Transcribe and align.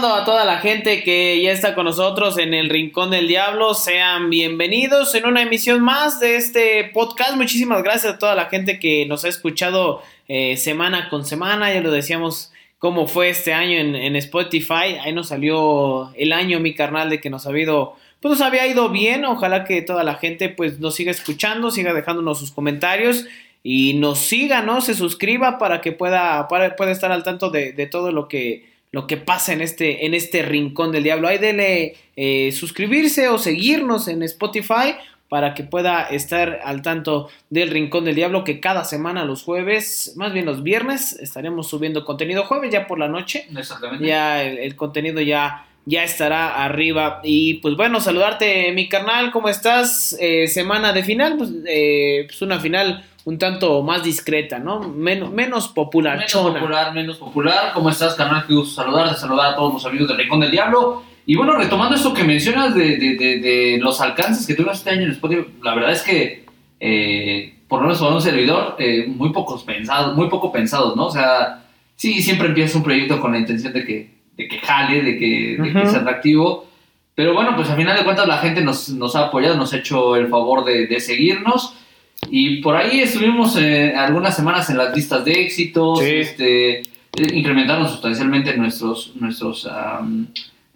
A 0.00 0.24
toda 0.24 0.44
la 0.44 0.58
gente 0.58 1.02
que 1.02 1.42
ya 1.42 1.50
está 1.50 1.74
con 1.74 1.84
nosotros 1.84 2.38
en 2.38 2.54
el 2.54 2.70
Rincón 2.70 3.10
del 3.10 3.26
Diablo, 3.26 3.74
sean 3.74 4.30
bienvenidos 4.30 5.12
en 5.16 5.26
una 5.26 5.42
emisión 5.42 5.80
más 5.80 6.20
de 6.20 6.36
este 6.36 6.84
podcast. 6.94 7.34
Muchísimas 7.34 7.82
gracias 7.82 8.14
a 8.14 8.18
toda 8.18 8.36
la 8.36 8.44
gente 8.44 8.78
que 8.78 9.06
nos 9.06 9.24
ha 9.24 9.28
escuchado 9.28 10.00
eh, 10.28 10.56
semana 10.56 11.08
con 11.08 11.24
semana. 11.24 11.74
Ya 11.74 11.80
lo 11.80 11.90
decíamos 11.90 12.52
cómo 12.78 13.08
fue 13.08 13.30
este 13.30 13.52
año 13.52 13.76
en, 13.76 14.14
Spotify. 14.14 14.98
Ahí 15.02 15.12
nos 15.12 15.28
salió 15.28 16.12
el 16.14 16.32
año, 16.32 16.60
mi 16.60 16.76
carnal, 16.76 17.10
de 17.10 17.20
que 17.20 17.28
nos 17.28 17.48
había 17.48 17.64
ido, 17.64 17.96
pues 18.20 18.30
nos 18.30 18.40
había 18.40 18.68
ido 18.68 18.90
bien. 18.90 19.24
Ojalá 19.24 19.64
que 19.64 19.82
toda 19.82 20.04
la 20.04 20.14
gente 20.14 20.48
pues 20.48 20.78
nos 20.78 20.94
siga 20.94 21.10
escuchando, 21.10 21.72
siga 21.72 21.92
dejándonos 21.92 22.38
sus 22.38 22.52
comentarios 22.52 23.24
y 23.64 23.94
nos 23.94 24.20
siga, 24.20 24.62
¿no? 24.62 24.80
Se 24.80 24.94
suscriba 24.94 25.58
para 25.58 25.80
que 25.80 25.90
pueda, 25.90 26.46
para, 26.46 26.76
pueda 26.76 26.92
estar 26.92 27.10
al 27.10 27.24
tanto 27.24 27.50
de 27.50 27.88
todo 27.90 28.12
lo 28.12 28.28
que 28.28 28.67
lo 28.90 29.06
que 29.06 29.16
pasa 29.16 29.52
en 29.52 29.60
este, 29.60 30.06
en 30.06 30.14
este 30.14 30.42
rincón 30.42 30.92
del 30.92 31.04
diablo. 31.04 31.28
Ahí 31.28 31.38
dele 31.38 31.96
eh, 32.16 32.52
suscribirse 32.52 33.28
o 33.28 33.38
seguirnos 33.38 34.08
en 34.08 34.22
Spotify 34.22 34.94
para 35.28 35.54
que 35.54 35.62
pueda 35.62 36.04
estar 36.04 36.60
al 36.64 36.82
tanto 36.82 37.28
del 37.50 37.70
Rincón 37.70 38.04
del 38.04 38.14
Diablo 38.14 38.44
que 38.44 38.60
cada 38.60 38.84
semana 38.84 39.24
los 39.24 39.42
jueves, 39.42 40.14
más 40.16 40.32
bien 40.32 40.46
los 40.46 40.62
viernes, 40.62 41.12
estaremos 41.20 41.68
subiendo 41.68 42.04
contenido 42.04 42.44
jueves 42.46 42.70
ya 42.72 42.86
por 42.86 42.98
la 42.98 43.08
noche. 43.08 43.46
Exactamente. 43.54 44.06
Ya 44.06 44.42
el, 44.42 44.74
contenido 44.74 45.20
ya, 45.20 45.66
ya 45.84 46.02
estará 46.02 46.64
arriba. 46.64 47.20
Y 47.22 47.54
pues 47.54 47.76
bueno, 47.76 48.00
saludarte 48.00 48.72
mi 48.72 48.88
carnal, 48.88 49.30
¿cómo 49.30 49.50
estás? 49.50 50.16
Eh, 50.18 50.48
semana 50.48 50.94
de 50.94 51.04
final, 51.04 51.36
pues, 51.36 51.50
eh, 51.66 52.24
pues 52.26 52.40
una 52.40 52.58
final 52.58 53.04
un 53.28 53.36
tanto 53.36 53.82
más 53.82 54.02
discreta, 54.02 54.58
¿no? 54.58 54.80
menos 54.80 55.30
menos 55.30 55.68
popular. 55.68 56.16
Menos 56.16 56.32
popular, 56.32 56.94
menos 56.94 57.18
popular. 57.18 57.72
¿Cómo 57.74 57.90
estás, 57.90 58.14
carnal? 58.14 58.46
Qué 58.46 58.54
gusto 58.54 58.82
saludarte, 58.82 59.20
saludar 59.20 59.52
a 59.52 59.54
todos 59.54 59.74
los 59.74 59.84
amigos 59.84 60.08
del 60.08 60.16
Rincón 60.16 60.40
del 60.40 60.50
Diablo. 60.50 61.02
Y 61.26 61.36
bueno, 61.36 61.54
retomando 61.54 61.94
esto 61.94 62.14
que 62.14 62.24
mencionas 62.24 62.74
de, 62.74 62.96
de, 62.96 63.16
de, 63.16 63.78
los 63.82 64.00
alcances 64.00 64.46
que 64.46 64.54
tuvimos 64.54 64.78
este 64.78 64.88
año 64.88 65.02
en 65.02 65.10
Spotify, 65.10 65.44
la 65.62 65.74
verdad 65.74 65.92
es 65.92 66.00
que, 66.00 66.46
eh, 66.80 67.54
por 67.68 67.80
lo 67.80 67.88
menos 67.88 68.00
para 68.00 68.14
un 68.14 68.22
servidor, 68.22 68.76
eh, 68.78 69.04
muy 69.06 69.30
pocos 69.30 69.62
pensados, 69.62 70.16
muy 70.16 70.30
poco 70.30 70.50
pensados, 70.50 70.96
¿no? 70.96 71.08
O 71.08 71.10
sea, 71.10 71.66
sí, 71.96 72.22
siempre 72.22 72.48
empiezas 72.48 72.76
un 72.76 72.82
proyecto 72.82 73.20
con 73.20 73.32
la 73.32 73.40
intención 73.40 73.74
de 73.74 73.84
que, 73.84 74.10
de 74.38 74.48
que 74.48 74.58
jale, 74.60 75.02
de 75.02 75.18
que, 75.18 75.58
de 75.62 75.72
que 75.74 75.86
sea 75.86 76.00
atractivo. 76.00 76.66
Pero 77.14 77.34
bueno, 77.34 77.54
pues 77.54 77.68
al 77.68 77.76
final 77.76 77.94
de 77.94 78.04
cuentas 78.04 78.26
la 78.26 78.38
gente 78.38 78.62
nos, 78.62 78.88
nos 78.88 79.14
ha 79.16 79.26
apoyado, 79.26 79.54
nos 79.58 79.74
ha 79.74 79.76
hecho 79.76 80.16
el 80.16 80.28
favor 80.28 80.64
de, 80.64 80.86
de 80.86 80.98
seguirnos. 80.98 81.74
Y 82.30 82.60
por 82.60 82.76
ahí 82.76 83.00
estuvimos 83.00 83.56
eh, 83.56 83.94
algunas 83.96 84.36
semanas 84.36 84.68
en 84.70 84.78
las 84.78 84.94
listas 84.94 85.24
de 85.24 85.32
éxitos, 85.32 86.00
este, 86.02 86.82
incrementaron 87.32 87.88
sustancialmente 87.88 88.56
nuestros, 88.56 89.12
nuestros, 89.16 89.68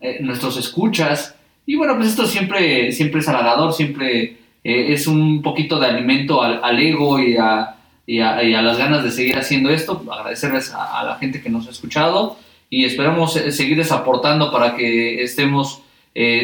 eh, 0.00 0.18
nuestros 0.20 0.56
escuchas. 0.56 1.34
Y 1.66 1.76
bueno, 1.76 1.96
pues 1.96 2.08
esto 2.08 2.26
siempre, 2.26 2.92
siempre 2.92 3.20
es 3.20 3.28
halagador, 3.28 3.72
siempre 3.72 4.38
eh, 4.64 4.92
es 4.92 5.06
un 5.06 5.42
poquito 5.42 5.78
de 5.78 5.86
alimento 5.86 6.42
al, 6.42 6.78
ego 6.78 7.20
y 7.20 7.36
a, 7.36 7.76
y, 8.06 8.20
a, 8.20 8.42
y 8.42 8.54
a, 8.54 8.62
las 8.62 8.78
ganas 8.78 9.04
de 9.04 9.10
seguir 9.10 9.36
haciendo 9.36 9.70
esto. 9.70 10.02
Agradecerles 10.10 10.72
a, 10.72 11.04
la 11.04 11.16
gente 11.16 11.42
que 11.42 11.50
nos 11.50 11.66
ha 11.66 11.70
escuchado 11.70 12.38
y 12.70 12.84
esperamos 12.84 13.34
seguirles 13.34 13.92
aportando 13.92 14.50
para 14.50 14.74
que 14.74 15.22
estemos 15.22 15.82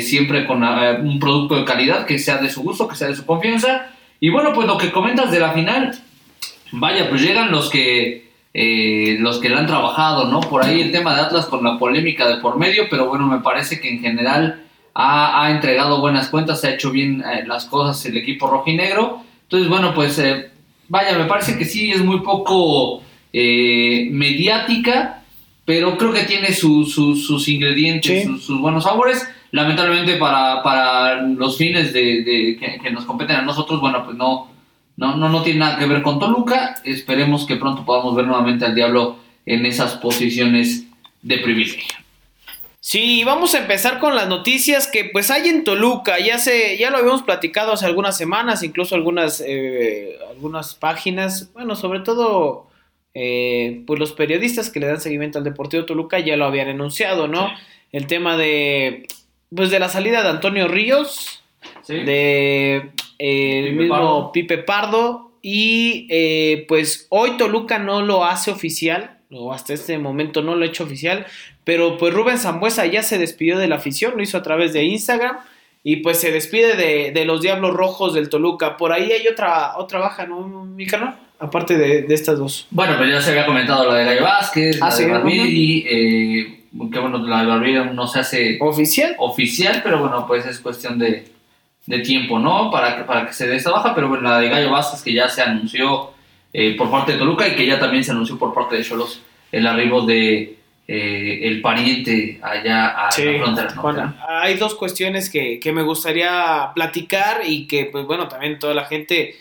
siempre 0.00 0.46
con 0.46 0.62
un 0.62 1.18
producto 1.18 1.56
de 1.56 1.64
calidad 1.64 2.04
que 2.04 2.18
sea 2.18 2.38
de 2.38 2.50
su 2.50 2.62
gusto, 2.62 2.86
que 2.86 2.96
sea 2.96 3.08
de 3.08 3.16
su 3.16 3.24
confianza 3.24 3.92
y 4.20 4.30
bueno, 4.30 4.52
pues 4.52 4.66
lo 4.66 4.78
que 4.78 4.90
comentas 4.90 5.30
de 5.30 5.40
la 5.40 5.52
final, 5.52 5.98
vaya, 6.72 7.08
pues 7.08 7.22
llegan 7.22 7.50
los 7.50 7.70
que 7.70 8.28
eh, 8.54 9.16
los 9.20 9.38
que 9.38 9.48
la 9.48 9.60
han 9.60 9.66
trabajado, 9.66 10.26
¿no? 10.28 10.40
Por 10.40 10.64
ahí 10.64 10.80
el 10.80 10.90
tema 10.90 11.14
de 11.14 11.20
Atlas 11.20 11.46
con 11.46 11.62
la 11.62 11.78
polémica 11.78 12.28
de 12.28 12.38
por 12.38 12.58
medio, 12.58 12.88
pero 12.90 13.06
bueno, 13.06 13.26
me 13.26 13.40
parece 13.40 13.80
que 13.80 13.88
en 13.90 14.00
general 14.00 14.64
ha, 14.94 15.50
entregado 15.50 16.00
buenas 16.00 16.28
cuentas, 16.28 16.64
ha 16.64 16.70
hecho 16.70 16.90
bien 16.90 17.22
eh, 17.22 17.44
las 17.46 17.66
cosas 17.66 18.04
el 18.06 18.16
equipo 18.16 18.48
rojinegro. 18.48 19.22
Entonces, 19.42 19.68
bueno, 19.68 19.94
pues 19.94 20.18
eh, 20.18 20.50
vaya, 20.88 21.16
me 21.16 21.26
parece 21.26 21.56
que 21.56 21.64
sí 21.64 21.92
es 21.92 22.02
muy 22.02 22.20
poco 22.20 23.02
mediática, 23.32 25.22
pero 25.64 25.96
creo 25.96 26.12
que 26.12 26.24
tiene 26.24 26.52
sus 26.52 27.46
ingredientes, 27.46 28.24
sus 28.24 28.60
buenos 28.60 28.82
sabores 28.84 29.28
lamentablemente 29.50 30.16
para, 30.16 30.62
para 30.62 31.22
los 31.22 31.56
fines 31.56 31.92
de, 31.92 32.58
que, 32.82 32.90
nos 32.90 33.04
competen 33.04 33.36
a 33.36 33.42
nosotros, 33.42 33.80
bueno, 33.80 34.04
pues 34.04 34.16
no, 34.16 34.50
no, 34.96 35.16
no, 35.16 35.28
no 35.28 35.42
tiene 35.42 35.60
nada 35.60 35.78
que 35.78 35.86
ver 35.86 36.02
con 36.02 36.18
Toluca. 36.18 36.76
Esperemos 36.84 37.46
que 37.46 37.56
pronto 37.56 37.84
podamos 37.84 38.14
ver 38.14 38.26
nuevamente 38.26 38.64
al 38.64 38.74
Diablo 38.74 39.16
en 39.46 39.66
esas 39.66 39.94
posiciones 39.94 40.86
de 41.22 41.38
privilegio. 41.38 41.94
Sí, 42.80 43.22
vamos 43.24 43.54
a 43.54 43.58
empezar 43.58 43.98
con 43.98 44.14
las 44.14 44.28
noticias 44.28 44.86
que 44.86 45.04
pues 45.04 45.30
hay 45.30 45.48
en 45.48 45.64
Toluca. 45.64 46.18
Ya 46.20 46.38
se, 46.38 46.78
ya 46.78 46.90
lo 46.90 46.98
habíamos 46.98 47.22
platicado 47.22 47.72
hace 47.72 47.86
algunas 47.86 48.16
semanas, 48.16 48.62
incluso 48.62 48.94
algunas, 48.94 49.42
eh, 49.46 50.16
algunas 50.30 50.74
páginas, 50.74 51.52
bueno, 51.52 51.76
sobre 51.76 52.00
todo 52.00 52.68
eh, 53.14 53.82
pues 53.86 53.98
los 53.98 54.12
periodistas 54.12 54.70
que 54.70 54.80
le 54.80 54.86
dan 54.86 55.00
seguimiento 55.00 55.38
al 55.38 55.44
Deportivo 55.44 55.84
Toluca 55.84 56.18
ya 56.18 56.36
lo 56.36 56.46
habían 56.46 56.68
anunciado, 56.68 57.28
¿no? 57.28 57.50
El 57.90 58.06
tema 58.06 58.36
de 58.36 59.06
pues 59.54 59.70
de 59.70 59.78
la 59.78 59.88
salida 59.88 60.22
de 60.22 60.28
Antonio 60.28 60.68
Ríos, 60.68 61.42
de 61.86 62.92
eh, 63.18 63.68
el 63.68 63.74
mismo 63.74 64.30
Pipe 64.32 64.58
Pardo 64.58 65.32
y 65.42 66.06
eh, 66.10 66.64
pues 66.68 67.06
hoy 67.10 67.36
Toluca 67.36 67.78
no 67.78 68.02
lo 68.02 68.24
hace 68.24 68.50
oficial, 68.50 69.18
o 69.30 69.52
hasta 69.52 69.72
este 69.72 69.98
momento 69.98 70.42
no 70.42 70.54
lo 70.54 70.64
ha 70.64 70.68
hecho 70.68 70.84
oficial, 70.84 71.26
pero 71.64 71.98
pues 71.98 72.14
Rubén 72.14 72.38
Zambuesa 72.38 72.86
ya 72.86 73.02
se 73.02 73.18
despidió 73.18 73.58
de 73.58 73.68
la 73.68 73.76
afición, 73.76 74.14
lo 74.16 74.22
hizo 74.22 74.38
a 74.38 74.42
través 74.42 74.72
de 74.72 74.84
Instagram 74.84 75.38
y 75.84 75.96
pues 75.96 76.18
se 76.18 76.32
despide 76.32 76.76
de, 77.12 77.24
los 77.24 77.40
Diablos 77.40 77.72
Rojos 77.74 78.14
del 78.14 78.28
Toluca. 78.28 78.76
Por 78.76 78.92
ahí 78.92 79.12
hay 79.12 79.26
otra, 79.28 79.76
otra 79.76 80.00
baja, 80.00 80.26
¿no, 80.26 80.64
mi 80.64 80.86
canal? 80.86 81.16
Aparte 81.38 81.78
de, 81.78 82.04
estas 82.12 82.38
dos. 82.38 82.66
Bueno, 82.70 82.96
pues 82.98 83.10
ya 83.10 83.20
se 83.20 83.30
había 83.30 83.46
comentado 83.46 83.90
la 83.90 83.94
de 83.94 84.04
Gallo 84.04 84.22
Vázquez, 84.24 84.78
ah, 84.82 84.90
la 84.90 85.20
de 85.20 86.57
que 86.92 86.98
bueno, 86.98 87.18
la 87.18 87.44
barbería 87.44 87.84
no 87.84 88.06
se 88.06 88.20
hace 88.20 88.58
oficial, 88.60 89.14
oficial 89.18 89.80
pero 89.82 90.00
bueno, 90.00 90.26
pues 90.26 90.46
es 90.46 90.60
cuestión 90.60 90.98
de, 90.98 91.26
de 91.86 91.98
tiempo, 92.00 92.38
¿no? 92.38 92.70
Para 92.70 92.96
que, 92.96 93.04
para 93.04 93.26
que 93.26 93.32
se 93.32 93.46
dé 93.46 93.56
esta 93.56 93.70
baja, 93.70 93.94
pero 93.94 94.08
bueno, 94.08 94.28
la 94.28 94.40
de 94.40 94.48
Gallo 94.48 94.70
Vázquez 94.70 95.02
que 95.02 95.12
ya 95.12 95.28
se 95.28 95.42
anunció 95.42 96.10
eh, 96.52 96.76
por 96.76 96.90
parte 96.90 97.12
de 97.12 97.18
Toluca 97.18 97.48
y 97.48 97.56
que 97.56 97.66
ya 97.66 97.78
también 97.78 98.04
se 98.04 98.10
anunció 98.10 98.38
por 98.38 98.54
parte 98.54 98.76
de 98.76 98.84
Cholos 98.84 99.22
el 99.50 99.66
arribo 99.66 100.04
de 100.04 100.56
eh, 100.86 101.40
el 101.42 101.60
pariente 101.60 102.38
allá 102.42 102.88
a 102.88 103.04
la 103.04 103.38
frontera 103.38 103.74
Bueno, 103.82 104.14
hay 104.26 104.54
dos 104.54 104.74
cuestiones 104.74 105.28
que, 105.28 105.60
que, 105.60 105.72
me 105.72 105.82
gustaría 105.82 106.70
platicar 106.74 107.42
y 107.46 107.66
que, 107.66 107.86
pues 107.86 108.06
bueno, 108.06 108.28
también 108.28 108.58
toda 108.58 108.74
la 108.74 108.86
gente 108.86 109.34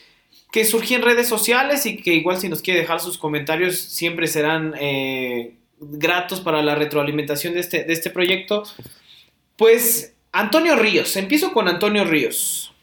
que 0.51 0.65
surgió 0.65 0.97
en 0.97 1.03
redes 1.03 1.27
sociales 1.27 1.85
y 1.85 1.97
que 1.97 2.13
igual 2.13 2.37
si 2.37 2.49
nos 2.49 2.61
quiere 2.61 2.81
dejar 2.81 2.99
sus 2.99 3.17
comentarios 3.17 3.79
siempre 3.79 4.27
serán 4.27 4.73
eh, 4.79 5.53
gratos 5.79 6.41
para 6.41 6.61
la 6.61 6.75
retroalimentación 6.75 7.53
de 7.53 7.61
este, 7.61 7.83
de 7.83 7.93
este 7.93 8.09
proyecto. 8.09 8.63
Pues 9.55 10.15
Antonio 10.31 10.75
Ríos, 10.75 11.15
empiezo 11.15 11.53
con 11.53 11.67
Antonio 11.67 12.03
Ríos. 12.03 12.73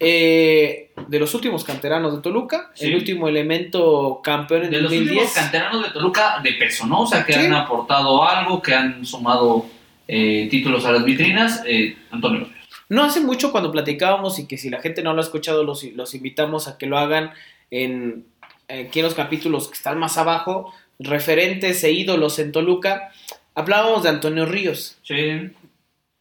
Eh, 0.00 0.90
de 1.08 1.18
los 1.18 1.34
últimos 1.34 1.62
canteranos 1.62 2.14
de 2.14 2.22
Toluca, 2.22 2.72
el 2.78 2.94
último 2.94 3.28
elemento 3.28 4.20
campeón 4.22 4.64
en 4.64 4.70
de 4.70 4.80
2010. 4.80 4.90
De 4.90 5.14
los 5.14 5.24
últimos 5.24 5.34
canteranos 5.34 5.82
de 5.82 5.90
Toluca 5.90 6.40
de 6.42 6.52
peso, 6.54 6.86
¿no? 6.86 7.02
O 7.02 7.06
sea, 7.06 7.24
que 7.24 7.34
han 7.34 7.52
aportado 7.52 8.24
algo, 8.24 8.62
que 8.62 8.74
han 8.74 9.04
sumado 9.04 9.66
eh, 10.08 10.48
títulos 10.50 10.84
a 10.86 10.92
las 10.92 11.04
vitrinas. 11.04 11.62
Eh, 11.66 11.96
Antonio 12.10 12.40
Ríos. 12.40 12.56
No 12.88 13.02
hace 13.02 13.20
mucho 13.20 13.52
cuando 13.52 13.72
platicábamos 13.72 14.38
y 14.38 14.46
que 14.46 14.56
si 14.56 14.70
la 14.70 14.80
gente 14.80 15.02
no 15.02 15.12
lo 15.12 15.20
ha 15.20 15.24
escuchado, 15.24 15.64
los, 15.64 15.82
los 15.82 16.14
invitamos 16.14 16.68
a 16.68 16.78
que 16.78 16.86
lo 16.86 16.98
hagan 16.98 17.32
en, 17.70 18.24
aquí 18.68 19.00
en 19.00 19.04
los 19.04 19.14
capítulos 19.14 19.68
que 19.68 19.74
están 19.74 19.98
más 19.98 20.16
abajo 20.18 20.72
referentes 20.98 21.82
e 21.84 21.92
ídolos 21.92 22.38
en 22.38 22.52
Toluca, 22.52 23.12
hablábamos 23.54 24.02
de 24.02 24.10
Antonio 24.10 24.46
Ríos. 24.46 24.98
Sí. 25.02 25.50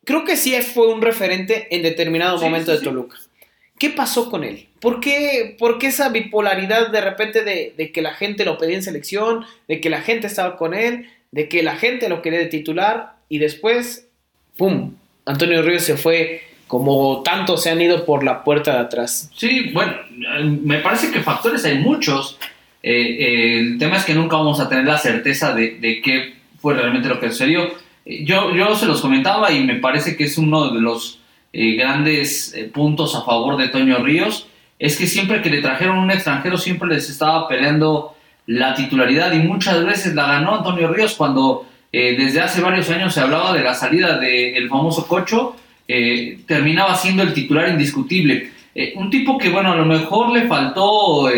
Creo 0.03 0.23
que 0.23 0.37
sí 0.37 0.53
fue 0.61 0.93
un 0.93 1.01
referente 1.01 1.67
en 1.75 1.81
determinado 1.81 2.39
momento 2.39 2.71
de 2.71 2.79
Toluca. 2.79 3.17
¿Qué 3.77 3.89
pasó 3.89 4.29
con 4.29 4.43
él? 4.43 4.67
¿Por 4.79 4.99
qué, 4.99 5.55
por 5.59 5.79
qué 5.79 5.87
esa 5.87 6.09
bipolaridad 6.09 6.91
de 6.91 7.01
repente 7.01 7.43
de, 7.43 7.73
de, 7.75 7.91
que 7.91 8.01
la 8.01 8.13
gente 8.13 8.45
lo 8.45 8.57
pedía 8.57 8.75
en 8.75 8.83
selección, 8.83 9.45
de 9.67 9.81
que 9.81 9.89
la 9.89 10.01
gente 10.01 10.27
estaba 10.27 10.55
con 10.55 10.73
él, 10.73 11.09
de 11.31 11.49
que 11.49 11.63
la 11.63 11.75
gente 11.75 12.07
lo 12.07 12.21
quería 12.21 12.39
de 12.39 12.45
titular 12.45 13.15
y 13.27 13.39
después, 13.39 14.07
¡pum! 14.55 14.93
Antonio 15.25 15.61
Ríos 15.61 15.83
se 15.83 15.97
fue 15.97 16.43
como 16.67 17.21
tanto 17.23 17.57
se 17.57 17.69
han 17.69 17.81
ido 17.81 18.05
por 18.05 18.23
la 18.23 18.43
puerta 18.43 18.73
de 18.73 18.79
atrás. 18.79 19.29
Sí, 19.35 19.71
bueno, 19.73 19.93
me 20.61 20.79
parece 20.79 21.11
que 21.11 21.21
factores 21.21 21.63
hay 21.65 21.77
muchos. 21.77 22.39
Eh, 22.87 23.57
el 23.57 23.79
tema 23.79 23.97
es 23.97 24.05
que 24.05 24.13
nunca 24.13 24.37
vamos 24.37 24.59
a 24.59 24.69
tener 24.69 24.85
la 24.85 24.99
certeza 24.99 25.55
de, 25.55 25.79
de 25.79 26.01
qué 26.01 26.35
fue 26.59 26.75
realmente 26.75 27.09
lo 27.09 27.19
que 27.19 27.31
sucedió. 27.31 27.73
Yo, 28.05 28.55
yo 28.55 28.75
se 28.75 28.85
los 28.85 29.01
comentaba 29.01 29.51
y 29.51 29.63
me 29.63 29.75
parece 29.75 30.15
que 30.15 30.25
es 30.25 30.37
uno 30.37 30.71
de 30.71 30.79
los 30.79 31.19
eh, 31.51 31.73
grandes 31.73 32.53
eh, 32.53 32.65
puntos 32.71 33.15
a 33.15 33.23
favor 33.23 33.57
de 33.57 33.69
Toño 33.69 33.97
Ríos, 34.03 34.47
es 34.77 34.97
que 34.97 35.07
siempre 35.07 35.41
que 35.41 35.49
le 35.49 35.61
trajeron 35.61 35.97
un 35.97 36.11
extranjero 36.11 36.57
siempre 36.57 36.87
les 36.89 37.09
estaba 37.09 37.47
peleando 37.47 38.15
la 38.45 38.75
titularidad 38.75 39.33
y 39.33 39.39
muchas 39.39 39.83
veces 39.83 40.13
la 40.13 40.27
ganó 40.27 40.57
Antonio 40.57 40.93
Ríos 40.93 41.15
cuando 41.15 41.65
eh, 41.91 42.15
desde 42.17 42.41
hace 42.41 42.61
varios 42.61 42.89
años 42.89 43.13
se 43.13 43.21
hablaba 43.21 43.53
de 43.53 43.63
la 43.63 43.73
salida 43.73 44.19
del 44.19 44.69
famoso 44.69 45.07
Cocho, 45.07 45.55
eh, 45.87 46.39
terminaba 46.45 46.93
siendo 46.95 47.23
el 47.23 47.33
titular 47.33 47.69
indiscutible. 47.69 48.51
Eh, 48.75 48.93
un 48.97 49.09
tipo 49.09 49.37
que, 49.37 49.49
bueno, 49.49 49.71
a 49.71 49.75
lo 49.75 49.85
mejor 49.85 50.31
le 50.31 50.45
faltó 50.45 51.29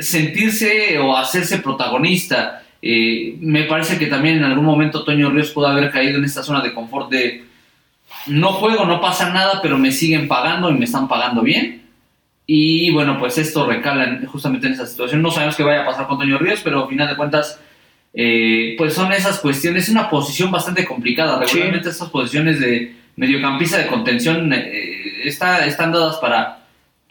sentirse 0.00 0.98
o 0.98 1.16
hacerse 1.16 1.58
protagonista. 1.58 2.62
me 2.82 3.64
parece 3.64 3.98
que 3.98 4.06
también 4.06 4.36
en 4.36 4.44
algún 4.44 4.64
momento 4.64 5.04
Toño 5.04 5.30
Ríos 5.30 5.50
pudo 5.50 5.66
haber 5.66 5.90
caído 5.90 6.18
en 6.18 6.24
esta 6.24 6.42
zona 6.42 6.62
de 6.62 6.72
confort 6.72 7.10
de 7.10 7.44
no 8.26 8.52
juego, 8.52 8.84
no 8.84 9.00
pasa 9.00 9.30
nada, 9.30 9.60
pero 9.62 9.78
me 9.78 9.92
siguen 9.92 10.28
pagando 10.28 10.70
y 10.70 10.74
me 10.74 10.84
están 10.84 11.08
pagando 11.08 11.42
bien. 11.42 11.82
Y 12.46 12.90
bueno, 12.90 13.18
pues 13.18 13.38
esto 13.38 13.66
recala 13.66 14.20
justamente 14.26 14.66
en 14.66 14.72
esa 14.72 14.86
situación. 14.86 15.22
No 15.22 15.30
sabemos 15.30 15.56
qué 15.56 15.62
vaya 15.62 15.82
a 15.82 15.86
pasar 15.86 16.06
con 16.06 16.18
Toño 16.18 16.38
Ríos, 16.38 16.60
pero 16.62 16.82
al 16.82 16.88
final 16.88 17.08
de 17.08 17.16
cuentas, 17.16 17.60
eh, 18.12 18.74
pues 18.76 18.94
son 18.94 19.12
esas 19.12 19.38
cuestiones. 19.38 19.84
Es 19.84 19.90
una 19.90 20.10
posición 20.10 20.50
bastante 20.50 20.84
complicada. 20.84 21.38
Regularmente 21.38 21.88
estas 21.88 22.08
posiciones 22.08 22.58
de 22.60 22.96
mediocampista 23.16 23.78
de 23.78 23.86
contención 23.86 24.52
eh, 24.52 25.22
está, 25.24 25.64
están 25.64 25.92
dadas 25.92 26.16
para, 26.16 26.59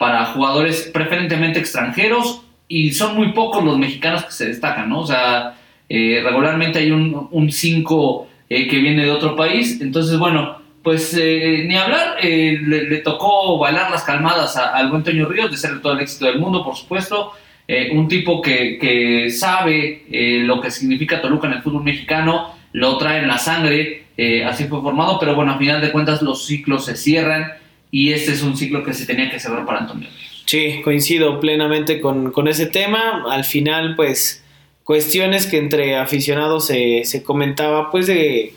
para 0.00 0.24
jugadores 0.24 0.90
preferentemente 0.94 1.58
extranjeros 1.58 2.40
y 2.68 2.92
son 2.94 3.14
muy 3.14 3.32
pocos 3.32 3.62
los 3.62 3.76
mexicanos 3.76 4.24
que 4.24 4.32
se 4.32 4.46
destacan, 4.46 4.88
¿no? 4.88 5.00
O 5.00 5.06
sea, 5.06 5.58
eh, 5.90 6.22
regularmente 6.24 6.78
hay 6.78 6.90
un 6.90 7.52
5 7.52 8.26
que 8.48 8.78
viene 8.78 9.04
de 9.04 9.10
otro 9.10 9.36
país. 9.36 9.78
Entonces, 9.80 10.18
bueno, 10.18 10.60
pues 10.82 11.14
eh, 11.18 11.64
ni 11.66 11.76
hablar, 11.76 12.16
eh, 12.22 12.58
le, 12.60 12.98
tocó 12.98 13.58
bailar 13.58 13.90
las 13.90 14.02
calmadas 14.02 14.56
al 14.56 14.90
buen 14.90 15.02
Toño 15.02 15.26
Ríos, 15.26 15.50
de 15.50 15.56
ser 15.56 15.80
todo 15.82 15.92
el 15.92 16.00
éxito 16.00 16.26
del 16.26 16.38
mundo, 16.38 16.64
por 16.64 16.76
supuesto. 16.76 17.32
Eh, 17.68 17.90
un 17.92 18.08
tipo 18.08 18.40
que, 18.40 18.78
que 18.78 19.30
sabe 19.30 20.04
lo 20.44 20.60
que 20.60 20.70
significa 20.70 21.20
Toluca 21.20 21.46
en 21.46 21.54
el 21.54 21.62
fútbol 21.62 21.84
mexicano, 21.84 22.54
lo 22.72 22.96
trae 22.98 23.20
en 23.20 23.28
la 23.28 23.38
sangre, 23.38 24.06
así 24.46 24.64
fue 24.64 24.80
formado, 24.80 25.18
pero 25.20 25.34
bueno, 25.34 25.52
a 25.52 25.58
final 25.58 25.80
de 25.80 25.92
cuentas 25.92 26.20
los 26.20 26.46
ciclos 26.46 26.86
se 26.86 26.96
cierran 26.96 27.52
y 27.90 28.12
este 28.12 28.32
es 28.32 28.42
un 28.42 28.56
ciclo 28.56 28.84
que 28.84 28.94
se 28.94 29.06
tenía 29.06 29.30
que 29.30 29.38
cerrar 29.38 29.66
para 29.66 29.80
Antonio 29.80 30.08
Ríos. 30.08 30.44
Sí, 30.46 30.80
coincido 30.82 31.38
plenamente 31.40 32.00
con, 32.00 32.32
con 32.32 32.48
ese 32.48 32.66
tema. 32.66 33.24
Al 33.30 33.44
final, 33.44 33.94
pues, 33.96 34.44
cuestiones 34.84 35.46
que 35.46 35.58
entre 35.58 35.96
aficionados 35.96 36.66
se, 36.66 37.04
se 37.04 37.22
comentaba, 37.22 37.90
pues, 37.90 38.06
de 38.06 38.54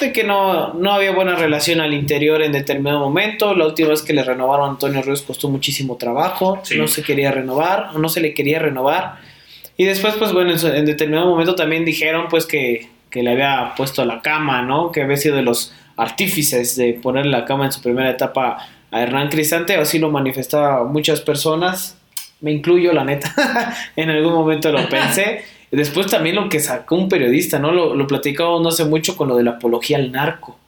de 0.00 0.12
que 0.12 0.24
no, 0.24 0.74
no 0.74 0.92
había 0.92 1.12
buena 1.12 1.34
relación 1.34 1.80
al 1.80 1.92
interior 1.92 2.42
en 2.42 2.52
determinado 2.52 3.00
momento. 3.00 3.54
La 3.54 3.66
última 3.66 3.90
vez 3.90 4.02
que 4.02 4.12
le 4.12 4.22
renovaron 4.22 4.66
a 4.66 4.70
Antonio 4.70 5.02
Ríos 5.02 5.22
costó 5.22 5.48
muchísimo 5.48 5.96
trabajo, 5.96 6.62
no 6.76 6.88
se 6.88 7.02
quería 7.02 7.30
renovar 7.30 7.94
no 7.94 8.08
se 8.08 8.20
le 8.20 8.34
quería 8.34 8.58
renovar. 8.58 9.16
Y 9.76 9.84
después, 9.84 10.14
pues 10.14 10.32
bueno, 10.32 10.52
en, 10.52 10.84
determinado 10.84 11.28
momento 11.30 11.54
también 11.54 11.84
dijeron 11.84 12.26
pues 12.28 12.46
que, 12.46 12.88
que, 13.10 13.22
le 13.22 13.30
había 13.30 13.74
puesto 13.76 14.04
la 14.04 14.20
cama, 14.22 14.62
¿no? 14.62 14.90
Que 14.90 15.02
había 15.02 15.16
sido 15.16 15.36
de 15.36 15.42
los 15.42 15.72
artífices 15.98 16.76
de 16.76 16.94
poner 16.94 17.26
la 17.26 17.44
cama 17.44 17.66
en 17.66 17.72
su 17.72 17.82
primera 17.82 18.08
etapa 18.08 18.66
a 18.90 19.02
Hernán 19.02 19.28
Cristante, 19.28 19.74
así 19.74 19.98
lo 19.98 20.10
manifestaban 20.10 20.90
muchas 20.90 21.20
personas, 21.20 21.98
me 22.40 22.52
incluyo 22.52 22.92
la 22.92 23.04
neta, 23.04 23.34
en 23.96 24.08
algún 24.08 24.32
momento 24.32 24.72
lo 24.72 24.88
pensé. 24.88 25.42
Después 25.70 26.06
también 26.06 26.36
lo 26.36 26.48
que 26.48 26.60
sacó 26.60 26.94
un 26.94 27.10
periodista, 27.10 27.58
¿no? 27.58 27.72
Lo, 27.72 27.94
lo 27.94 28.06
platicamos 28.06 28.62
no 28.62 28.70
hace 28.70 28.84
mucho 28.86 29.16
con 29.16 29.28
lo 29.28 29.36
de 29.36 29.42
la 29.42 29.52
apología 29.52 29.98
al 29.98 30.10
narco. 30.12 30.58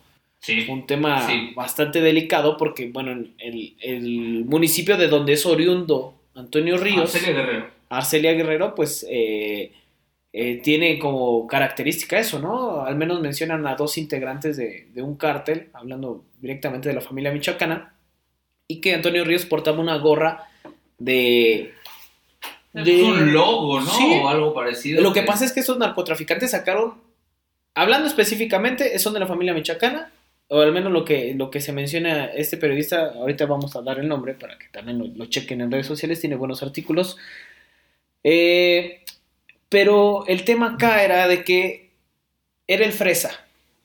Sí. 0.41 0.67
Un 0.69 0.87
tema 0.87 1.27
bastante 1.55 2.01
delicado 2.01 2.57
porque, 2.57 2.91
bueno, 2.91 3.13
el, 3.39 3.77
el, 3.81 4.45
municipio 4.47 4.97
de 4.97 5.09
donde 5.09 5.35
es 5.35 5.47
oriundo 5.47 6.15
Antonio 6.35 6.77
Ríos. 6.77 7.15
Arcelia 7.15 7.33
Guerrero. 7.33 7.67
Arcelia 7.89 8.33
Guerrero, 8.33 8.75
pues 8.75 9.07
eh, 9.09 9.73
eh, 10.33 10.61
tiene 10.63 10.99
como 10.99 11.47
característica 11.47 12.19
eso, 12.19 12.39
¿no? 12.39 12.83
Al 12.83 12.97
menos 12.97 13.21
mencionan 13.21 13.67
a 13.67 13.75
dos 13.75 13.99
integrantes 13.99 14.57
de, 14.57 14.89
de 14.93 15.03
un 15.03 15.17
cártel, 15.17 15.69
hablando 15.73 16.25
directamente 16.41 16.89
de 16.89 16.95
la 16.95 17.01
familia 17.01 17.33
michoacana, 17.33 17.95
y 18.67 18.81
que 18.81 18.95
Antonio 18.95 19.25
Ríos 19.25 19.45
portaba 19.47 19.81
una 19.81 19.97
gorra 19.97 20.49
de 20.99 21.73
de... 22.73 23.03
un 23.03 23.33
logo, 23.33 23.81
¿no? 23.81 24.23
O 24.23 24.29
algo 24.29 24.55
parecido. 24.55 25.03
Lo 25.03 25.13
que 25.13 25.23
pasa 25.23 25.45
es 25.45 25.53
que 25.53 25.61
esos 25.61 25.79
narcotraficantes 25.79 26.53
sacaron, 26.53 26.95
hablando 27.75 28.07
específicamente, 28.07 28.99
son 28.99 29.15
de 29.15 29.21
la 29.21 29.27
familia 29.27 29.55
michoacana, 29.55 30.13
o 30.49 30.61
al 30.61 30.73
menos 30.73 30.93
lo 30.93 31.05
que, 31.05 31.35
lo 31.35 31.51
que 31.51 31.61
se 31.61 31.73
menciona 31.73 32.27
este 32.27 32.57
periodista, 32.57 33.13
ahorita 33.13 33.47
vamos 33.47 33.75
a 33.77 33.83
dar 33.83 33.99
el 33.99 34.09
nombre 34.09 34.35
para 34.35 34.59
que 34.59 34.67
también 34.69 35.15
lo, 35.17 35.27
chequen 35.27 35.61
en 35.61 35.71
redes 35.71 35.87
sociales, 35.87 36.21
tiene 36.21 36.37
buenos 36.37 36.63
artículos. 36.63 37.17
Eh, 38.23 39.00
pero 39.71 40.27
el 40.27 40.45
tema 40.45 40.73
acá 40.73 41.03
era 41.03 41.27
de 41.29 41.43
que 41.43 41.93
era 42.67 42.85
el 42.85 42.93
Fresa, 42.93 43.31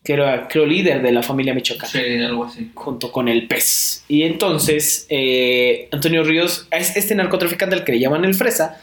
que 0.03 0.13
era, 0.13 0.47
creo, 0.47 0.65
líder 0.65 1.01
de 1.01 1.11
la 1.11 1.23
familia 1.23 1.53
michoacana. 1.53 1.89
Sí, 1.89 2.17
algo 2.21 2.45
así. 2.45 2.71
Junto 2.73 3.11
con 3.11 3.29
el 3.29 3.47
pez. 3.47 4.03
Y 4.07 4.23
entonces, 4.23 5.05
eh, 5.09 5.87
Antonio 5.91 6.23
Ríos, 6.23 6.67
este 6.71 7.15
narcotraficante 7.15 7.75
al 7.75 7.83
que 7.83 7.93
le 7.93 7.99
llaman 7.99 8.25
el 8.25 8.33
Fresa, 8.33 8.81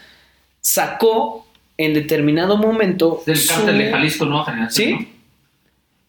sacó 0.59 1.45
en 1.77 1.93
determinado 1.93 2.57
momento. 2.57 3.21
Del 3.25 3.39
cártel 3.45 3.77
de 3.77 3.91
Jalisco 3.91 4.25
Nueva 4.25 4.45
Generación. 4.45 4.99
¿Sí? 4.99 5.07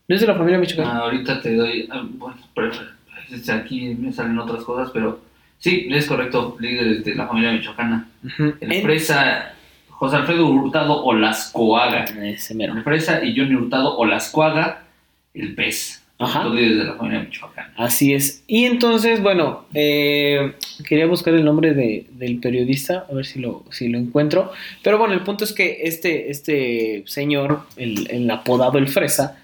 ¿no? 0.06 0.14
es 0.14 0.20
de 0.20 0.26
la 0.26 0.36
familia 0.36 0.58
michoacana? 0.58 0.98
Ah, 0.98 1.02
ahorita 1.02 1.40
te 1.40 1.56
doy. 1.56 1.88
Ah, 1.90 2.04
bueno, 2.08 2.36
pero, 2.54 2.70
aquí 3.52 3.94
me 3.94 4.12
salen 4.12 4.38
otras 4.38 4.62
cosas, 4.62 4.90
pero 4.92 5.20
sí, 5.58 5.88
es 5.90 6.06
correcto, 6.06 6.56
líder 6.60 7.02
de 7.02 7.14
la 7.16 7.26
familia 7.26 7.52
michoacana. 7.52 8.08
El 8.60 8.82
Fresa. 8.82 9.54
José 9.96 10.16
Alfredo 10.16 10.46
Hurtado 10.46 11.04
Olascoaga. 11.04 12.04
Ese 12.04 12.54
mero. 12.54 12.74
El 12.74 12.82
Fresa 12.82 13.24
y 13.24 13.36
Johnny 13.36 13.54
Hurtado 13.54 13.96
Olascoaga 13.96 14.84
el 15.34 15.54
pez. 15.54 16.00
Ajá. 16.18 16.48
Desde 16.48 16.84
la 16.84 16.94
familia 16.94 17.22
Michoacán. 17.22 17.72
Así 17.76 18.14
es. 18.14 18.44
Y 18.46 18.64
entonces, 18.64 19.20
bueno, 19.20 19.64
eh, 19.74 20.54
quería 20.86 21.06
buscar 21.06 21.34
el 21.34 21.44
nombre 21.44 21.74
de, 21.74 22.06
del 22.12 22.38
periodista, 22.38 23.06
a 23.10 23.14
ver 23.14 23.26
si 23.26 23.40
lo, 23.40 23.64
si 23.70 23.88
lo 23.88 23.98
encuentro. 23.98 24.52
Pero 24.82 24.98
bueno, 24.98 25.14
el 25.14 25.22
punto 25.22 25.44
es 25.44 25.52
que 25.52 25.80
este, 25.82 26.30
este 26.30 27.02
señor, 27.06 27.62
el, 27.76 28.08
el 28.10 28.30
apodado 28.30 28.78
El 28.78 28.88
Fresa, 28.88 29.38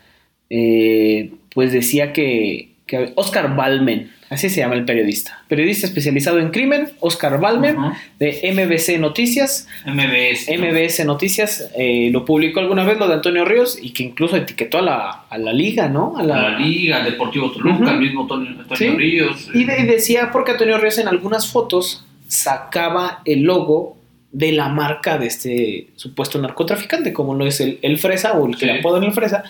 eh, 0.48 1.32
pues 1.52 1.72
decía 1.72 2.12
que, 2.12 2.70
que 2.86 3.12
Oscar 3.16 3.56
Balmen, 3.56 4.12
Así 4.30 4.48
se 4.48 4.60
llama 4.60 4.76
el 4.76 4.84
periodista. 4.84 5.42
Periodista 5.48 5.88
especializado 5.88 6.38
en 6.38 6.50
crimen, 6.50 6.92
Oscar 7.00 7.40
Balmer, 7.40 7.74
de 8.20 8.52
MBC 8.54 9.00
Noticias. 9.00 9.66
MBS. 9.84 10.48
MBS 10.56 11.04
Noticias 11.04 11.68
eh, 11.76 12.10
lo 12.12 12.24
publicó 12.24 12.60
alguna 12.60 12.84
vez 12.84 12.96
lo 12.96 13.08
de 13.08 13.14
Antonio 13.14 13.44
Ríos 13.44 13.76
y 13.82 13.90
que 13.90 14.04
incluso 14.04 14.36
etiquetó 14.36 14.78
a 14.78 14.82
la, 14.82 15.10
a 15.28 15.36
la 15.36 15.52
liga, 15.52 15.88
¿no? 15.88 16.16
A 16.16 16.22
la, 16.22 16.56
liga, 16.60 17.02
Deportivo 17.02 17.50
Toluca, 17.50 17.90
el 17.90 17.98
mismo 17.98 18.22
Antonio, 18.22 18.54
Ríos. 18.96 19.50
Y, 19.52 19.64
decía 19.64 20.30
porque 20.30 20.52
Antonio 20.52 20.78
Ríos 20.78 20.98
en 20.98 21.08
algunas 21.08 21.50
fotos 21.50 22.06
sacaba 22.28 23.22
el 23.24 23.42
logo 23.42 23.96
de 24.30 24.52
la 24.52 24.68
marca 24.68 25.18
de 25.18 25.26
este 25.26 25.88
supuesto 25.96 26.40
narcotraficante, 26.40 27.12
como 27.12 27.34
no 27.34 27.46
es 27.46 27.60
el, 27.60 27.80
el 27.82 27.98
Fresa 27.98 28.34
o 28.34 28.46
el 28.46 28.56
que 28.56 28.66
le 28.66 28.78
apodan 28.78 29.02
el 29.02 29.12
Fresa. 29.12 29.42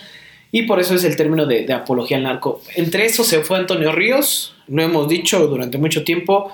Y 0.51 0.63
por 0.63 0.79
eso 0.79 0.95
es 0.95 1.03
el 1.03 1.15
término 1.15 1.45
de, 1.45 1.71
apología 1.73 2.17
al 2.17 2.23
narco. 2.23 2.61
Entre 2.75 3.05
eso 3.05 3.23
se 3.23 3.41
fue 3.41 3.57
Antonio 3.57 3.91
Ríos, 3.91 4.55
lo 4.67 4.81
hemos 4.83 5.07
dicho 5.07 5.47
durante 5.47 5.77
mucho 5.77 6.03
tiempo, 6.03 6.51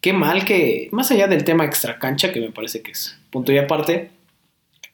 qué 0.00 0.12
mal 0.12 0.44
que, 0.44 0.88
más 0.92 1.10
allá 1.10 1.26
del 1.26 1.44
tema 1.44 1.64
extracancha, 1.64 2.32
que 2.32 2.40
me 2.40 2.50
parece 2.50 2.80
que 2.82 2.92
es 2.92 3.18
punto 3.30 3.52
y 3.52 3.58
aparte, 3.58 4.10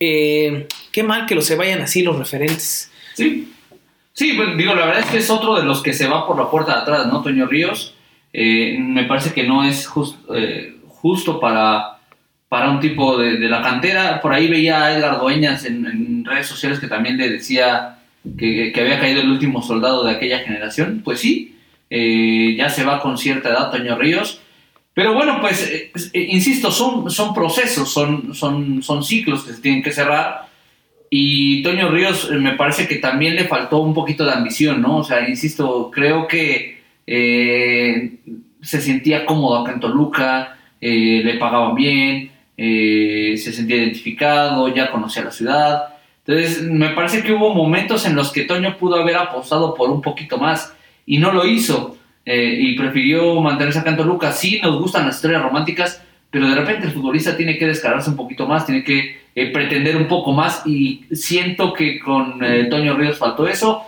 eh, 0.01 0.67
qué 0.93 1.03
mal 1.03 1.27
que 1.27 1.35
lo 1.35 1.43
se 1.43 1.57
vayan 1.57 1.81
así 1.81 2.03
los 2.03 2.19
referentes. 2.19 2.91
Sí, 3.15 3.53
sí, 4.13 4.33
pues, 4.35 4.57
digo, 4.57 4.75
la 4.75 4.87
verdad 4.87 5.03
es 5.03 5.11
que 5.11 5.19
es 5.19 5.31
otro 5.31 5.57
de 5.57 5.65
los 5.65 5.83
que 5.83 5.93
se 5.93 6.07
va 6.07 6.27
por 6.27 6.39
la 6.39 6.51
puerta 6.51 6.75
de 6.75 6.81
atrás, 6.81 7.07
¿no? 7.07 7.23
Toño 7.23 7.47
Ríos, 7.47 7.95
eh, 8.33 8.77
me 8.79 9.05
parece 9.05 9.33
que 9.33 9.45
no 9.45 9.65
es 9.65 9.89
eh, 10.35 10.77
justo 10.89 11.41
para, 11.41 11.99
para 12.49 12.71
un 12.71 12.81
tipo 12.81 13.17
de, 13.17 13.39
la 13.39 13.63
cantera. 13.63 14.21
Por 14.21 14.33
ahí 14.33 14.49
veía 14.49 14.85
a 14.85 14.97
Edgar 14.97 15.19
Dueñas 15.19 15.65
en, 15.65 16.25
redes 16.25 16.47
sociales 16.47 16.79
que 16.79 16.89
también 16.89 17.17
le 17.17 17.31
decía 17.31 17.96
que, 18.39 18.73
que 18.73 18.81
había 18.81 19.01
caído 19.01 19.21
el 19.21 19.31
último 19.31 19.63
soldado 19.63 20.05
de 20.05 20.13
aquella 20.13 20.41
generación. 20.41 21.03
Pues 21.05 21.21
sí, 21.21 21.57
eh, 21.89 22.55
ya 22.57 22.69
se 22.69 22.85
va 22.85 23.01
con 23.01 23.17
cierta 23.19 23.51
edad 23.51 23.71
Toño 23.71 23.97
Ríos. 23.97 24.41
Pero 24.95 25.15
bueno, 25.15 25.41
pues, 25.41 25.71
eh, 25.71 25.93
eh, 26.13 26.27
insisto, 26.31 26.71
son, 26.71 27.11
son 27.11 27.35
procesos, 27.35 27.93
son, 27.93 28.35
son, 28.35 28.83
son 28.83 29.05
ciclos 29.05 29.45
que 29.45 29.53
se 29.53 29.61
tienen 29.61 29.83
que 29.83 29.93
cerrar. 29.93 30.47
Y 31.11 31.63
Toño 31.63 31.91
Ríos 31.91 32.31
me 32.31 32.53
parece 32.53 32.89
que 32.89 32.97
también 32.97 33.37
le 33.37 33.45
faltó 33.45 33.79
un 33.79 33.95
poquito 33.95 34.25
de 34.25 34.33
ambición, 34.33 34.83
¿no? 34.83 34.99
O 34.99 35.05
sea, 35.05 35.29
insisto, 35.29 35.91
creo 35.93 36.27
que 36.27 36.77
se 37.07 38.81
sentía 38.81 39.25
cómodo 39.25 39.59
acá 39.59 39.73
en 39.73 39.81
Toluca, 39.81 40.59
le 40.81 41.35
pagaban 41.39 41.77
bien, 41.77 42.33
se 42.57 43.53
sentía 43.53 43.77
identificado, 43.77 44.75
ya 44.75 44.91
conocía 44.91 45.23
la 45.23 45.31
ciudad. 45.31 45.96
Entonces, 46.27 46.63
me 46.63 46.91
parece 46.91 47.23
que 47.23 47.33
hubo 47.33 47.55
momentos 47.55 48.05
en 48.07 48.17
los 48.17 48.33
que 48.33 48.43
Toño 48.43 48.77
pudo 48.79 48.97
haber 48.97 49.17
apostado 49.17 49.75
por 49.75 49.91
un 49.91 50.03
poquito 50.03 50.39
más 50.39 50.75
y 51.07 51.19
no 51.19 51.33
lo 51.33 51.47
hizo. 51.47 51.97
Eh, 52.29 52.59
y 52.61 52.77
prefirió 52.77 53.41
mantenerse 53.41 53.79
acá 53.79 53.91
en 53.91 53.97
Toluca. 53.97 54.33
Sí, 54.33 54.61
nos 54.61 54.81
gustan 54.81 55.07
las 55.07 55.15
historias 55.15 55.43
románticas, 55.43 56.03
pero 56.29 56.49
de 56.49 56.57
repente 56.57 56.89
el 56.89 56.93
futbolista 56.93 57.37
tiene 57.37 57.57
que 57.57 57.69
descargarse 57.69 58.11
un 58.11 58.17
poquito 58.17 58.49
más, 58.49 58.67
tiene 58.67 58.83
que 58.83 59.21
eh, 59.33 59.53
pretender 59.53 59.97
un 59.97 60.09
poco 60.09 60.33
más 60.33 60.67
y 60.67 61.05
siento 61.13 61.73
que 61.73 62.01
con 62.01 62.45
eh, 62.45 62.67
Toño 62.69 62.97
Ríos 62.97 63.19
faltó 63.19 63.47
eso. 63.47 63.85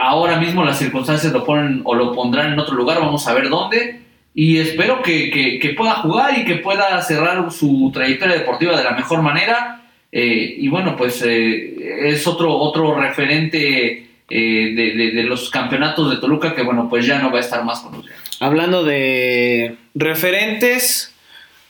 Ahora 0.00 0.38
mismo 0.38 0.64
las 0.64 0.78
circunstancias 0.78 1.32
lo 1.32 1.44
ponen 1.44 1.80
o 1.84 1.94
lo 1.94 2.14
pondrán 2.14 2.52
en 2.52 2.58
otro 2.58 2.74
lugar, 2.76 3.00
vamos 3.00 3.26
a 3.26 3.34
ver 3.34 3.48
dónde. 3.48 4.00
Y 4.34 4.58
espero 4.58 5.02
que, 5.02 5.58
que, 5.60 5.68
pueda 5.70 5.94
jugar 5.94 6.38
y 6.38 6.44
que 6.44 6.56
pueda 6.56 7.00
cerrar 7.02 7.50
su 7.50 7.90
trayectoria 7.92 8.36
deportiva 8.36 8.76
de 8.76 8.84
la 8.84 8.92
mejor 8.92 9.22
manera. 9.22 9.81
Y 10.12 10.68
bueno, 10.68 10.94
pues 10.94 11.22
es 11.22 12.26
otro, 12.26 12.54
otro 12.54 13.00
referente 13.00 14.08
de, 14.28 15.10
de, 15.14 15.22
los 15.24 15.50
campeonatos 15.50 16.10
de 16.10 16.16
Toluca 16.18 16.54
que 16.54 16.62
bueno, 16.62 16.88
pues 16.88 17.06
ya 17.06 17.18
no 17.18 17.30
va 17.30 17.38
a 17.38 17.40
estar 17.40 17.64
más 17.64 17.80
con 17.80 17.92
nosotros. 17.92 18.14
Hablando 18.40 18.84
de 18.84 19.76
referentes, 19.94 21.14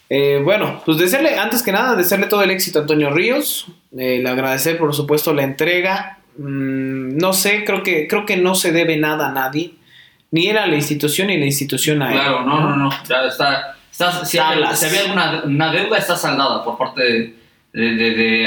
eh, 0.08 0.40
bueno, 0.42 0.82
pues 0.84 0.98
desearle, 0.98 1.38
antes 1.38 1.62
que 1.62 1.72
nada, 1.72 1.96
desearle 1.96 2.26
todo 2.26 2.42
el 2.42 2.50
éxito 2.50 2.78
a 2.78 2.82
Antonio 2.82 3.10
Ríos, 3.10 3.66
eh, 3.96 4.20
le 4.22 4.28
agradecer 4.28 4.78
por 4.78 4.94
supuesto 4.94 5.32
la 5.32 5.42
entrega, 5.42 6.18
mm, 6.36 7.16
no 7.16 7.32
sé, 7.32 7.64
creo 7.64 7.82
que, 7.82 8.06
creo 8.08 8.26
que 8.26 8.36
no 8.36 8.54
se 8.54 8.72
debe 8.72 8.96
nada 8.96 9.28
a 9.28 9.32
nadie, 9.32 9.72
ni 10.30 10.48
era 10.48 10.66
la 10.66 10.76
institución 10.76 11.28
ni 11.28 11.38
la 11.38 11.46
institución 11.46 12.02
a 12.02 12.12
él. 12.12 12.20
Claro, 12.20 12.44
no, 12.44 12.60
no, 12.60 12.76
no, 12.76 12.90
ya 13.08 13.26
está, 13.26 13.76
si, 14.24 14.38
había, 14.38 14.68
alguna 14.68 15.42
una 15.44 15.72
deuda 15.72 15.98
está 15.98 16.16
saldada 16.16 16.64
por 16.64 16.78
parte 16.78 17.02
de, 17.02 17.34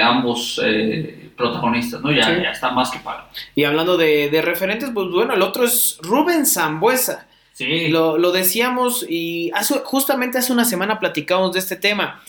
ambos 0.02 0.62
eh, 0.64 1.32
protagonistas, 1.36 2.02
¿no? 2.02 2.12
Ya, 2.12 2.42
ya 2.42 2.52
está 2.52 2.72
más 2.72 2.92
que 2.92 3.00
pago. 3.00 3.28
Y 3.56 3.64
hablando 3.64 3.98
de, 3.98 4.30
de 4.30 4.42
referentes, 4.42 4.92
pues 4.94 5.10
bueno, 5.10 5.34
el 5.34 5.42
otro 5.42 5.64
es 5.66 5.98
Rubén 6.02 6.46
Zambuesa 6.46 7.28
Sí. 7.56 7.88
Lo, 7.88 8.18
lo 8.18 8.34
decíamos 8.34 9.06
y 9.08 9.50
justamente 9.86 10.38
hace 10.38 10.52
una 10.52 10.66
semana 10.66 11.00
platicamos 11.00 11.54
de 11.54 11.60
este 11.60 11.78
tema. 11.78 12.22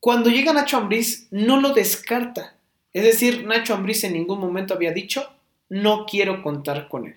Cuando 0.00 0.28
llega 0.28 0.52
Nacho 0.52 0.76
Ambriz, 0.76 1.28
no 1.30 1.60
lo 1.60 1.72
descarta. 1.72 2.56
Es 2.92 3.04
decir, 3.04 3.46
Nacho 3.46 3.74
Ambriz 3.74 4.02
en 4.02 4.14
ningún 4.14 4.40
momento 4.40 4.74
había 4.74 4.92
dicho, 4.92 5.30
no 5.68 6.04
quiero 6.04 6.42
contar 6.42 6.88
con 6.88 7.06
él. 7.06 7.14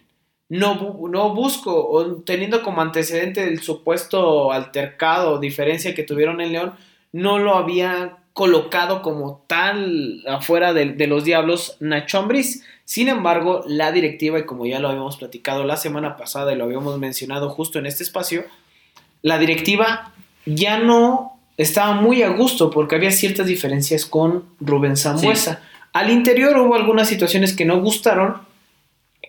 No, 0.47 0.99
no 1.09 1.33
busco, 1.33 2.21
teniendo 2.23 2.61
como 2.61 2.81
antecedente 2.81 3.47
el 3.47 3.61
supuesto 3.63 4.51
altercado 4.51 5.31
o 5.31 5.39
diferencia 5.39 5.95
que 5.95 6.03
tuvieron 6.03 6.39
en 6.39 6.51
León, 6.51 6.73
no 7.13 7.39
lo 7.39 7.55
había 7.55 8.17
colocado 8.33 9.01
como 9.01 9.43
tal 9.47 10.23
afuera 10.27 10.73
de, 10.73 10.93
de 10.93 11.07
los 11.07 11.23
Diablos 11.25 11.77
Nacho 11.79 12.19
Ambriz. 12.19 12.63
Sin 12.85 13.09
embargo, 13.09 13.63
la 13.67 13.91
directiva, 13.91 14.39
y 14.39 14.45
como 14.45 14.65
ya 14.65 14.79
lo 14.79 14.89
habíamos 14.89 15.17
platicado 15.17 15.63
la 15.63 15.77
semana 15.77 16.17
pasada 16.17 16.53
y 16.53 16.55
lo 16.55 16.65
habíamos 16.65 16.97
mencionado 16.97 17.49
justo 17.49 17.79
en 17.79 17.85
este 17.85 18.03
espacio, 18.03 18.45
la 19.21 19.37
directiva 19.37 20.13
ya 20.45 20.79
no 20.79 21.39
estaba 21.57 21.93
muy 21.93 22.23
a 22.23 22.29
gusto 22.29 22.69
porque 22.69 22.95
había 22.95 23.11
ciertas 23.11 23.45
diferencias 23.45 24.05
con 24.05 24.45
Rubén 24.59 24.97
Zambuesa. 24.97 25.61
Al 25.93 26.09
interior 26.09 26.57
hubo 26.57 26.75
algunas 26.75 27.07
situaciones 27.07 27.55
que 27.55 27.65
no 27.65 27.81
gustaron 27.81 28.41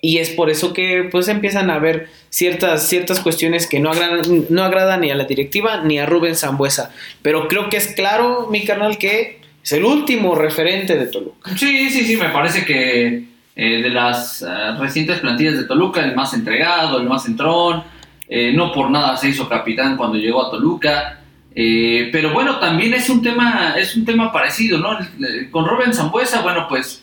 y 0.05 0.19
es 0.19 0.31
por 0.31 0.51
eso 0.51 0.73
que 0.73 1.09
pues 1.11 1.29
empiezan 1.29 1.71
a 1.71 1.77
haber 1.77 2.09
ciertas, 2.29 2.89
ciertas 2.89 3.21
cuestiones 3.21 3.69
que 3.69 3.79
no 3.79 3.93
agradan, 3.93 4.47
no 4.51 4.65
agradan 4.65 5.01
ni 5.01 5.13
a 5.13 5.15
la 5.15 5.25
directiva 5.25 5.85
ni 5.85 6.01
a 6.01 6.07
Rubén 6.07 6.35
Zambuesa. 6.35 6.91
Pero 7.23 7.47
creo 7.47 7.71
que 7.71 7.77
es 7.77 7.87
claro, 7.95 8.49
mi 8.51 8.65
carnal, 8.65 8.99
que 8.99 9.41
es 9.63 9.73
el 9.73 9.85
último 9.85 10.35
referente 10.35 10.99
de 10.99 11.07
Toluca. 11.07 11.57
Sí, 11.57 11.89
sí, 11.89 12.05
sí, 12.05 12.17
me 12.17 12.31
parece 12.31 12.65
que 12.65 13.29
eh, 13.55 13.83
de 13.83 13.91
las 13.91 14.43
eh, 14.43 14.47
recientes 14.81 15.21
plantillas 15.21 15.57
de 15.57 15.65
Toluca, 15.65 16.05
el 16.05 16.17
más 16.17 16.35
entregado, 16.35 16.99
el 16.99 17.07
más 17.07 17.27
entrón. 17.27 17.85
Eh, 18.29 18.53
no 18.53 18.73
por 18.73 18.91
nada 18.91 19.17
se 19.17 19.29
hizo 19.29 19.49
capitán 19.49 19.97
cuando 19.97 20.19
llegó 20.19 20.45
a 20.45 20.51
Toluca. 20.51 21.21
pero 21.55 22.33
bueno, 22.33 22.59
también 22.59 22.93
es 22.95 23.09
un 23.09 23.23
tema, 23.23 23.75
es 23.79 23.95
un 23.95 24.05
tema 24.05 24.33
parecido, 24.33 24.79
¿no? 24.79 24.99
Con 25.53 25.65
Robin 25.65 25.95
Zambuesa, 25.95 26.43
bueno, 26.43 26.67
pues 26.69 27.02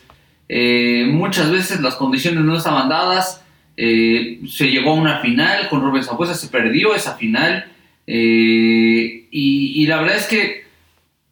muchas 0.50 1.52
veces 1.52 1.82
las 1.82 1.96
condiciones 1.96 2.44
no 2.44 2.58
estaban 2.58 2.90
dadas. 2.90 3.44
se 3.76 4.72
llegó 4.72 4.92
a 4.92 4.96
una 4.96 5.20
final, 5.20 5.70
con 5.70 5.82
Robin 5.82 6.04
Zambuesa 6.04 6.34
se 6.34 6.48
perdió 6.48 6.96
esa 6.96 7.16
final. 7.16 7.72
Y, 8.06 9.86
la 9.86 10.02
verdad 10.02 10.18
es 10.18 10.28
que, 10.28 10.66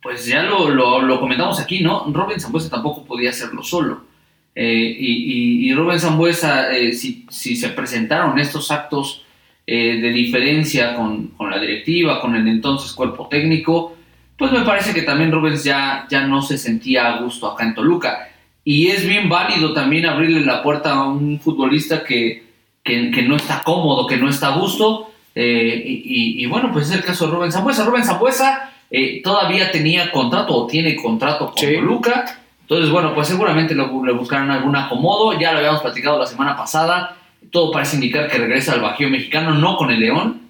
pues 0.02 0.26
ya 0.26 0.44
lo, 0.44 0.70
lo, 0.70 1.20
comentamos 1.20 1.60
aquí, 1.60 1.82
¿no? 1.82 2.06
Zambuesa 2.40 2.70
tampoco 2.70 3.06
podía 3.06 3.32
hacerlo 3.32 3.64
solo. 3.64 4.08
Eh, 4.60 4.98
y, 5.00 5.70
y, 5.70 5.74
Rubén 5.76 6.00
Zambuesa, 6.00 6.76
eh, 6.76 6.92
si, 6.92 7.28
si, 7.30 7.56
se 7.56 7.70
presentaron 7.70 8.40
estos 8.40 8.72
actos 8.72 9.24
eh, 9.68 10.00
de 10.02 10.10
diferencia 10.10 10.96
con, 10.96 11.28
con, 11.28 11.52
la 11.52 11.60
directiva, 11.60 12.20
con 12.20 12.36
el 12.36 12.48
entonces 12.48 12.92
cuerpo 12.94 13.28
técnico, 13.28 13.96
pues 14.36 14.52
me 14.52 14.62
parece 14.62 14.96
que 14.96 15.04
también 15.04 15.32
Rubens 15.32 15.64
ya, 15.64 16.08
ya 16.10 16.26
no 16.26 16.42
se 16.42 16.58
sentía 16.58 17.06
a 17.06 17.22
gusto 17.22 17.52
acá 17.52 17.66
en 17.66 17.76
Toluca. 17.76 18.30
Y 18.68 18.88
es 18.88 19.08
bien 19.08 19.30
válido 19.30 19.74
también 19.74 20.06
abrirle 20.06 20.42
la 20.42 20.62
puerta 20.62 20.94
a 20.94 21.08
un 21.08 21.40
futbolista 21.40 22.04
que, 22.04 22.44
que, 22.84 23.12
que 23.12 23.22
no 23.22 23.38
está 23.38 23.62
cómodo, 23.64 24.08
que 24.08 24.18
no 24.18 24.30
está 24.30 24.48
a 24.48 24.58
gusto. 24.58 25.12
Y, 25.34 26.44
y, 26.44 26.46
bueno, 26.48 26.72
pues 26.74 26.90
es 26.90 26.96
el 26.96 27.04
caso 27.04 27.28
de 27.28 27.34
Rubén 27.34 27.52
Zambuesa. 27.52 27.86
Rubén 27.86 28.04
Zambuesa 28.04 28.72
todavía 29.24 29.72
tenía 29.72 30.12
contrato 30.12 30.54
o 30.56 30.68
tiene 30.68 30.96
contrato 30.96 31.52
con 31.52 31.56
Toluca 31.56 32.26
entonces, 32.70 32.92
bueno, 32.92 33.16
pues 33.16 33.30
seguramente 33.30 33.74
le, 33.74 33.86
buscarán 34.12 34.52
algún 34.52 34.76
acomodo. 34.76 35.40
Ya 35.40 35.54
lo 35.54 35.60
habíamos 35.60 35.82
platicado 35.82 36.20
la 36.20 36.26
semana 36.26 36.58
pasada. 36.58 37.16
Todo 37.50 37.72
parece 37.72 37.96
indicar 37.96 38.30
que 38.30 38.38
regresa 38.38 38.74
al 38.74 38.82
Bajío 38.82 39.10
mexicano, 39.10 39.54
no 39.54 39.78
con 39.78 39.90
el 39.90 40.02
León, 40.02 40.42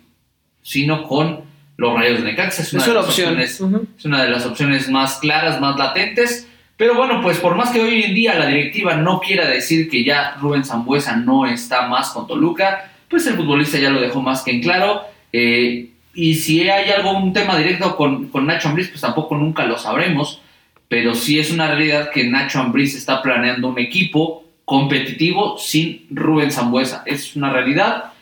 sino 0.64 1.04
con 1.04 1.42
los 1.78 1.94
Rayos 1.94 2.24
de 2.24 2.26
Necaxa. 2.26 2.64
Es 2.64 2.74
una, 2.74 3.02
opción. 3.02 3.40
es 3.40 3.62
una 3.62 4.24
de 4.24 4.30
las 4.32 4.48
opciones 4.48 4.90
más 4.90 5.20
claras, 5.20 5.62
más 5.62 5.78
latentes. 5.78 6.47
Pero 6.78 6.96
bueno, 6.96 7.22
pues 7.22 7.40
por 7.40 7.56
más 7.56 7.72
que 7.72 7.82
hoy 7.82 8.04
en 8.04 8.14
día 8.14 8.36
la 8.36 8.46
directiva 8.46 8.96
no 8.96 9.20
quiera 9.20 9.48
decir 9.48 9.90
que 9.90 10.04
ya 10.04 10.38
Rubén 10.40 10.64
Zambuesa 10.64 11.16
no 11.16 11.46
está 11.46 11.88
más 11.88 12.12
con 12.12 12.28
Toluca, 12.28 12.92
pues 13.10 13.26
el 13.28 13.36
futbolista 13.36 13.80
ya 13.80 13.90
lo 13.90 14.00
dejó 14.00 14.22
más 14.22 14.44
que 14.44 14.52
en 14.52 14.62
claro. 14.62 15.02
Eh, 15.34 15.90
y 16.14 16.36
si 16.36 16.70
hay 16.70 16.90
algún 16.92 17.34
tema 17.34 17.58
directo 17.58 17.96
con, 17.96 18.30
con 18.30 18.46
Nacho 18.46 18.70
Ambriz, 18.70 18.90
pues 18.90 19.02
tampoco 19.02 19.36
nunca 19.36 19.66
lo 19.66 19.78
sabremos 19.78 20.42
pero 20.88 21.16
sí 21.16 21.40
es 21.40 21.52
una 21.52 21.68
realidad 21.68 22.12
que 22.12 22.24
Nacho 22.24 22.60
Ambriz 22.60 22.96
está 22.96 23.22
planeando 23.22 23.68
un 23.70 23.80
equipo 23.80 24.46
competitivo 24.64 25.58
sin 25.58 26.06
Rubén 26.10 26.52
Zambuesa. 26.52 27.04
Es 27.06 27.36
una 27.36 27.52
realidad 27.52 28.14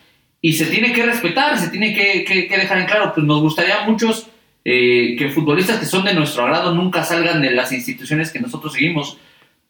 y 0.42 0.54
se 0.54 0.66
tiene 0.66 0.92
que 0.92 1.06
respetar, 1.06 1.58
se 1.60 1.70
tiene 1.70 1.94
que, 1.94 2.48
dejar 2.50 2.80
en 2.80 2.86
claro. 2.86 3.14
Pues 3.14 3.26
nos 3.26 3.42
gustaría 3.42 3.84
a 3.84 3.86
muchos 3.86 4.28
eh, 4.66 5.16
que 5.18 5.30
futbolistas 5.30 5.80
que 5.80 5.86
son 5.86 6.04
de 6.04 6.14
nuestro 6.14 6.44
agrado 6.44 6.74
nunca 6.76 7.04
salgan 7.04 7.42
de 7.42 7.52
las 7.52 7.72
instituciones 7.72 8.32
que 8.32 8.40
nosotros 8.40 8.74
seguimos, 8.74 9.18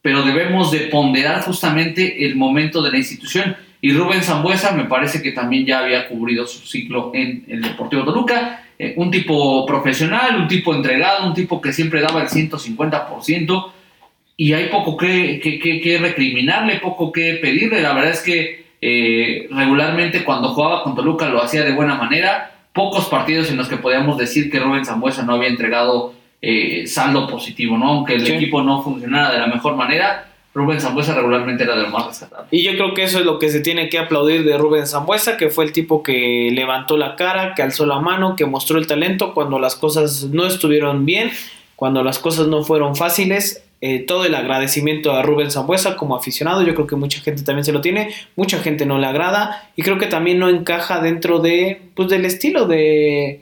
pero 0.01 0.23
debemos 0.23 0.71
de 0.71 0.87
ponderar 0.87 1.41
justamente 1.41 2.25
el 2.25 2.35
momento 2.35 2.81
de 2.81 2.91
la 2.91 2.97
institución. 2.97 3.55
Y 3.81 3.91
Rubén 3.91 4.23
Zambuesa 4.23 4.71
me 4.71 4.85
parece 4.85 5.21
que 5.21 5.31
también 5.31 5.65
ya 5.65 5.79
había 5.79 6.07
cubrido 6.07 6.47
su 6.47 6.65
ciclo 6.65 7.11
en 7.13 7.43
el 7.47 7.61
Deportivo 7.61 8.03
Toluca 8.03 8.61
eh, 8.77 8.93
un 8.97 9.09
tipo 9.09 9.65
profesional, 9.65 10.35
un 10.35 10.47
tipo 10.47 10.75
entregado, 10.75 11.25
un 11.27 11.33
tipo 11.33 11.61
que 11.61 11.71
siempre 11.71 12.01
daba 12.01 12.21
el 12.21 12.27
150%, 12.27 13.71
y 14.37 14.51
hay 14.51 14.67
poco 14.67 14.97
que, 14.97 15.39
que, 15.39 15.97
recriminarle, 15.97 16.79
poco 16.79 17.11
que 17.11 17.35
pedirle. 17.41 17.81
La 17.81 17.93
verdad 17.93 18.11
es 18.11 18.21
que 18.21 18.65
eh, 18.81 19.47
regularmente 19.49 20.25
cuando 20.25 20.49
jugaba 20.49 20.83
con 20.83 20.93
Toluca 20.93 21.29
lo 21.29 21.41
hacía 21.41 21.63
de 21.63 21.71
buena 21.71 21.95
manera. 21.95 22.54
Pocos 22.75 23.05
partidos 23.05 23.49
en 23.49 23.55
los 23.55 23.69
que 23.69 23.77
podíamos 23.77 24.17
decir 24.17 24.51
que 24.51 24.59
Rubén 24.59 24.83
Zambuesa 24.83 25.23
no 25.23 25.35
había 25.35 25.47
entregado 25.47 26.13
eh, 26.41 26.85
saldo 26.85 27.25
positivo, 27.25 27.77
¿no? 27.77 27.87
Aunque 27.87 28.15
el 28.15 28.27
equipo 28.27 28.61
no 28.61 28.83
funcionara 28.83 29.31
de 29.31 29.39
la 29.39 29.47
mejor 29.47 29.77
manera, 29.77 30.27
Rubén 30.53 30.79
Zambuesa 30.79 31.13
regularmente 31.15 31.63
era 31.63 31.75
de 31.75 31.83
lo 31.83 31.89
más 31.89 32.07
rescatable. 32.07 32.47
Y 32.51 32.63
yo 32.63 32.73
creo 32.73 32.93
que 32.93 33.03
eso 33.03 33.19
es 33.19 33.25
lo 33.25 33.39
que 33.39 33.49
se 33.49 33.59
tiene 33.59 33.89
que 33.89 33.97
aplaudir 33.97 34.45
de 34.45 34.57
Rubén 34.57 34.87
Zambuesa, 34.87 35.35
que 35.35 35.49
fue 35.49 35.65
el 35.65 35.71
tipo 35.73 36.03
que 36.03 36.49
levantó 36.51 36.97
la 36.97 37.15
cara, 37.15 37.53
que 37.55 37.61
alzó 37.61 37.85
la 37.85 37.99
mano, 37.99 38.35
que 38.35 38.45
mostró 38.45 38.77
el 38.77 38.87
talento 38.87 39.33
cuando 39.33 39.57
las 39.57 39.75
cosas 39.75 40.29
no 40.31 40.45
estuvieron 40.45 41.05
bien, 41.05 41.31
cuando 41.75 42.03
las 42.03 42.19
cosas 42.19 42.47
no 42.47 42.63
fueron 42.63 42.95
fáciles. 42.95 43.64
Eh, 43.81 43.99
todo 43.99 44.25
el 44.25 44.33
agradecimiento 44.33 45.11
a 45.11 45.21
Rubén 45.21 45.51
Zambuesa 45.51 45.95
como 45.95 46.15
aficionado, 46.15 46.63
yo 46.63 46.73
creo 46.73 46.87
que 46.87 46.95
mucha 46.95 47.19
gente 47.21 47.43
también 47.43 47.65
se 47.65 47.71
lo 47.71 47.81
tiene, 47.81 48.09
mucha 48.35 48.59
gente 48.59 48.85
no 48.85 48.97
le 48.97 49.05
agrada 49.05 49.69
y 49.75 49.83
creo 49.83 49.97
que 49.97 50.07
también 50.07 50.39
no 50.39 50.49
encaja 50.49 51.01
dentro 51.01 51.39
de, 51.39 51.81
pues, 51.93 52.09
del 52.09 52.25
estilo 52.25 52.65
de, 52.65 53.41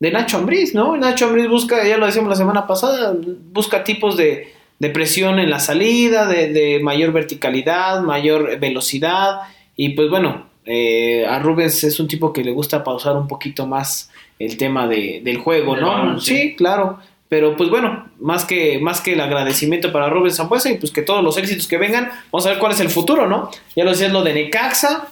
de 0.00 0.10
Nacho 0.10 0.38
Ambriz, 0.38 0.74
¿no? 0.74 0.96
Nacho 0.96 1.26
Ambriz 1.26 1.48
busca, 1.48 1.86
ya 1.86 1.96
lo 1.96 2.06
decíamos 2.06 2.30
la 2.30 2.36
semana 2.36 2.66
pasada, 2.66 3.16
busca 3.52 3.84
tipos 3.84 4.16
de 4.16 4.60
de 4.80 4.88
presión 4.88 5.38
en 5.38 5.50
la 5.50 5.60
salida, 5.60 6.26
de, 6.26 6.80
mayor 6.82 7.12
verticalidad, 7.12 8.02
mayor 8.02 8.58
velocidad. 8.58 9.42
Y 9.76 9.90
pues 9.90 10.08
bueno, 10.08 10.46
eh, 10.64 11.26
a 11.26 11.38
Rubens 11.38 11.84
es 11.84 12.00
un 12.00 12.08
tipo 12.08 12.32
que 12.32 12.42
le 12.42 12.50
gusta 12.50 12.82
pausar 12.82 13.14
un 13.16 13.28
poquito 13.28 13.66
más 13.66 14.10
el 14.38 14.56
tema 14.56 14.88
del 14.88 15.36
juego, 15.36 15.76
¿no? 15.76 16.18
sí. 16.18 16.56
claro. 16.56 16.98
Pero 17.30 17.56
pues 17.56 17.70
bueno, 17.70 18.10
más 18.18 18.44
que, 18.44 18.80
más 18.80 19.00
que 19.00 19.12
el 19.12 19.20
agradecimiento 19.20 19.92
para 19.92 20.10
Rubens 20.10 20.36
Zambuesa 20.36 20.68
y 20.68 20.78
pues 20.78 20.90
que 20.90 21.02
todos 21.02 21.22
los 21.22 21.38
éxitos 21.38 21.68
que 21.68 21.78
vengan, 21.78 22.10
vamos 22.32 22.44
a 22.44 22.50
ver 22.50 22.58
cuál 22.58 22.72
es 22.72 22.80
el 22.80 22.90
futuro, 22.90 23.28
¿no? 23.28 23.50
Ya 23.76 23.84
lo 23.84 23.90
decías 23.90 24.12
lo 24.12 24.24
de 24.24 24.34
Necaxa, 24.34 25.06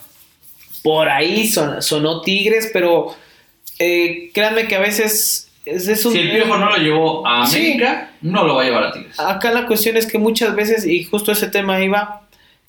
por 0.83 1.09
ahí 1.09 1.47
sonó 1.47 2.23
Tigres, 2.23 2.71
pero 2.73 3.15
eh, 3.79 4.31
créanme 4.35 4.67
que 4.67 4.75
a 4.75 4.81
veces 4.81 5.49
es, 5.65 6.05
un, 6.05 6.13
si 6.13 6.19
el 6.19 6.33
Piojo 6.33 6.59
no 6.59 6.71
lo 6.71 6.77
llevó 6.79 7.25
a 7.25 7.45
América, 7.45 8.11
no 8.23 8.45
lo 8.45 8.57
va 8.57 8.63
a 8.63 8.65
llevar 8.65 8.85
a 8.85 8.93
Tigres. 8.93 9.21
Acá 9.21 9.53
la 9.53 9.67
cuestión 9.67 9.97
es 9.97 10.07
que 10.07 10.19
muchas 10.19 10.57
veces, 10.57 10.85
y 10.87 11.05
justo 11.05 11.31
ese 11.31 11.47
tema 11.47 11.81
iba, 11.85 12.23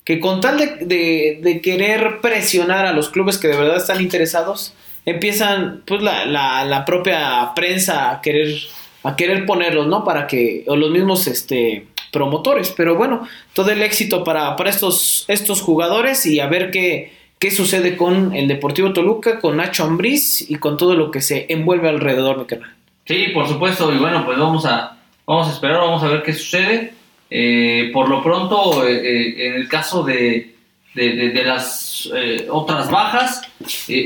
que 0.04 0.20
con 0.20 0.40
tal 0.40 0.58
de, 0.58 1.40
de, 1.42 1.60
querer 1.60 2.20
presionar 2.20 2.86
a 2.86 2.92
los 2.92 3.10
clubes 3.10 3.36
que 3.36 3.48
de 3.48 3.56
verdad 3.56 3.78
están 3.78 4.00
interesados, 4.00 4.74
empiezan 5.04 5.82
pues 5.86 6.02
la, 6.02 6.24
la, 6.24 6.64
la, 6.64 6.84
propia 6.84 7.52
prensa 7.54 8.10
a 8.10 8.20
querer, 8.20 8.54
a 9.02 9.16
querer 9.16 9.46
ponerlos, 9.46 9.86
¿no? 9.86 10.04
Para 10.04 10.26
que, 10.26 10.64
o 10.66 10.76
los 10.76 10.90
mismos 10.90 11.26
este, 11.26 11.86
promotores, 12.12 12.72
pero 12.76 12.96
bueno, 12.96 13.26
todo 13.54 13.70
el 13.70 13.82
éxito 13.82 14.24
para, 14.24 14.56
para 14.56 14.70
estos, 14.70 15.24
estos 15.28 15.62
jugadores 15.62 16.26
y 16.26 16.40
a 16.40 16.46
ver 16.46 16.70
qué 16.70 17.20
qué 17.40 17.50
sucede 17.50 17.96
con 17.96 18.34
el 18.36 18.46
Deportivo 18.46 18.92
Toluca, 18.92 19.40
con 19.40 19.56
Nacho 19.56 19.84
Ambriz 19.84 20.48
y 20.48 20.56
con 20.56 20.76
todo 20.76 20.94
lo 20.94 21.10
que 21.10 21.22
se 21.22 21.46
envuelve 21.48 21.88
alrededor, 21.88 22.38
mi 22.38 22.44
canal. 22.44 22.74
Sí, 23.06 23.28
por 23.32 23.48
supuesto, 23.48 23.92
y 23.92 23.96
bueno, 23.96 24.24
pues 24.26 24.38
vamos 24.38 24.66
a, 24.66 24.98
vamos 25.26 25.48
a 25.48 25.52
esperar, 25.52 25.78
vamos 25.78 26.02
a 26.02 26.08
ver 26.08 26.22
qué 26.22 26.34
sucede. 26.34 26.92
Eh, 27.30 27.90
por 27.94 28.08
lo 28.10 28.22
pronto, 28.22 28.86
eh, 28.86 28.92
eh, 28.92 29.46
en 29.48 29.54
el 29.54 29.68
caso 29.68 30.02
de, 30.02 30.54
de, 30.94 31.42
las 31.44 32.10
otras 32.50 32.90
bajas, 32.90 33.40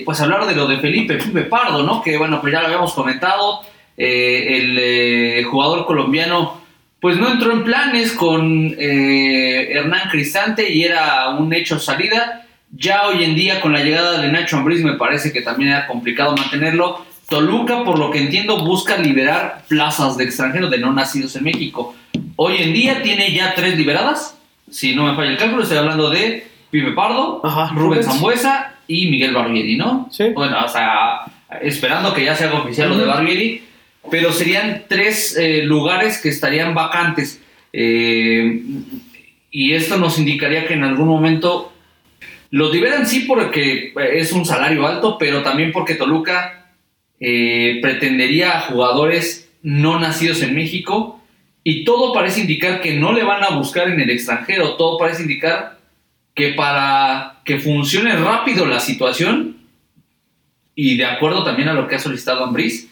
pues 0.04 0.20
hablar 0.20 0.46
de 0.46 0.54
lo 0.54 0.68
de 0.68 0.78
Felipe, 0.78 1.18
Felipe 1.18 1.42
Pardo, 1.42 1.82
¿no? 1.82 2.02
Que 2.02 2.16
bueno, 2.16 2.40
pues 2.40 2.52
ya 2.52 2.60
lo 2.60 2.66
habíamos 2.66 2.94
comentado, 2.94 3.62
el 3.96 5.44
jugador 5.44 5.86
colombiano 5.86 6.62
pues 7.00 7.18
no 7.18 7.30
entró 7.30 7.52
en 7.52 7.64
planes 7.64 8.12
con 8.12 8.74
Hernán 8.78 10.08
Cristante 10.10 10.72
y 10.72 10.84
era 10.84 11.30
un 11.30 11.52
hecho 11.52 11.78
salida 11.78 12.44
ya 12.76 13.06
hoy 13.06 13.22
en 13.22 13.36
día, 13.36 13.60
con 13.60 13.72
la 13.72 13.84
llegada 13.84 14.20
de 14.20 14.32
Nacho 14.32 14.56
Ambriz, 14.56 14.82
me 14.82 14.94
parece 14.94 15.32
que 15.32 15.42
también 15.42 15.70
era 15.70 15.86
complicado 15.86 16.34
mantenerlo. 16.36 17.04
Toluca, 17.28 17.84
por 17.84 17.98
lo 17.98 18.10
que 18.10 18.18
entiendo, 18.18 18.64
busca 18.64 18.96
liberar 18.96 19.62
plazas 19.68 20.16
de 20.16 20.24
extranjeros 20.24 20.70
de 20.70 20.78
no 20.78 20.92
nacidos 20.92 21.36
en 21.36 21.44
México. 21.44 21.94
Hoy 22.36 22.56
en 22.58 22.72
día 22.72 23.00
tiene 23.02 23.32
ya 23.32 23.54
tres 23.54 23.76
liberadas. 23.78 24.38
Si 24.70 24.94
no 24.94 25.04
me 25.04 25.14
falla 25.14 25.30
el 25.30 25.36
cálculo, 25.36 25.62
estoy 25.62 25.78
hablando 25.78 26.10
de 26.10 26.48
Pipe 26.70 26.92
Pardo, 26.92 27.40
Rubén 27.74 28.02
Zambuesa 28.02 28.74
y 28.88 29.08
Miguel 29.08 29.34
Barbieri, 29.34 29.76
¿no? 29.76 30.08
Sí. 30.10 30.30
Bueno, 30.34 30.56
o 30.64 30.68
sea, 30.68 31.20
esperando 31.62 32.12
que 32.12 32.24
ya 32.24 32.34
se 32.34 32.44
haga 32.44 32.60
oficial 32.60 32.88
lo 32.88 32.98
de 32.98 33.06
Barbieri. 33.06 33.64
Pero 34.10 34.32
serían 34.32 34.84
tres 34.88 35.36
eh, 35.36 35.62
lugares 35.62 36.20
que 36.20 36.28
estarían 36.28 36.74
vacantes. 36.74 37.40
Eh, 37.72 38.62
y 39.50 39.72
esto 39.72 39.96
nos 39.96 40.18
indicaría 40.18 40.66
que 40.66 40.74
en 40.74 40.84
algún 40.84 41.08
momento 41.08 41.72
los 42.50 42.72
liberan 42.72 43.06
sí 43.06 43.24
porque 43.26 43.92
es 44.12 44.32
un 44.32 44.44
salario 44.44 44.86
alto, 44.86 45.16
pero 45.18 45.42
también 45.42 45.72
porque 45.72 45.94
Toluca 45.94 46.72
eh, 47.18 47.78
pretendería 47.82 48.58
a 48.58 48.60
jugadores 48.62 49.50
no 49.62 49.98
nacidos 49.98 50.42
en 50.42 50.54
México 50.54 51.20
y 51.64 51.84
todo 51.84 52.12
parece 52.12 52.42
indicar 52.42 52.80
que 52.80 52.94
no 52.94 53.12
le 53.12 53.24
van 53.24 53.42
a 53.42 53.56
buscar 53.56 53.88
en 53.88 54.00
el 54.00 54.10
extranjero, 54.10 54.76
todo 54.76 54.98
parece 54.98 55.22
indicar 55.22 55.78
que 56.34 56.50
para 56.50 57.40
que 57.44 57.58
funcione 57.58 58.14
rápido 58.16 58.66
la 58.66 58.78
situación 58.78 59.56
y 60.74 60.96
de 60.96 61.06
acuerdo 61.06 61.44
también 61.44 61.68
a 61.68 61.74
lo 61.74 61.88
que 61.88 61.94
ha 61.94 62.00
solicitado 62.00 62.44
Ambriz, 62.44 62.88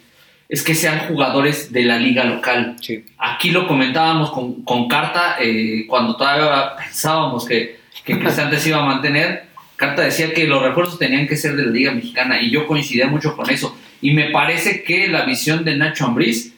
es 0.53 0.63
que 0.63 0.75
sean 0.75 1.09
jugadores 1.09 1.73
de 1.73 1.83
la 1.83 1.99
liga 1.99 2.25
local. 2.25 2.77
Aquí 3.17 3.51
lo 3.51 3.67
comentábamos 3.67 4.31
con, 4.31 4.87
Carta 4.87 5.37
eh, 5.41 5.87
cuando 5.89 6.15
todavía 6.15 6.77
pensábamos 6.77 7.47
que, 7.47 7.81
que 8.05 8.19
Cristante 8.19 8.59
iba 8.69 8.83
a 8.83 8.85
mantener 8.85 9.53
Carta 9.83 10.03
decía 10.03 10.33
que 10.33 10.47
los 10.47 10.63
refuerzos 10.63 10.97
tenían 10.97 11.27
que 11.27 11.37
ser 11.37 11.57
de 11.57 11.67
la 11.67 11.73
Liga 11.73 11.91
Mexicana 11.91 12.41
y 12.41 12.53
yo 12.53 12.69
coincidía 12.69 13.09
mucho 13.09 13.35
con 13.37 13.51
eso. 13.51 13.77
Y 14.01 14.13
me 14.13 14.31
parece 14.31 14.85
que 14.85 15.09
la 15.09 15.25
visión 15.25 15.65
de 15.65 15.77
Nacho 15.77 16.07
Ambriz 16.07 16.53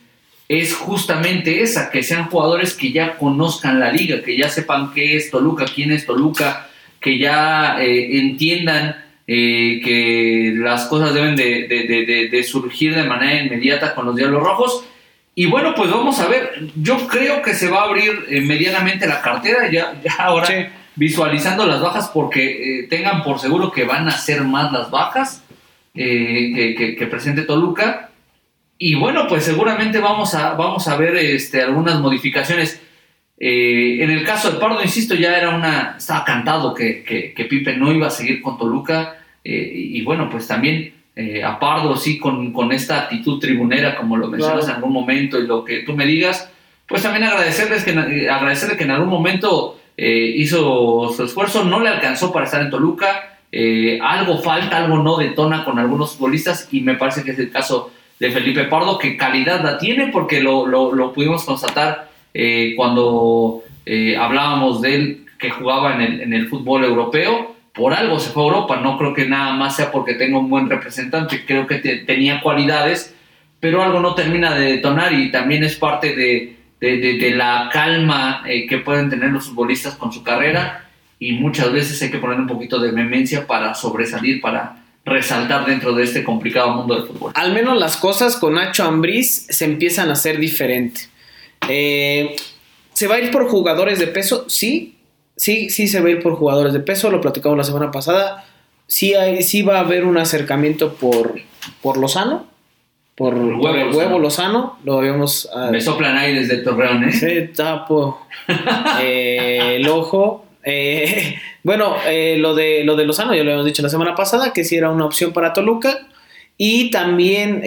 es 0.46 0.74
justamente 0.74 1.62
esa, 1.62 1.90
que 1.90 2.02
sean 2.02 2.26
jugadores 2.26 2.74
que 2.74 2.92
ya 2.92 3.16
conozcan 3.16 3.80
la 3.80 3.90
liga, 3.90 4.22
que 4.22 4.36
ya 4.36 4.50
sepan 4.50 4.92
qué 4.92 5.16
es 5.16 5.30
Toluca, 5.30 5.64
quién 5.74 5.90
es 5.90 6.04
Toluca, 6.04 6.68
que 7.00 7.16
ya 7.18 7.80
eh, 7.80 8.18
entiendan 8.18 9.03
eh, 9.26 9.80
que 9.84 10.54
las 10.56 10.86
cosas 10.86 11.14
deben 11.14 11.36
de, 11.36 12.46
surgir 12.46 12.94
de 12.94 13.04
manera 13.04 13.42
inmediata 13.42 13.94
con 13.94 14.06
los 14.06 14.16
Diablos 14.16 14.42
Rojos. 14.42 14.84
Y 15.34 15.46
bueno, 15.46 15.74
pues 15.74 15.90
vamos 15.90 16.20
a 16.20 16.28
ver, 16.28 16.70
yo 16.76 17.06
creo 17.08 17.42
que 17.42 17.54
se 17.54 17.68
va 17.68 17.80
a 17.80 17.84
abrir 17.84 18.26
eh, 18.28 18.40
medianamente 18.40 19.06
la 19.06 19.20
cartera, 19.20 19.70
ya, 19.70 19.94
ya 20.02 20.14
ahora 20.18 20.70
visualizando 20.96 21.66
las 21.66 21.80
bajas 21.80 22.10
porque 22.12 22.80
eh, 22.80 22.86
tengan 22.88 23.22
por 23.22 23.38
seguro 23.38 23.70
que 23.70 23.84
van 23.84 24.08
a 24.08 24.16
ser 24.16 24.42
más 24.42 24.72
las 24.72 24.90
bajas 24.90 25.42
eh, 25.94 26.74
que, 26.98 27.06
presente 27.06 27.42
Toluca. 27.42 28.10
Y 28.78 28.96
bueno, 28.96 29.26
pues 29.28 29.44
seguramente 29.44 29.98
vamos 29.98 30.34
a, 30.34 30.54
vamos 30.54 30.86
a 30.88 30.96
ver 30.96 31.16
este, 31.16 31.62
algunas 31.62 32.00
modificaciones. 32.00 32.80
Eh, 33.38 34.02
en 34.02 34.10
el 34.10 34.24
caso 34.24 34.52
de 34.52 34.58
Pardo, 34.58 34.82
insisto, 34.82 35.14
ya 35.14 35.36
era 35.36 35.50
una. 35.50 35.96
Estaba 35.98 36.24
cantado 36.24 36.74
que, 36.74 37.34
Pipe 37.48 37.76
no 37.76 37.92
iba 37.92 38.06
a 38.06 38.10
seguir 38.10 38.40
con 38.40 38.58
Toluca. 38.58 39.16
y, 39.44 40.02
bueno, 40.02 40.30
pues 40.30 40.46
también 40.46 40.94
a 41.44 41.58
Pardo, 41.58 41.96
sí, 41.96 42.18
con, 42.18 42.52
con, 42.52 42.72
esta 42.72 43.02
actitud 43.02 43.38
tribunera, 43.38 43.96
como 43.96 44.16
lo 44.16 44.28
mencionas 44.28 44.66
en 44.68 44.76
algún 44.76 44.92
momento, 44.92 45.38
y 45.38 45.46
lo 45.46 45.64
que 45.64 45.80
tú 45.80 45.94
me 45.94 46.06
digas, 46.06 46.50
pues 46.86 47.02
también 47.02 47.24
agradecerles 47.24 47.84
que, 47.84 48.28
agradecerle 48.28 48.76
que 48.76 48.84
en 48.84 48.90
algún 48.90 49.08
momento 49.08 49.78
eh, 49.96 50.34
hizo 50.36 51.12
su 51.14 51.24
esfuerzo, 51.24 51.64
no 51.64 51.80
le 51.80 51.88
alcanzó 51.88 52.32
para 52.32 52.46
estar 52.46 52.60
en 52.60 52.70
Toluca, 52.70 53.38
eh, 53.50 53.98
algo 54.02 54.38
falta, 54.42 54.78
algo 54.78 54.98
no 54.98 55.16
detona 55.16 55.64
con 55.64 55.78
algunos 55.78 56.16
futbolistas 56.16 56.68
y 56.72 56.80
me 56.80 56.94
parece 56.94 57.22
que 57.22 57.30
es 57.30 57.38
el 57.38 57.50
caso 57.50 57.90
de 58.18 58.30
Felipe 58.30 58.64
Pardo, 58.64 58.98
que 58.98 59.16
calidad 59.16 59.62
la 59.62 59.78
tiene 59.78 60.08
porque 60.08 60.40
lo, 60.40 60.66
lo, 60.66 61.12
pudimos 61.12 61.44
constatar 61.44 62.10
eh, 62.34 62.74
cuando 62.76 63.62
hablábamos 64.18 64.82
de 64.82 64.94
él 64.94 65.26
que 65.38 65.50
jugaba 65.50 65.94
en 65.94 66.00
el, 66.00 66.20
en 66.22 66.32
el 66.32 66.48
fútbol 66.48 66.84
europeo, 66.84 67.54
por 67.74 67.92
algo 67.92 68.20
se 68.20 68.30
fue 68.30 68.44
a 68.44 68.46
Europa, 68.46 68.76
no 68.76 68.96
creo 68.96 69.12
que 69.12 69.26
nada 69.26 69.52
más 69.52 69.76
sea 69.76 69.90
porque 69.90 70.14
tenga 70.14 70.38
un 70.38 70.48
buen 70.48 70.70
representante, 70.70 71.44
creo 71.44 71.66
que 71.66 71.78
tenía 71.78 72.40
cualidades, 72.40 73.14
pero 73.58 73.82
algo 73.82 74.00
no 74.00 74.14
termina 74.14 74.54
de 74.54 74.72
detonar 74.72 75.12
y 75.12 75.30
también 75.30 75.64
es 75.64 75.74
parte 75.74 76.14
de, 76.14 76.56
de, 76.80 77.30
la 77.34 77.68
calma 77.72 78.44
eh, 78.46 78.66
que 78.66 78.78
pueden 78.78 79.10
tener 79.10 79.30
los 79.30 79.46
futbolistas 79.46 79.96
con 79.96 80.12
su 80.12 80.22
carrera 80.22 80.88
y 81.18 81.32
muchas 81.32 81.72
veces 81.72 82.00
hay 82.02 82.10
que 82.10 82.18
poner 82.18 82.38
un 82.38 82.46
poquito 82.46 82.78
de 82.78 82.92
vehemencia 82.92 83.46
para 83.46 83.74
sobresalir, 83.74 84.40
para 84.40 84.84
resaltar 85.04 85.66
dentro 85.66 85.94
de 85.94 86.04
este 86.04 86.22
complicado 86.22 86.74
mundo 86.74 86.94
del 86.94 87.06
fútbol. 87.06 87.32
Al 87.34 87.52
menos 87.52 87.78
las 87.78 87.96
cosas 87.96 88.36
con 88.36 88.54
Nacho 88.54 88.84
Ambriz 88.84 89.46
se 89.48 89.64
empiezan 89.64 90.10
a 90.10 90.12
hacer 90.12 90.38
diferente. 90.38 91.08
Eh, 91.68 92.36
¿Se 92.92 93.08
va 93.08 93.16
a 93.16 93.20
ir 93.20 93.30
por 93.30 93.48
jugadores 93.48 93.98
de 93.98 94.06
peso? 94.06 94.44
Sí, 94.48 94.96
sí, 95.36 95.70
sí 95.70 95.88
se 95.88 96.00
va 96.00 96.08
a 96.08 96.10
ir 96.12 96.22
por 96.22 96.36
jugadores 96.36 96.72
de 96.72 96.80
peso, 96.80 97.10
lo 97.10 97.20
platicamos 97.20 97.58
la 97.58 97.64
semana 97.64 97.90
pasada. 97.90 98.44
Sí, 98.86 99.14
hay, 99.14 99.42
sí 99.42 99.62
va 99.62 99.78
a 99.78 99.80
haber 99.80 100.04
un 100.04 100.18
acercamiento 100.18 100.94
por, 100.94 101.34
por 101.82 101.96
Lozano, 101.96 102.46
por, 103.14 103.34
el 103.34 103.54
huevo, 103.54 104.18
Lozano. 104.18 104.78
Lo 104.84 104.98
habíamos. 104.98 105.48
Ah, 105.54 105.68
Me 105.70 105.80
soplan 105.80 106.16
aires 106.16 106.48
de 106.48 106.58
Torreón, 106.58 107.04
¿eh? 107.04 107.12
Sí, 107.12 107.52
tapo 107.54 108.26
eh, 109.00 109.76
el 109.76 109.88
ojo. 109.88 110.46
Eh, 110.64 111.36
bueno, 111.62 111.96
eh, 112.06 112.36
lo, 112.38 112.54
de, 112.54 112.82
lo 112.84 112.96
de 112.96 113.04
Lozano 113.04 113.34
ya 113.34 113.44
lo 113.44 113.50
habíamos 113.50 113.66
dicho 113.66 113.82
la 113.82 113.88
semana 113.88 114.14
pasada, 114.14 114.52
que 114.52 114.64
sí 114.64 114.76
era 114.76 114.90
una 114.90 115.04
opción 115.04 115.32
para 115.32 115.52
Toluca. 115.52 116.08
Y 116.56 116.90
también, 116.90 117.62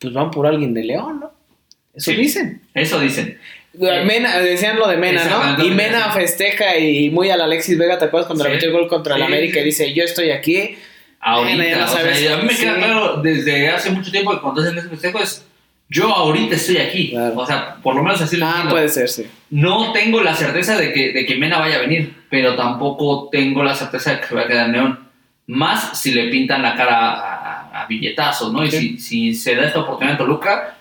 pues 0.00 0.12
van 0.12 0.32
por 0.32 0.46
alguien 0.46 0.74
de 0.74 0.82
León, 0.82 1.20
¿no? 1.20 1.30
Eso 2.00 2.10
dicen. 2.12 2.62
Eso 2.74 3.00
dicen. 3.00 3.38
Mena, 3.74 4.38
decían 4.40 4.78
lo 4.78 4.88
de 4.88 4.96
Mena, 4.96 5.24
¿no? 5.24 5.64
Y 5.64 5.70
Mena 5.70 6.10
festeja 6.10 6.76
y 6.76 7.10
muy 7.10 7.30
al 7.30 7.40
Alexis 7.40 7.78
Vega, 7.78 7.98
¿te 7.98 8.06
acuerdas 8.06 8.26
cuando 8.26 8.44
le 8.44 8.50
metió 8.50 8.68
el 8.68 8.74
gol 8.74 8.88
contra 8.88 9.16
el 9.16 9.22
América 9.22 9.60
y 9.60 9.64
dice, 9.64 9.92
yo 9.94 10.04
estoy 10.04 10.30
aquí? 10.30 10.76
ahorita. 11.20 11.84
o 11.84 11.88
sea, 11.88 12.34
a 12.34 12.36
mí 12.38 12.44
me 12.44 12.56
queda 12.56 12.76
claro 12.76 13.16
desde 13.22 13.68
hace 13.68 13.90
mucho 13.90 14.10
tiempo 14.10 14.32
que 14.32 14.40
cuando 14.40 14.62
hacen 14.62 14.78
ese 14.78 14.88
festejo 14.88 15.18
es 15.20 15.46
yo 15.92 16.08
ahorita 16.08 16.54
estoy 16.54 16.76
aquí. 16.76 17.12
O 17.34 17.44
sea, 17.44 17.74
por 17.82 17.96
lo 17.96 18.02
menos 18.04 18.20
así 18.20 18.36
lo 18.36 18.46
Ah, 18.46 18.66
puede 18.70 18.88
ser, 18.88 19.08
sí. 19.08 19.26
No 19.50 19.92
tengo 19.92 20.22
la 20.22 20.36
certeza 20.36 20.78
de 20.78 20.92
que, 20.92 21.12
de 21.12 21.26
que 21.26 21.34
Mena 21.34 21.58
vaya 21.58 21.78
a 21.78 21.80
venir, 21.80 22.14
pero 22.30 22.54
tampoco 22.54 23.28
tengo 23.30 23.64
la 23.64 23.74
certeza 23.74 24.12
de 24.12 24.20
que 24.20 24.26
se 24.28 24.34
va 24.36 24.42
a 24.42 24.46
quedar 24.46 24.66
en 24.66 24.72
León. 24.72 25.00
Más 25.48 26.00
si 26.00 26.12
le 26.12 26.28
pintan 26.28 26.62
la 26.62 26.76
cara 26.76 27.10
a, 27.10 27.82
a, 27.82 27.86
billetazos, 27.86 28.52
¿no? 28.52 28.64
Y 28.64 28.70
si, 28.70 28.98
si 29.00 29.34
se 29.34 29.56
da 29.56 29.66
esta 29.66 29.80
oportunidad 29.80 30.12
en 30.12 30.18
Toluca, 30.18 30.76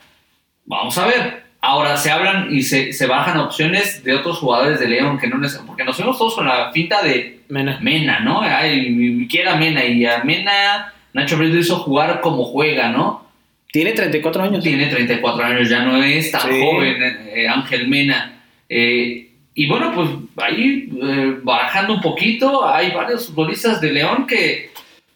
vamos 0.69 0.97
a 0.97 1.05
ver. 1.05 1.49
Ahora 1.61 1.97
se 1.97 2.09
hablan 2.09 2.55
y 2.55 2.61
se, 2.61 2.93
se, 2.93 3.05
bajan 3.05 3.37
opciones 3.37 4.01
de 4.05 4.15
otros 4.15 4.37
jugadores 4.37 4.79
de 4.79 4.87
León 4.87 5.19
que 5.19 5.27
no 5.27 5.37
necesitan, 5.37 5.67
porque 5.67 5.83
nos 5.83 5.97
vemos 5.97 6.17
todos 6.17 6.35
con 6.35 6.47
la 6.47 6.71
finta 6.71 7.03
de 7.03 7.41
Mena, 7.49 7.79
Mena 7.81 8.21
¿no? 8.21 8.39
Ay, 8.39 9.27
quiera 9.29 9.57
Mena 9.57 9.83
y 9.83 10.05
a 10.05 10.23
Mena 10.23 10.93
Nacho 11.13 11.37
Brito 11.37 11.57
hizo 11.57 11.77
jugar 11.77 12.21
como 12.21 12.45
juega, 12.45 12.89
¿no? 12.89 13.27
Tiene 13.71 13.91
34 13.91 14.43
años. 14.43 14.63
Tiene 14.63 14.87
34 14.87 15.45
años, 15.45 15.69
ya 15.69 15.83
no 15.83 16.01
es 16.01 16.31
tan 16.31 16.49
joven 16.61 16.95
eh, 17.33 17.47
Ángel 17.47 17.87
Mena. 17.87 18.41
Eh, 18.67 19.29
y 19.53 19.67
bueno, 19.67 19.91
pues 19.93 20.09
ahí 20.37 20.89
eh, 21.03 21.37
barajando 21.43 21.95
un 21.95 22.01
poquito, 22.01 22.65
hay 22.67 22.91
varios 22.91 23.27
futbolistas 23.27 23.81
de 23.81 23.91
León 23.91 24.25
que 24.25 24.71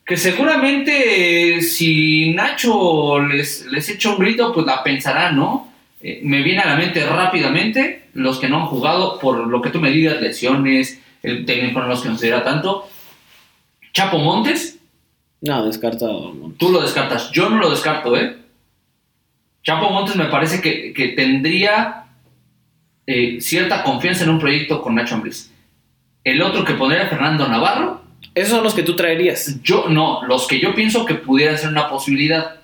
que 0.05 0.17
seguramente 0.17 1.57
eh, 1.57 1.61
si 1.61 2.33
Nacho 2.33 3.19
les, 3.21 3.65
les 3.67 3.89
echa 3.89 4.09
un 4.09 4.19
grito, 4.19 4.53
pues 4.53 4.65
la 4.65 4.83
pensará, 4.83 5.31
¿no? 5.31 5.71
Eh, 6.01 6.19
me 6.23 6.41
viene 6.41 6.61
a 6.61 6.67
la 6.67 6.75
mente 6.75 7.05
rápidamente 7.05 8.09
los 8.13 8.39
que 8.39 8.49
no 8.49 8.61
han 8.61 8.67
jugado, 8.67 9.17
por 9.19 9.47
lo 9.47 9.61
que 9.61 9.69
tú 9.69 9.79
me 9.79 9.89
digas, 9.91 10.21
lesiones, 10.21 10.99
el 11.21 11.45
técnico 11.45 11.79
no 11.79 11.87
los 11.87 12.01
considera 12.03 12.43
tanto. 12.43 12.87
Chapo 13.93 14.17
Montes, 14.17 14.77
No, 15.41 15.65
descartado. 15.65 16.33
Montes. 16.33 16.57
tú 16.57 16.71
lo 16.71 16.81
descartas, 16.81 17.31
yo 17.31 17.49
no 17.49 17.57
lo 17.57 17.69
descarto, 17.69 18.17
¿eh? 18.17 18.37
Chapo 19.63 19.89
Montes 19.89 20.15
me 20.17 20.25
parece 20.25 20.59
que, 20.61 20.91
que 20.93 21.09
tendría 21.09 22.05
eh, 23.07 23.39
cierta 23.39 23.83
confianza 23.83 24.25
en 24.25 24.31
un 24.31 24.39
proyecto 24.39 24.81
con 24.81 24.95
Nacho 24.95 25.15
Ambriz. 25.15 25.49
El 26.25 26.41
otro 26.41 26.65
que 26.65 26.73
pondría 26.73 27.07
Fernando 27.07 27.47
Navarro, 27.47 28.02
Esos 28.35 28.49
son 28.51 28.63
los 28.63 28.73
que 28.73 28.83
tú 28.83 28.95
traerías. 28.95 29.61
yo 29.61 29.85
no, 29.89 30.23
los 30.27 30.47
que 30.47 30.59
yo 30.59 30.73
pienso 30.73 31.05
que 31.05 31.15
pudieran 31.15 31.57
ser 31.57 31.69
una 31.69 31.89
posibilidad 31.89 32.55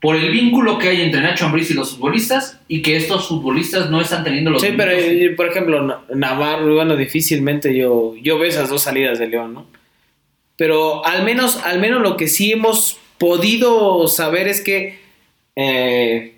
por 0.00 0.16
el 0.16 0.30
vínculo 0.32 0.78
que 0.78 0.88
hay 0.88 1.00
entre 1.02 1.20
Nacho 1.20 1.46
Ambriz 1.46 1.70
y 1.70 1.74
los 1.74 1.92
futbolistas 1.94 2.58
y 2.66 2.82
que 2.82 2.96
estos 2.96 3.28
futbolistas 3.28 3.88
no 3.88 4.00
están 4.00 4.24
teniendo 4.24 4.50
los 4.50 4.60
Sí, 4.60 4.68
pero 4.76 4.90
eh, 4.90 5.30
por 5.36 5.46
ejemplo, 5.48 5.80
Na- 5.82 6.00
Navarro, 6.14 6.74
bueno, 6.74 6.96
difícilmente 6.96 7.74
yo, 7.76 8.14
yo 8.20 8.36
veo 8.38 8.48
esas 8.48 8.68
dos 8.68 8.82
salidas 8.82 9.18
de 9.20 9.28
León, 9.28 9.54
¿no? 9.54 9.66
Pero 10.56 11.04
al 11.06 11.24
menos, 11.24 11.56
al 11.64 11.78
menos 11.80 12.02
lo 12.02 12.16
que 12.16 12.26
sí 12.28 12.50
hemos 12.52 12.98
podido 13.18 14.06
saber 14.08 14.48
es 14.48 14.60
que 14.60 14.98
eh, 15.56 16.34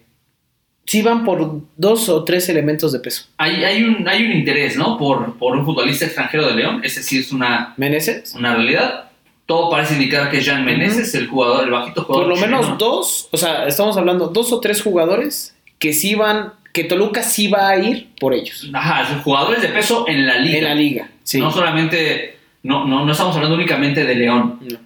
sí 0.86 1.02
van 1.02 1.24
por 1.24 1.62
dos 1.76 2.08
o 2.08 2.24
tres 2.24 2.48
elementos 2.48 2.92
de 2.92 3.00
peso. 3.00 3.24
hay, 3.38 3.64
hay, 3.64 3.82
un, 3.82 4.06
hay 4.08 4.24
un 4.24 4.32
interés, 4.32 4.76
¿no? 4.76 4.98
Por, 4.98 5.36
por 5.38 5.56
un 5.56 5.64
futbolista 5.64 6.04
extranjero 6.04 6.46
de 6.46 6.54
León, 6.54 6.80
ese 6.84 7.02
sí 7.02 7.18
es 7.18 7.32
una, 7.32 7.74
¿Meneses? 7.76 8.34
una 8.34 8.54
realidad. 8.54 9.10
Todo 9.46 9.70
parece 9.70 9.94
indicar 9.94 10.30
que 10.30 10.40
Jean 10.40 10.64
Meneses, 10.64 11.14
el 11.14 11.26
jugador, 11.26 11.64
el 11.64 11.70
bajito 11.70 12.04
jugador. 12.04 12.28
Por 12.28 12.34
lo 12.34 12.40
menos 12.40 12.78
dos, 12.78 13.28
o 13.30 13.36
sea, 13.36 13.66
estamos 13.66 13.96
hablando 13.96 14.28
dos 14.28 14.52
o 14.52 14.60
tres 14.60 14.82
jugadores 14.82 15.54
que 15.78 15.92
sí 15.92 16.14
van, 16.14 16.54
que 16.72 16.84
Toluca 16.84 17.22
sí 17.22 17.48
va 17.48 17.68
a 17.68 17.76
ir 17.76 18.08
por 18.18 18.32
ellos. 18.32 18.70
Ajá, 18.72 19.06
son 19.06 19.22
jugadores 19.22 19.60
de 19.60 19.68
peso 19.68 20.06
en 20.08 20.26
la 20.26 20.38
liga. 20.38 20.58
En 20.58 20.64
la 20.64 20.74
liga, 20.74 21.10
sí. 21.22 21.40
No 21.40 21.50
solamente, 21.50 22.38
no, 22.62 22.86
no, 22.86 23.04
no 23.04 23.12
estamos 23.12 23.36
hablando 23.36 23.56
únicamente 23.56 24.04
de 24.04 24.14
León. 24.14 24.60
No. 24.62 24.78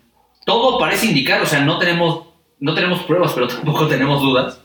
todo 0.44 0.78
parece 0.78 1.06
indicar, 1.06 1.40
o 1.40 1.46
sea, 1.46 1.60
no 1.60 1.78
tenemos, 1.78 2.24
no 2.58 2.74
tenemos 2.74 3.04
pruebas, 3.04 3.32
pero 3.34 3.46
tampoco 3.48 3.86
tenemos 3.86 4.20
dudas, 4.20 4.60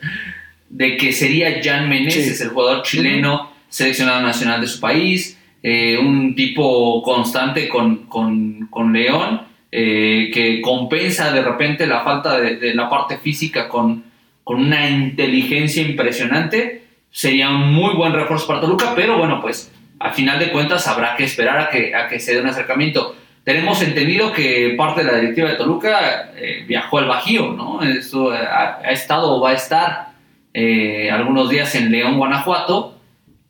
de 0.76 0.98
que 0.98 1.12
sería 1.14 1.62
Jan 1.64 1.88
Meneses, 1.88 2.38
Sí. 2.38 2.44
el 2.44 2.50
jugador 2.50 2.82
chileno, 2.84 3.52
seleccionado 3.70 4.22
nacional 4.22 4.60
de 4.60 4.68
su 4.68 4.80
país, 4.80 5.40
eh, 5.62 5.98
un 6.00 6.34
tipo 6.36 7.02
constante 7.04 7.70
con, 7.70 8.08
con, 8.08 8.68
con 8.72 8.92
León, 8.92 9.42
eh, 9.72 10.30
que 10.34 10.62
compensa 10.62 11.32
de 11.32 11.42
repente 11.42 11.86
la 11.88 12.02
falta 12.04 12.40
de, 12.40 12.58
de 12.58 12.74
la 12.74 12.90
parte 12.90 13.18
física 13.18 13.70
con, 13.70 14.04
con 14.44 14.60
una 14.60 14.90
inteligencia 14.90 15.82
impresionante. 15.84 16.84
Sería 17.12 17.50
un 17.50 17.72
muy 17.72 17.94
buen 17.96 18.14
refuerzo 18.14 18.48
para 18.48 18.62
Toluca, 18.62 18.94
pero 18.96 19.18
bueno, 19.20 19.40
pues 19.42 19.72
a 20.00 20.12
final 20.12 20.40
de 20.40 20.52
cuentas 20.52 20.88
habrá 20.88 21.16
que 21.16 21.24
esperar 21.24 21.60
a 21.60 21.70
que, 21.70 21.94
a 21.96 22.08
que 22.08 22.20
se 22.20 22.34
dé 22.34 22.42
un 22.42 22.48
acercamiento. 22.48 23.16
Tenemos 23.44 23.82
entendido 23.84 24.32
que 24.32 24.74
parte 24.78 25.04
de 25.04 25.12
la 25.12 25.18
directiva 25.20 25.50
de 25.50 25.56
Toluca 25.56 26.32
eh, 26.36 26.64
viajó 26.68 26.98
al 26.98 27.06
Bajío, 27.08 27.52
¿no? 27.54 27.82
Esto 27.84 28.32
ha, 28.32 28.80
ha 28.84 28.92
estado 28.92 29.36
o 29.38 29.42
va 29.42 29.52
a 29.52 29.54
estar 29.54 30.13
eh, 30.54 31.10
algunos 31.12 31.50
días 31.50 31.74
en 31.76 31.92
León, 31.92 32.18
Guanajuato. 32.18 32.96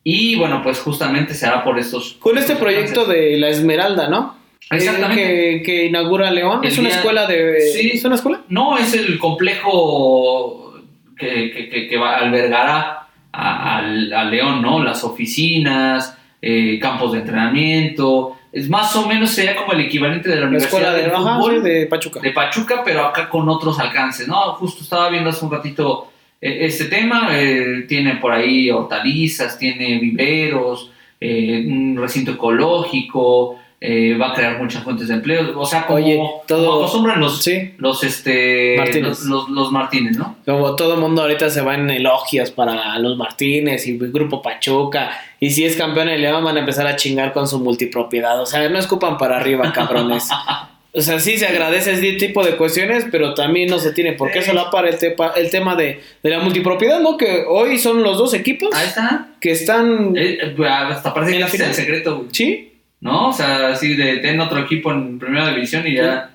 Y 0.06 0.36
bueno, 0.36 0.62
pues 0.64 0.80
justamente 0.80 1.34
será 1.34 1.64
por 1.64 1.80
estos. 1.80 2.14
Con 2.20 2.38
este 2.38 2.56
proyecto 2.56 3.06
de 3.06 3.38
la 3.38 3.50
Esmeralda, 3.50 4.10
¿no? 4.10 4.36
Exactamente. 4.70 5.56
Eh, 5.56 5.58
que, 5.60 5.64
que 5.64 5.86
inaugura 5.86 6.30
León. 6.32 6.60
El 6.64 6.72
es 6.72 6.78
una 6.78 6.90
escuela 6.90 7.26
de. 7.28 7.62
Sí. 7.62 7.92
¿Es 7.94 8.04
una 8.06 8.16
escuela? 8.16 8.42
No, 8.50 8.78
es 8.78 8.94
el 8.94 9.18
complejo 9.20 10.74
que, 11.18 11.52
que, 11.52 11.70
que- 11.70 11.88
que 11.88 11.98
va, 11.98 12.16
albergará 12.18 13.08
a, 13.32 13.78
a 13.80 14.24
León, 14.26 14.62
¿no? 14.62 14.84
Las 14.84 15.04
oficinas, 15.04 16.18
eh, 16.42 16.80
campos 16.82 17.14
de 17.14 17.20
entrenamiento. 17.20 18.38
Es 18.52 18.70
más 18.70 18.96
o 18.96 19.08
menos 19.08 19.32
sería 19.32 19.56
como 19.56 19.74
el 19.74 19.82
equivalente 19.82 20.30
de 20.30 20.36
la 20.36 20.42
La 20.42 20.48
Universidad 20.48 20.82
escuela 20.82 20.94
de, 20.94 21.06
ajá, 21.16 21.38
Fútbol 21.40 21.64
de 21.64 21.88
Pachuca. 21.88 22.20
de 22.20 22.32
Pachuca, 22.32 22.82
pero 22.86 23.06
acá 23.06 23.28
con 23.28 23.50
otros 23.50 23.80
alcances, 23.80 24.28
¿no? 24.28 24.36
Justo 24.56 24.84
estaba 24.84 25.10
viendo 25.10 25.30
hace 25.32 25.44
un 25.44 25.52
ratito 25.52 26.12
este 26.44 26.86
tema, 26.86 27.30
eh, 27.32 27.86
tiene 27.88 28.16
por 28.16 28.32
ahí 28.32 28.70
hortalizas, 28.70 29.58
tiene 29.58 30.00
viveros, 30.00 30.90
eh, 31.20 31.64
un 31.68 31.96
recinto 31.98 32.32
ecológico, 32.32 33.60
eh, 33.86 34.16
va 34.18 34.32
a 34.32 34.34
crear 34.34 34.58
muchas 34.62 34.82
fuentes 34.84 35.10
de 35.10 35.16
empleo, 35.16 35.60
o 35.60 35.66
sea, 35.66 35.86
como, 35.86 36.00
Oye, 36.00 36.18
todo- 36.48 36.66
como 36.68 36.78
acostumbran 36.84 37.20
los, 37.20 37.44
Sí. 37.44 37.74
los, 37.78 38.02
este, 38.06 38.76
Martínez. 38.78 39.10
los, 39.10 39.24
los, 39.26 39.50
los 39.50 39.72
Martínez, 39.74 40.18
¿no? 40.18 40.38
Como 40.46 40.74
todo 40.78 40.94
el 40.94 41.02
mundo 41.02 41.22
ahorita 41.22 41.50
se 41.50 41.62
va 41.62 41.76
en 41.76 41.90
elogios 41.90 42.52
para 42.52 42.98
los 43.00 43.18
Martínez 43.18 43.86
y 43.88 43.92
el 43.98 44.12
Grupo 44.12 44.42
Pachuca. 44.42 45.12
Y 45.40 45.50
si 45.50 45.66
es 45.66 45.76
campeón 45.76 46.08
de 46.08 46.18
León, 46.18 46.46
van 46.46 46.56
a 46.56 46.62
empezar 46.62 46.88
a 46.88 46.96
chingar 46.96 47.34
con 47.34 47.46
su 47.46 47.60
multipropiedad. 47.60 48.42
O 48.42 48.46
sea, 48.46 48.70
no 48.70 48.80
escupan 48.80 49.18
para 49.18 49.36
arriba, 49.38 49.70
cabrones. 49.74 50.30
O 50.96 51.02
sea, 51.02 51.20
sí 51.20 51.38
se 51.40 51.48
agradece 51.48 51.94
ese 51.94 52.14
tipo 52.14 52.44
de 52.46 52.56
cuestiones, 52.56 53.06
pero 53.12 53.34
también 53.34 53.68
no 53.70 53.80
se 53.80 53.94
tiene 53.94 54.14
por 54.14 54.30
qué 54.32 54.44
solapar 54.44 54.86
el, 54.88 55.00
tepa- 55.00 55.34
el 55.36 55.50
tema 55.50 55.76
de, 55.76 56.00
de 56.22 56.30
la 56.30 56.38
multipropiedad, 56.40 57.00
¿no? 57.00 57.18
Que 57.18 57.46
hoy 57.48 57.80
son 57.80 58.04
los 58.04 58.18
dos 58.20 58.34
equipos 58.36 58.70
Ahí 58.76 58.88
está. 58.88 59.30
que 59.42 59.52
están... 59.52 60.16
Eh, 60.16 60.38
eh, 60.42 60.56
hasta 60.68 61.12
parece 61.14 61.34
¿En 61.40 61.48
que 61.48 61.58
es 61.58 61.60
el 61.62 61.74
secreto, 61.74 62.18
güey, 62.18 62.28
Sí, 62.32 62.74
¿no? 63.02 63.30
O 63.30 63.34
sea, 63.34 63.70
así 63.70 63.96
de 63.96 64.18
ten 64.18 64.40
otro 64.40 64.60
equipo 64.60 64.92
en 64.92 65.18
primera 65.18 65.50
división 65.50 65.86
y 65.88 65.96
ya 65.96 66.30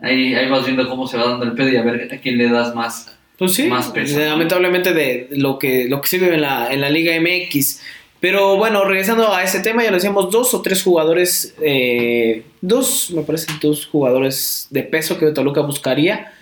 ahí, 0.00 0.34
ahí 0.36 0.48
vas 0.48 0.64
viendo 0.64 0.88
cómo 0.88 1.08
se 1.08 1.16
va 1.16 1.26
dando 1.30 1.44
el 1.44 1.52
pedo 1.54 1.68
y 1.70 1.76
a 1.76 1.82
ver 1.82 2.08
a 2.14 2.18
quién 2.18 2.38
le 2.38 2.48
das 2.48 2.74
más. 2.76 3.12
Pues 3.36 3.54
sí, 3.54 3.64
Más 3.64 3.88
peso. 3.88 4.18
lamentablemente 4.20 4.94
de 4.94 5.26
lo 5.32 5.58
que, 5.58 5.88
lo 5.88 6.00
que 6.00 6.08
se 6.08 6.18
vive 6.18 6.36
en 6.36 6.42
la, 6.42 6.72
en 6.72 6.80
la 6.80 6.88
Liga 6.90 7.12
MX. 7.20 7.82
Pero 8.18 8.56
bueno, 8.56 8.82
regresando 8.84 9.34
a 9.34 9.42
ese 9.44 9.60
tema, 9.60 9.82
ya 9.82 9.90
lo 9.90 9.96
decíamos, 9.96 10.30
dos 10.30 10.54
o 10.54 10.62
tres 10.62 10.82
jugadores, 10.82 11.54
eh, 11.60 12.44
dos, 12.66 13.10
me 13.12 13.22
parece, 13.22 13.46
dos 13.60 13.86
jugadores 13.86 14.66
de 14.70 14.82
peso 14.82 15.18
que 15.18 15.30
Toluca 15.32 15.60
buscaría, 15.62 16.32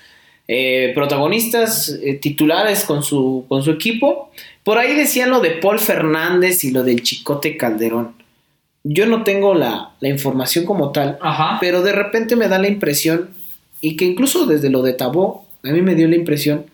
eh, 0.49 0.93
protagonistas, 0.95 1.89
eh, 2.03 2.15
titulares 2.15 2.85
con 2.85 3.03
su, 3.03 3.45
con 3.49 3.63
su 3.63 3.71
equipo. 3.71 4.31
Por 4.63 4.79
ahí 4.79 4.95
decían 4.95 5.31
lo 5.31 5.41
de 5.41 5.51
Paul 5.53 5.79
Fernández 5.79 6.65
y 6.65 6.71
lo 6.71 6.83
del 6.83 7.03
Chicote 7.03 7.57
Calderón. 7.57 8.15
Yo 8.83 9.07
no 9.07 9.25
tengo 9.25 9.55
la, 9.55 9.93
la 10.01 10.09
información 10.09 10.67
como 10.67 10.93
tal, 10.93 11.19
Ajá. 11.23 11.59
pero 11.61 11.83
de 11.83 11.93
repente 11.93 12.37
me 12.37 12.49
da 12.49 12.59
la 12.59 12.69
impresión, 12.69 13.31
y 13.81 13.97
que 13.97 14.05
incluso 14.05 14.45
desde 14.47 14.69
lo 14.69 14.83
de 14.83 14.93
Tabó, 14.93 15.47
a 15.63 15.69
mí 15.69 15.81
me 15.81 15.95
dio 15.95 16.07
la 16.09 16.17
impresión, 16.17 16.67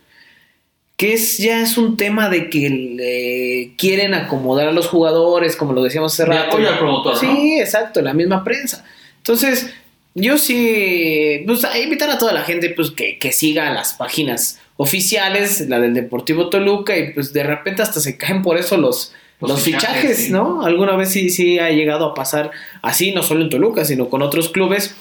que 0.96 1.14
es, 1.14 1.38
ya 1.38 1.62
es 1.62 1.78
un 1.78 1.96
tema 1.96 2.28
de 2.28 2.50
que 2.50 2.68
le 2.68 3.74
quieren 3.78 4.12
acomodar 4.14 4.68
a 4.68 4.72
los 4.72 4.88
jugadores, 4.88 5.56
como 5.56 5.72
lo 5.72 5.82
decíamos 5.82 6.12
hace 6.12 6.24
De 6.24 6.36
rato. 6.36 6.48
apoyo 6.48 6.68
al 6.68 6.78
promotor, 6.78 7.14
¿no? 7.14 7.18
Sí, 7.20 7.58
exacto, 7.60 8.02
la 8.02 8.12
misma 8.12 8.42
prensa. 8.44 8.84
Entonces, 9.20 9.70
yo 10.14 10.38
sí, 10.38 11.42
pues 11.46 11.64
a 11.64 11.78
invitar 11.78 12.10
a 12.10 12.18
toda 12.18 12.32
la 12.32 12.42
gente 12.42 12.70
pues 12.70 12.90
que, 12.90 13.18
que 13.18 13.32
siga 13.32 13.72
las 13.72 13.94
páginas 13.94 14.58
oficiales, 14.76 15.60
la 15.68 15.78
del 15.78 15.94
Deportivo 15.94 16.48
Toluca, 16.50 16.96
y 16.96 17.12
pues 17.12 17.32
de 17.32 17.44
repente 17.44 17.82
hasta 17.82 18.00
se 18.00 18.16
caen 18.16 18.42
por 18.42 18.56
eso 18.56 18.76
los, 18.76 19.12
Los 19.40 19.50
los, 19.50 19.62
fichajes, 19.62 20.00
fichajes, 20.00 20.16
sí. 20.26 20.32
¿no? 20.32 20.62
Alguna 20.64 20.96
vez 20.96 21.10
sí, 21.10 21.30
sí 21.30 21.58
ha 21.58 21.70
llegado 21.70 22.06
a 22.06 22.14
pasar 22.14 22.50
así, 22.82 23.12
no 23.12 23.22
solo 23.22 23.42
en 23.42 23.50
Toluca, 23.50 23.84
sino 23.84 24.08
con 24.08 24.22
otros 24.22 24.48
clubes. 24.48 24.94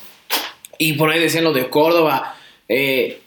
Y 0.78 0.94
por 0.94 1.10
ahí 1.10 1.20
decían 1.20 1.44
lo 1.44 1.54
de 1.54 1.70
Córdoba. 1.70 2.36
eh, 2.68 3.22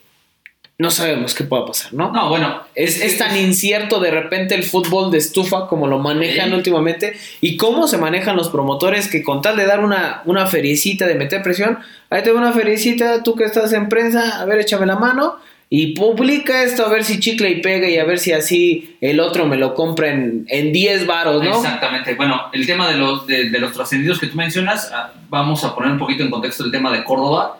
no 0.82 0.90
sabemos 0.90 1.34
qué 1.34 1.44
pueda 1.44 1.64
pasar, 1.64 1.94
¿no? 1.94 2.12
No, 2.12 2.28
bueno. 2.28 2.60
Es, 2.74 3.00
es 3.00 3.16
tan 3.16 3.36
incierto 3.36 4.00
de 4.00 4.10
repente 4.10 4.54
el 4.54 4.64
fútbol 4.64 5.10
de 5.10 5.18
estufa 5.18 5.66
como 5.68 5.86
lo 5.86 5.98
manejan 5.98 6.50
Sí. 6.50 6.54
últimamente 6.54 7.14
y 7.40 7.56
cómo 7.56 7.86
se 7.86 7.96
manejan 7.98 8.36
los 8.36 8.48
promotores 8.50 9.08
que 9.08 9.22
con 9.22 9.40
tal 9.40 9.56
de 9.56 9.64
dar 9.64 9.84
una, 9.84 10.22
una 10.26 10.46
feriecita, 10.46 11.06
de 11.06 11.14
meter 11.14 11.42
presión, 11.42 11.78
ahí 12.10 12.22
te 12.22 12.30
doy 12.30 12.38
una 12.38 12.52
feriecita, 12.52 13.22
tú 13.22 13.34
que 13.36 13.44
estás 13.44 13.72
en 13.72 13.88
prensa, 13.88 14.40
a 14.40 14.44
ver, 14.44 14.58
échame 14.60 14.84
la 14.86 14.96
mano 14.96 15.36
y 15.70 15.94
publica 15.94 16.64
esto 16.64 16.84
a 16.84 16.90
ver 16.90 17.02
si 17.02 17.18
chicle 17.18 17.48
y 17.48 17.62
pega 17.62 17.88
y 17.88 17.96
a 17.96 18.04
ver 18.04 18.18
si 18.18 18.32
así 18.32 18.96
el 19.00 19.20
otro 19.20 19.46
me 19.46 19.56
lo 19.56 19.74
compra 19.74 20.08
en, 20.10 20.44
en 20.48 20.70
10 20.72 21.06
varos, 21.06 21.42
¿no? 21.42 21.56
Exactamente. 21.56 22.14
Bueno, 22.14 22.42
el 22.52 22.66
tema 22.66 22.90
de 22.90 22.98
los, 22.98 23.26
de, 23.26 23.48
de 23.48 23.58
los 23.58 23.72
trascendidos 23.72 24.18
que 24.18 24.26
tú 24.26 24.36
mencionas, 24.36 24.90
ah, 24.92 25.12
vamos 25.30 25.64
a 25.64 25.74
poner 25.74 25.92
un 25.92 25.98
poquito 25.98 26.22
en 26.24 26.30
contexto 26.30 26.64
el 26.64 26.70
tema 26.70 26.92
de 26.92 27.02
Córdoba, 27.04 27.56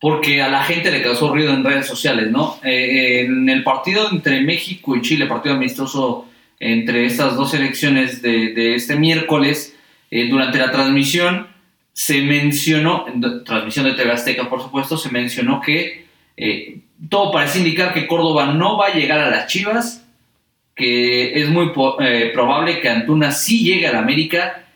porque 0.00 0.42
a 0.42 0.48
la 0.48 0.62
gente 0.62 0.90
le 0.90 1.02
causó 1.02 1.32
ruido 1.32 1.52
en 1.52 1.64
redes 1.64 1.86
sociales, 1.86 2.30
¿no? 2.30 2.58
Eh, 2.62 3.20
en 3.22 3.48
el 3.48 3.64
partido 3.64 4.08
entre 4.10 4.40
México 4.42 4.96
y 4.96 5.02
Chile, 5.02 5.26
partido 5.26 5.56
amistoso 5.56 6.26
entre 6.60 7.06
estas 7.06 7.36
dos 7.36 7.54
elecciones 7.54 8.22
de, 8.22 8.74
este 8.74 8.96
miércoles, 8.96 9.76
eh, 10.10 10.28
durante 10.28 10.58
la 10.58 10.70
transmisión 10.70 11.48
se 11.92 12.22
mencionó, 12.22 13.06
en 13.08 13.44
transmisión 13.44 13.84
de 13.84 13.94
TV 13.94 14.12
Azteca, 14.12 14.48
por 14.48 14.62
supuesto, 14.62 14.96
se 14.96 15.10
mencionó 15.10 15.60
que 15.60 16.06
eh, 16.36 16.78
todo 17.08 17.32
parece 17.32 17.58
indicar 17.58 17.92
que 17.92 18.06
Córdoba 18.06 18.52
no 18.52 18.78
va 18.78 18.86
a 18.86 18.94
llegar 18.94 19.18
a 19.18 19.30
las 19.30 19.48
Chivas, 19.48 20.06
que 20.76 21.40
es 21.40 21.48
muy 21.48 21.72
eh, 22.00 22.30
probable 22.32 22.80
que 22.80 22.88
Antuna 22.88 23.32
sí 23.32 23.64
llegue 23.64 23.88
a 23.88 23.92
la 23.92 23.98
América 23.98 24.67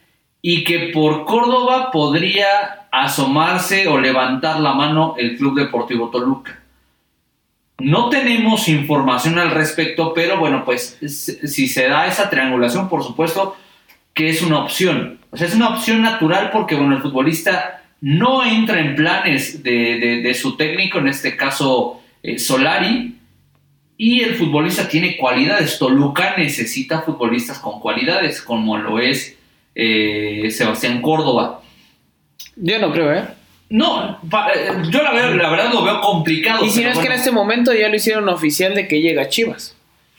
y 0.42 0.64
que 0.64 0.90
por 0.92 1.24
Córdoba 1.24 1.90
podría 1.92 2.88
asomarse 2.90 3.86
o 3.86 3.98
levantar 3.98 4.58
la 4.60 4.74
mano 4.74 5.14
el 5.16 5.38
Club 5.38 5.58
Deportivo 5.58 6.10
Toluca. 6.10 6.58
No 7.78 8.08
tenemos 8.10 8.68
información 8.68 9.38
al 9.38 9.52
respecto, 9.52 10.12
pero 10.12 10.36
bueno, 10.38 10.64
pues 10.64 10.98
si 11.00 11.68
se 11.68 11.88
da 11.88 12.06
esa 12.06 12.28
triangulación, 12.28 12.88
por 12.88 13.02
supuesto 13.02 13.56
que 14.14 14.28
es 14.28 14.42
una 14.42 14.58
opción. 14.58 15.20
O 15.30 15.36
sea, 15.36 15.46
es 15.46 15.54
una 15.54 15.70
opción 15.70 16.02
natural 16.02 16.50
porque, 16.52 16.74
bueno, 16.74 16.96
el 16.96 17.02
futbolista 17.02 17.82
no 18.00 18.44
entra 18.44 18.80
en 18.80 18.94
planes 18.94 19.62
de, 19.62 20.36
su 20.38 20.56
técnico, 20.56 20.98
en 20.98 21.08
este 21.08 21.36
caso 21.36 22.00
eh, 22.22 22.38
Solari, 22.38 23.16
y 23.96 24.20
el 24.20 24.34
futbolista 24.34 24.88
tiene 24.88 25.16
cualidades. 25.16 25.78
Toluca 25.78 26.34
necesita 26.36 27.02
futbolistas 27.02 27.58
con 27.58 27.80
cualidades, 27.80 28.42
como 28.42 28.76
lo 28.76 28.98
es 28.98 29.38
eh, 29.74 30.48
Sebastián 30.50 31.00
Córdoba. 31.00 31.60
Yo 32.56 32.78
no 32.78 32.92
creo, 32.92 33.12
¿eh? 33.12 33.24
No, 33.72 34.18
eh, 34.54 34.82
yo 34.90 35.02
la, 35.02 35.12
verdad 35.12 35.72
lo 35.72 35.82
veo 35.82 36.00
complicado. 36.02 36.62
Y 36.64 36.68
si 36.68 36.84
no 36.84 36.90
es 36.90 36.98
que 36.98 37.06
en 37.06 37.12
este 37.12 37.30
momento 37.30 37.72
ya 37.72 37.88
lo 37.88 37.96
hicieron 37.96 38.28
oficial 38.28 38.74
de 38.74 38.86
que 38.86 39.00
llega 39.00 39.30
Chivas. 39.30 39.74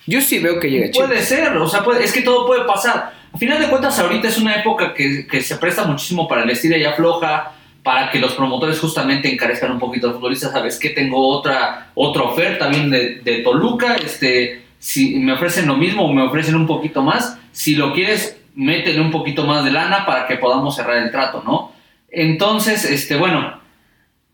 Yo 0.08 0.22
sí 0.22 0.40
veo 0.40 0.60
que 0.60 0.72
llega 0.72 0.90
Chivas. 0.90 1.08
Puede 1.08 1.22
ser, 1.22 1.56
o 1.56 1.68
sea, 1.68 1.84
es 2.02 2.12
que 2.12 2.22
todo 2.22 2.48
puede 2.48 2.66
pasar. 2.66 3.14
A 3.32 3.38
final 3.38 3.60
de 3.60 3.68
cuentas, 3.68 4.00
ahorita 4.00 4.28
es 4.28 4.40
una 4.40 4.56
época 4.56 4.96
que, 4.96 5.42
se 5.42 5.58
presta 5.58 5.84
muchísimo 5.84 6.28
para 6.28 6.44
el 6.44 6.50
estilo 6.50 6.78
y 6.78 6.84
afloja, 6.84 7.52
para 7.84 8.10
que 8.10 8.18
los 8.18 8.34
promotores 8.34 8.80
justamente 8.80 9.32
encarezcan 9.32 9.72
un 9.72 9.80
poquito 9.80 10.08
al 10.08 10.14
futbolista. 10.14 10.52
Sabes 10.52 10.80
que 10.80 10.90
tengo 10.90 11.28
otra, 11.28 11.92
otra 11.94 12.24
oferta 12.24 12.68
bien 12.70 12.90
de, 12.90 13.20
de 13.24 13.44
Toluca, 13.44 13.98
este, 13.98 14.64
si 14.80 15.20
me 15.20 15.34
ofrecen 15.34 15.68
lo 15.68 15.78
mismo 15.78 16.06
o 16.06 16.12
me 16.12 16.24
ofrecen 16.24 16.56
un 16.56 16.66
poquito 16.66 17.04
más, 17.04 17.38
si 17.52 17.76
lo 17.76 17.94
quieres 17.94 18.43
métele 18.56 19.02
un 19.02 19.12
poquito 19.12 19.46
más 19.46 19.64
de 19.64 19.72
lana 19.72 20.06
para 20.06 20.28
que 20.28 20.38
podamos 20.38 20.76
cerrar 20.76 20.98
el 20.98 21.12
trato, 21.12 21.44
¿no? 21.44 21.74
Entonces, 22.10 22.86
este, 22.86 23.16
bueno, 23.16 23.60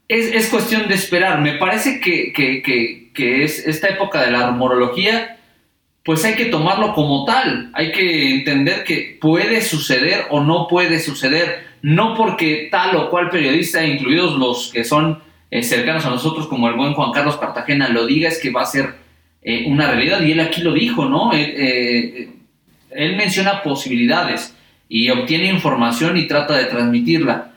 es, 0.09 0.49
cuestión 0.49 0.87
de 0.87 0.95
esperar. 0.95 1.39
Me 1.39 1.53
parece 1.53 1.99
que, 2.01 2.33
que, 2.33 3.43
es 3.43 3.65
esta 3.67 3.89
época 3.89 4.21
de 4.23 4.31
la 4.31 4.47
rumorología, 4.47 5.37
pues 6.03 6.25
hay 6.25 6.35
que 6.35 6.45
tomarlo 6.45 6.93
como 6.93 7.25
tal. 7.25 7.69
Hay 7.73 7.91
que 7.91 8.35
entender 8.35 8.83
que 8.83 9.17
puede 9.21 9.61
suceder 9.61 10.25
o 10.29 10.41
no 10.41 10.67
puede 10.67 10.99
suceder. 10.99 11.69
No 11.81 12.15
porque 12.15 12.67
tal 12.71 12.95
o 12.95 13.09
cual 13.09 13.29
periodista, 13.29 13.85
incluidos 13.85 14.37
los 14.37 14.71
que 14.73 14.83
son 14.83 15.21
eh, 15.51 15.63
cercanos 15.63 16.05
a 16.05 16.09
nosotros, 16.09 16.47
como 16.47 16.67
el 16.67 16.75
buen 16.75 16.93
Juan 16.93 17.11
Carlos 17.11 17.37
Cartagena, 17.37 17.89
lo 17.89 18.05
diga, 18.05 18.29
es 18.29 18.39
que 18.39 18.51
va 18.51 18.63
a 18.63 18.65
ser 18.65 18.95
eh, 19.41 19.65
una 19.67 19.87
realidad. 19.87 20.21
Y 20.21 20.31
él 20.31 20.39
aquí 20.39 20.61
lo 20.61 20.73
dijo, 20.73 21.05
¿no? 21.05 21.31
Eh, 21.33 22.29
él 22.91 23.15
menciona 23.15 23.63
posibilidades 23.63 24.55
y 24.87 25.09
obtiene 25.09 25.45
información 25.45 26.17
y 26.17 26.27
trata 26.27 26.55
de 26.57 26.65
transmitirla, 26.65 27.51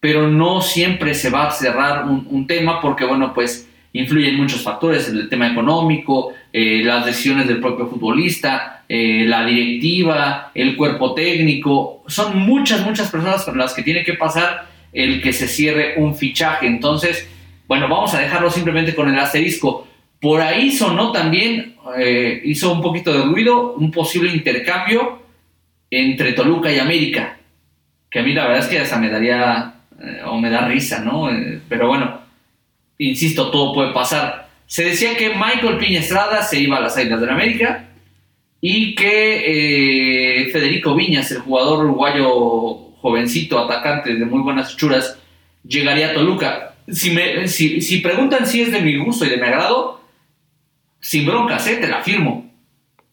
pero 0.00 0.28
no 0.28 0.60
siempre 0.60 1.14
se 1.14 1.30
va 1.30 1.48
a 1.48 1.50
cerrar 1.50 2.06
un, 2.06 2.46
tema 2.46 2.80
porque, 2.80 3.04
bueno, 3.04 3.34
pues 3.34 3.68
influyen 3.92 4.36
muchos 4.36 4.62
factores, 4.62 5.08
el 5.08 5.28
tema 5.28 5.48
económico, 5.48 6.32
eh, 6.52 6.82
las 6.84 7.04
decisiones 7.04 7.48
del 7.48 7.60
propio 7.60 7.88
futbolista, 7.88 8.84
eh, 8.88 9.24
la 9.26 9.44
directiva, 9.44 10.52
el 10.54 10.76
cuerpo 10.76 11.14
técnico, 11.14 12.04
son 12.06 12.38
muchas, 12.38 12.84
muchas 12.84 13.10
personas 13.10 13.44
con 13.44 13.58
las 13.58 13.74
que 13.74 13.82
tiene 13.82 14.04
que 14.04 14.14
pasar 14.14 14.68
el 14.92 15.20
que 15.20 15.32
se 15.32 15.48
cierre 15.48 15.94
un 15.96 16.14
fichaje. 16.14 16.66
Entonces, 16.66 17.28
bueno, 17.66 17.88
vamos 17.88 18.14
a 18.14 18.20
dejarlo 18.20 18.50
simplemente 18.50 18.94
con 18.94 19.08
el 19.08 19.18
asterisco. 19.18 19.87
Por 20.20 20.40
ahí 20.40 20.72
sonó 20.72 21.12
también, 21.12 21.76
eh, 21.96 22.40
hizo 22.44 22.72
un 22.72 22.82
poquito 22.82 23.12
de 23.12 23.24
ruido, 23.24 23.74
un 23.74 23.90
posible 23.90 24.32
intercambio 24.32 25.22
entre 25.90 26.32
Toluca 26.32 26.72
y 26.72 26.78
América, 26.78 27.38
que 28.10 28.18
a 28.18 28.22
mí 28.22 28.32
la 28.32 28.44
verdad 28.48 28.64
es 28.64 28.66
que 28.66 28.78
hasta 28.80 28.98
me 28.98 29.10
daría, 29.10 29.74
eh, 30.02 30.22
o 30.26 30.38
me 30.38 30.50
da 30.50 30.66
risa, 30.66 31.00
¿no? 31.00 31.30
Eh, 31.30 31.60
pero 31.68 31.86
bueno, 31.86 32.20
insisto, 32.98 33.50
todo 33.50 33.72
puede 33.72 33.92
pasar. 33.92 34.48
Se 34.66 34.84
decía 34.84 35.16
que 35.16 35.30
Michael 35.30 35.78
Piña 35.78 36.00
Estrada 36.00 36.42
se 36.42 36.58
iba 36.60 36.78
a 36.78 36.80
las 36.80 36.98
Islas 36.98 37.20
de 37.20 37.26
la 37.26 37.32
América 37.32 37.88
y 38.60 38.94
que 38.94 40.48
Federico 40.52 40.94
Viñas, 40.94 41.30
el 41.30 41.38
jugador 41.38 41.84
uruguayo 41.84 42.88
jovencito, 43.00 43.58
atacante 43.58 44.14
de 44.14 44.24
muy 44.26 44.42
buenas 44.42 44.76
churas, 44.76 45.16
llegaría 45.66 46.10
a 46.10 46.14
Toluca. 46.14 46.74
Si, 46.88 47.10
me, 47.10 47.46
si, 47.48 47.80
si 47.80 47.98
preguntan 47.98 48.46
si 48.46 48.62
es 48.62 48.72
de 48.72 48.80
mi 48.80 48.96
gusto 48.98 49.24
y 49.24 49.30
de 49.30 49.36
mi 49.36 49.44
agrado, 49.44 49.97
sin 51.00 51.26
broncas, 51.26 51.66
¿eh? 51.66 51.76
te 51.76 51.88
la 51.88 52.02
firmo. 52.02 52.50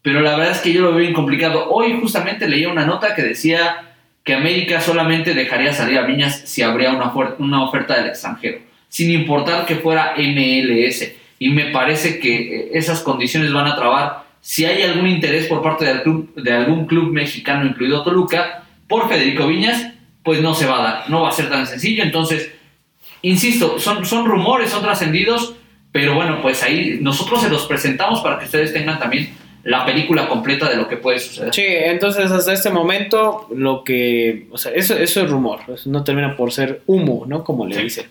Pero 0.02 0.20
la 0.20 0.36
verdad 0.36 0.52
es 0.52 0.60
que 0.60 0.72
yo 0.72 0.82
lo 0.82 0.90
veo 0.90 1.00
bien 1.00 1.12
complicado. 1.12 1.68
Hoy 1.70 1.98
justamente 2.00 2.48
leía 2.48 2.68
una 2.68 2.86
nota 2.86 3.14
que 3.14 3.22
decía 3.22 3.92
que 4.22 4.34
América 4.34 4.80
solamente 4.80 5.34
dejaría 5.34 5.72
salir 5.72 5.98
a 5.98 6.06
Viñas 6.06 6.42
si 6.46 6.62
habría 6.62 6.92
una, 6.92 7.62
oferta 7.62 7.96
del 7.96 8.08
extranjero, 8.08 8.58
sin 8.88 9.10
importar 9.10 9.66
que 9.66 9.76
fuera 9.76 10.14
MLS. 10.16 11.12
Y 11.38 11.50
me 11.50 11.66
parece 11.66 12.18
que 12.18 12.36
eh, 12.36 12.70
esas 12.74 13.00
condiciones 13.00 13.52
van 13.52 13.66
a 13.66 13.76
trabar 13.76 14.26
si 14.40 14.64
hay 14.64 14.82
algún 14.82 15.08
interés 15.08 15.46
por 15.46 15.60
parte 15.60 15.84
de 15.84 16.52
algún 16.52 16.86
club 16.86 17.12
mexicano, 17.12 17.66
incluido 17.66 18.04
Toluca, 18.04 18.62
por 18.86 19.08
Federico 19.08 19.48
Viñas, 19.48 19.88
pues 20.22 20.40
no 20.40 20.54
se 20.54 20.66
va 20.66 20.78
a 20.78 20.82
dar, 20.82 21.10
no 21.10 21.22
va 21.22 21.30
a 21.30 21.32
ser 21.32 21.48
tan 21.48 21.66
sencillo. 21.66 22.02
Entonces, 22.02 22.52
insisto, 23.22 23.78
son, 23.78 24.04
son 24.04 24.26
rumores, 24.26 24.70
son 24.70 24.82
trascendidos, 24.82 25.54
pero 25.96 26.14
bueno, 26.14 26.42
pues 26.42 26.62
ahí 26.62 26.98
nosotros 27.00 27.40
se 27.40 27.48
los 27.48 27.64
presentamos 27.64 28.20
para 28.20 28.38
que 28.38 28.44
ustedes 28.44 28.70
tengan 28.70 28.98
también 28.98 29.30
la 29.64 29.86
película 29.86 30.28
completa 30.28 30.68
de 30.68 30.76
lo 30.76 30.86
que 30.86 30.98
puede 30.98 31.18
suceder. 31.18 31.54
Sí, 31.54 31.64
entonces 31.64 32.30
hasta 32.30 32.52
este 32.52 32.68
momento 32.68 33.48
lo 33.56 33.82
que, 33.82 34.46
o 34.50 34.58
sea, 34.58 34.72
eso, 34.72 34.94
eso 34.94 35.22
es 35.22 35.30
rumor, 35.30 35.60
no 35.86 36.04
termina 36.04 36.36
por 36.36 36.52
ser 36.52 36.82
humo, 36.84 37.24
¿no? 37.26 37.44
Como 37.44 37.66
le 37.66 37.82
dicen. 37.82 38.08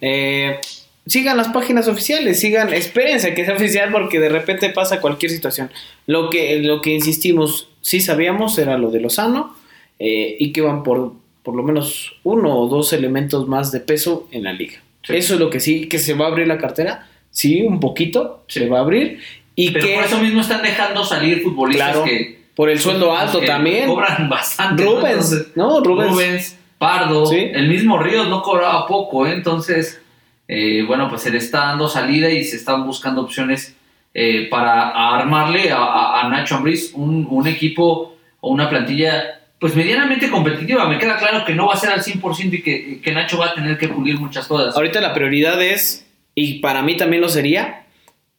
Eh, 0.00 0.58
sigan 1.06 1.36
las 1.36 1.46
páginas 1.50 1.86
oficiales, 1.86 2.40
sigan, 2.40 2.74
espérense 2.74 3.32
que 3.34 3.44
sea 3.44 3.54
oficial 3.54 3.92
porque 3.92 4.18
de 4.18 4.30
repente 4.30 4.70
pasa 4.70 5.00
cualquier 5.00 5.30
situación. 5.30 5.70
Lo 6.08 6.30
que, 6.30 6.58
lo 6.58 6.80
que 6.80 6.90
insistimos, 6.90 7.70
sí 7.82 8.00
sabíamos 8.00 8.58
era 8.58 8.76
lo 8.76 8.90
de 8.90 8.98
Lozano 8.98 9.54
eh, 10.00 10.36
y 10.40 10.50
que 10.50 10.60
van 10.60 10.82
por 10.82 11.12
por 11.44 11.54
lo 11.54 11.62
menos 11.62 12.16
uno 12.24 12.58
o 12.58 12.68
dos 12.68 12.92
elementos 12.92 13.46
más 13.46 13.70
de 13.70 13.78
peso 13.78 14.26
en 14.32 14.42
la 14.42 14.52
liga. 14.52 14.82
Eso 15.08 15.34
es 15.34 15.40
lo 15.40 15.50
que 15.50 15.60
sí, 15.60 15.86
que 15.86 16.00
se 16.00 16.14
va 16.14 16.26
a 16.26 16.28
abrir 16.28 16.48
la 16.48 16.58
cartera 16.58 17.08
sí, 17.38 17.62
un 17.62 17.78
poquito, 17.78 18.42
se 18.48 18.68
va 18.68 18.78
a 18.78 18.80
abrir. 18.80 19.20
Y 19.54 19.70
Pero 19.70 19.86
que, 19.86 19.94
por 19.94 20.04
eso 20.04 20.18
mismo 20.18 20.40
están 20.40 20.62
dejando 20.62 21.04
salir 21.04 21.42
futbolistas 21.42 21.98
que... 21.98 22.38
Por 22.56 22.68
el 22.68 22.80
sueldo 22.80 23.16
alto 23.16 23.40
también. 23.40 23.86
Cobran 23.86 24.28
bastante. 24.28 24.82
Rubens, 24.82 25.46
¿no? 25.54 25.78
Rubens. 25.78 26.56
Pardo, 26.76 27.30
el 27.32 27.68
mismo 27.68 27.98
Ríos 27.98 28.28
no 28.28 28.40
cobraba 28.40 28.86
poco, 28.86 29.26
¿eh? 29.26 29.32
entonces, 29.32 30.00
eh, 30.46 30.84
bueno, 30.86 31.08
pues 31.08 31.22
se 31.22 31.30
le 31.30 31.38
está 31.38 31.66
dando 31.66 31.88
salida 31.88 32.30
y 32.30 32.44
se 32.44 32.54
están 32.54 32.86
buscando 32.86 33.22
opciones 33.22 33.74
eh, 34.14 34.46
para 34.48 34.90
armarle 35.16 35.72
a, 35.72 36.28
Nacho 36.30 36.54
Ambriz 36.54 36.92
un, 36.94 37.26
un, 37.28 37.48
equipo 37.48 38.16
o 38.40 38.50
una 38.50 38.70
plantilla 38.70 39.40
pues 39.58 39.74
medianamente 39.74 40.30
competitiva. 40.30 40.88
Me 40.88 40.98
queda 40.98 41.16
claro 41.16 41.44
que 41.44 41.52
no 41.52 41.66
va 41.66 41.74
a 41.74 41.76
ser 41.76 41.90
al 41.90 42.00
100% 42.00 42.52
y 42.52 42.62
que, 42.62 43.00
que 43.00 43.12
Nacho 43.12 43.38
va 43.38 43.46
a 43.46 43.54
tener 43.54 43.76
que 43.76 43.88
pulir 43.88 44.16
muchas 44.20 44.46
cosas. 44.46 44.76
Ahorita 44.76 45.00
la 45.00 45.12
prioridad 45.14 45.60
es 45.60 46.07
y 46.40 46.60
para 46.60 46.82
mí 46.82 46.96
también 46.96 47.20
lo 47.20 47.28
sería 47.28 47.82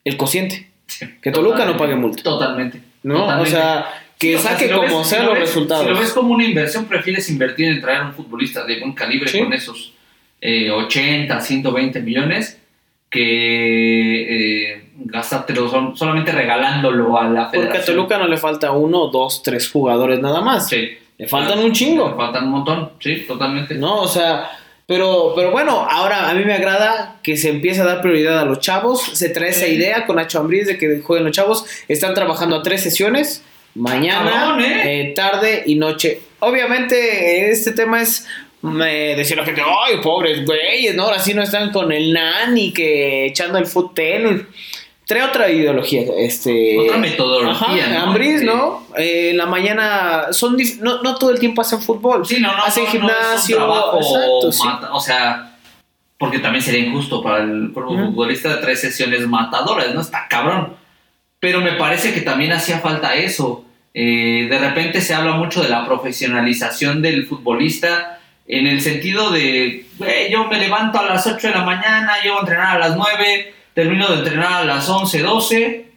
el 0.06 0.16
cociente. 0.16 0.70
que 1.22 1.32
Toluca 1.32 1.66
no 1.66 1.76
pague 1.76 1.96
multa. 1.96 2.24
Totalmente. 2.24 2.82
¿No? 3.04 3.42
O 3.42 3.46
sea, 3.46 3.88
que 4.18 4.38
saque 4.38 4.72
como 4.72 5.04
sea 5.04 5.24
los 5.24 5.38
resultados. 5.38 5.86
Si 5.86 5.92
lo 5.92 6.00
ves 6.00 6.14
como 6.14 6.34
una 6.34 6.46
inversión, 6.46 6.86
prefieres 6.86 7.30
invertir 7.30 7.68
en 7.68 7.82
traer 7.82 8.02
a 8.02 8.06
un 8.06 8.14
futbolista 8.14 8.64
de 8.64 8.80
buen 8.80 8.94
calibre 8.94 9.30
con 9.38 9.52
esos 9.52 9.94
80, 10.42 11.38
eh, 11.38 11.42
120 11.42 12.00
millones 12.00 12.58
que 13.10 14.72
eh, 14.72 14.92
gastártelo 14.96 15.94
solamente 15.94 16.32
regalándolo 16.32 17.20
a 17.20 17.28
la 17.28 17.50
federación. 17.50 17.66
Porque 17.66 17.78
a 17.80 17.86
Toluca 17.86 18.18
no 18.18 18.28
le 18.30 18.38
falta 18.38 18.72
uno, 18.72 19.08
dos, 19.08 19.44
tres 19.44 19.70
jugadores 19.70 20.22
nada 20.22 20.40
más. 20.40 20.70
Sí. 20.70 20.90
Le 21.18 21.28
faltan 21.28 21.60
un 21.60 21.74
chingo. 21.74 22.12
Le 22.12 22.16
faltan 22.16 22.46
un 22.46 22.52
montón, 22.52 22.92
sí, 23.00 23.26
totalmente. 23.28 23.76
No, 23.76 24.04
o 24.04 24.08
sea, 24.08 24.50
pero, 24.90 25.34
pero 25.36 25.52
bueno, 25.52 25.86
ahora 25.88 26.32
a 26.32 26.34
mí 26.34 26.44
me 26.44 26.56
agrada 26.56 27.20
que 27.22 27.38
se 27.38 27.50
empiece 27.50 27.80
a 27.82 27.86
dar 27.86 28.02
prioridad 28.02 28.40
a 28.40 28.46
los 28.46 28.60
chavos. 28.60 29.00
Se 29.14 29.30
trae 29.30 29.50
esa 29.50 29.68
idea 29.68 30.08
con 30.08 30.16
Nacho 30.16 30.40
Ambriz 30.40 30.66
de 30.66 30.80
que 30.80 31.00
jueguen 31.02 31.28
los 31.28 31.36
chavos. 31.36 31.64
Están 31.88 32.16
trabajando 32.16 32.56
a 32.56 32.64
tres 32.64 32.82
sesiones, 32.82 33.44
mañana, 33.76 34.58
¿eh? 34.60 35.02
Eh, 35.02 35.14
tarde 35.14 35.62
y 35.68 35.76
noche. 35.76 36.22
Obviamente 36.40 37.52
este 37.52 37.74
tema 37.74 38.02
es 38.02 38.26
me 38.64 39.16
decía 39.16 39.36
la 39.36 39.46
gente, 39.46 39.62
ay, 39.64 39.98
pobres 40.02 40.44
güeyes, 40.44 40.96
¿no? 40.96 41.04
Ahora 41.04 41.20
sí 41.20 41.36
no 41.36 41.44
están 41.44 41.72
con 41.72 41.92
el 41.92 42.12
nani 42.12 42.74
que 42.74 43.28
echando 43.28 43.60
el 43.60 43.68
foot 43.68 43.94
trae 45.10 45.24
otra 45.24 45.50
ideología. 45.50 46.04
Este, 46.18 46.78
otra 46.78 46.98
metodología. 46.98 48.04
Ajá, 48.04 48.16
¿no? 48.16 48.44
¿no? 48.44 48.86
Eh, 48.96 49.32
en 49.32 49.38
la 49.38 49.48
mañana 49.48 50.28
son 50.32 50.56
no, 50.82 51.02
no, 51.02 51.16
todo 51.16 51.32
el 51.32 51.40
tiempo 51.40 51.62
hacen 51.62 51.82
fútbol. 51.82 52.28
Sí, 52.28 52.40
no, 52.40 52.56
no. 52.56 52.64
Hacen 52.64 52.86
gimnasio. 52.86 53.58
exacto, 54.46 54.94
O 54.94 55.00
sea, 55.02 55.58
porque 56.16 56.38
también 56.38 56.64
sería 56.64 56.82
injusto 56.82 57.24
para 57.24 57.44
el 57.44 57.72
futbolista 57.74 58.62
tres 58.62 58.82
sesiones 58.82 59.28
matadoras, 59.28 59.96
¿no? 59.96 60.02
Está 60.02 60.28
cabrón. 60.30 60.76
Pero 61.40 61.60
me 61.62 61.72
parece 61.72 62.14
que 62.14 62.22
también 62.22 62.52
hacía 62.52 62.78
falta 62.78 63.16
eso. 63.16 63.66
Eh, 63.96 64.46
de 64.48 64.60
repente 64.60 65.02
se 65.02 65.16
habla 65.16 65.32
mucho 65.32 65.64
de 65.64 65.70
la 65.70 65.88
profesionalización 65.88 67.02
del 67.02 67.26
futbolista 67.26 68.20
en 68.48 68.68
el 68.68 68.82
sentido 68.82 69.32
de, 69.32 69.88
yo 70.30 70.46
me 70.46 70.60
levanto 70.60 71.00
a 71.00 71.04
las 71.04 71.26
8 71.26 71.48
de 71.48 71.54
la 71.54 71.64
mañana, 71.64 72.14
llego 72.22 72.38
a 72.38 72.40
entrenar 72.42 72.76
a 72.76 72.80
las 72.80 72.96
9, 72.96 73.54
termino 73.80 74.10
de 74.10 74.18
entrenar 74.18 74.52
a 74.52 74.66
las 74.66 74.90
11, 74.90 75.22
12 75.22 75.92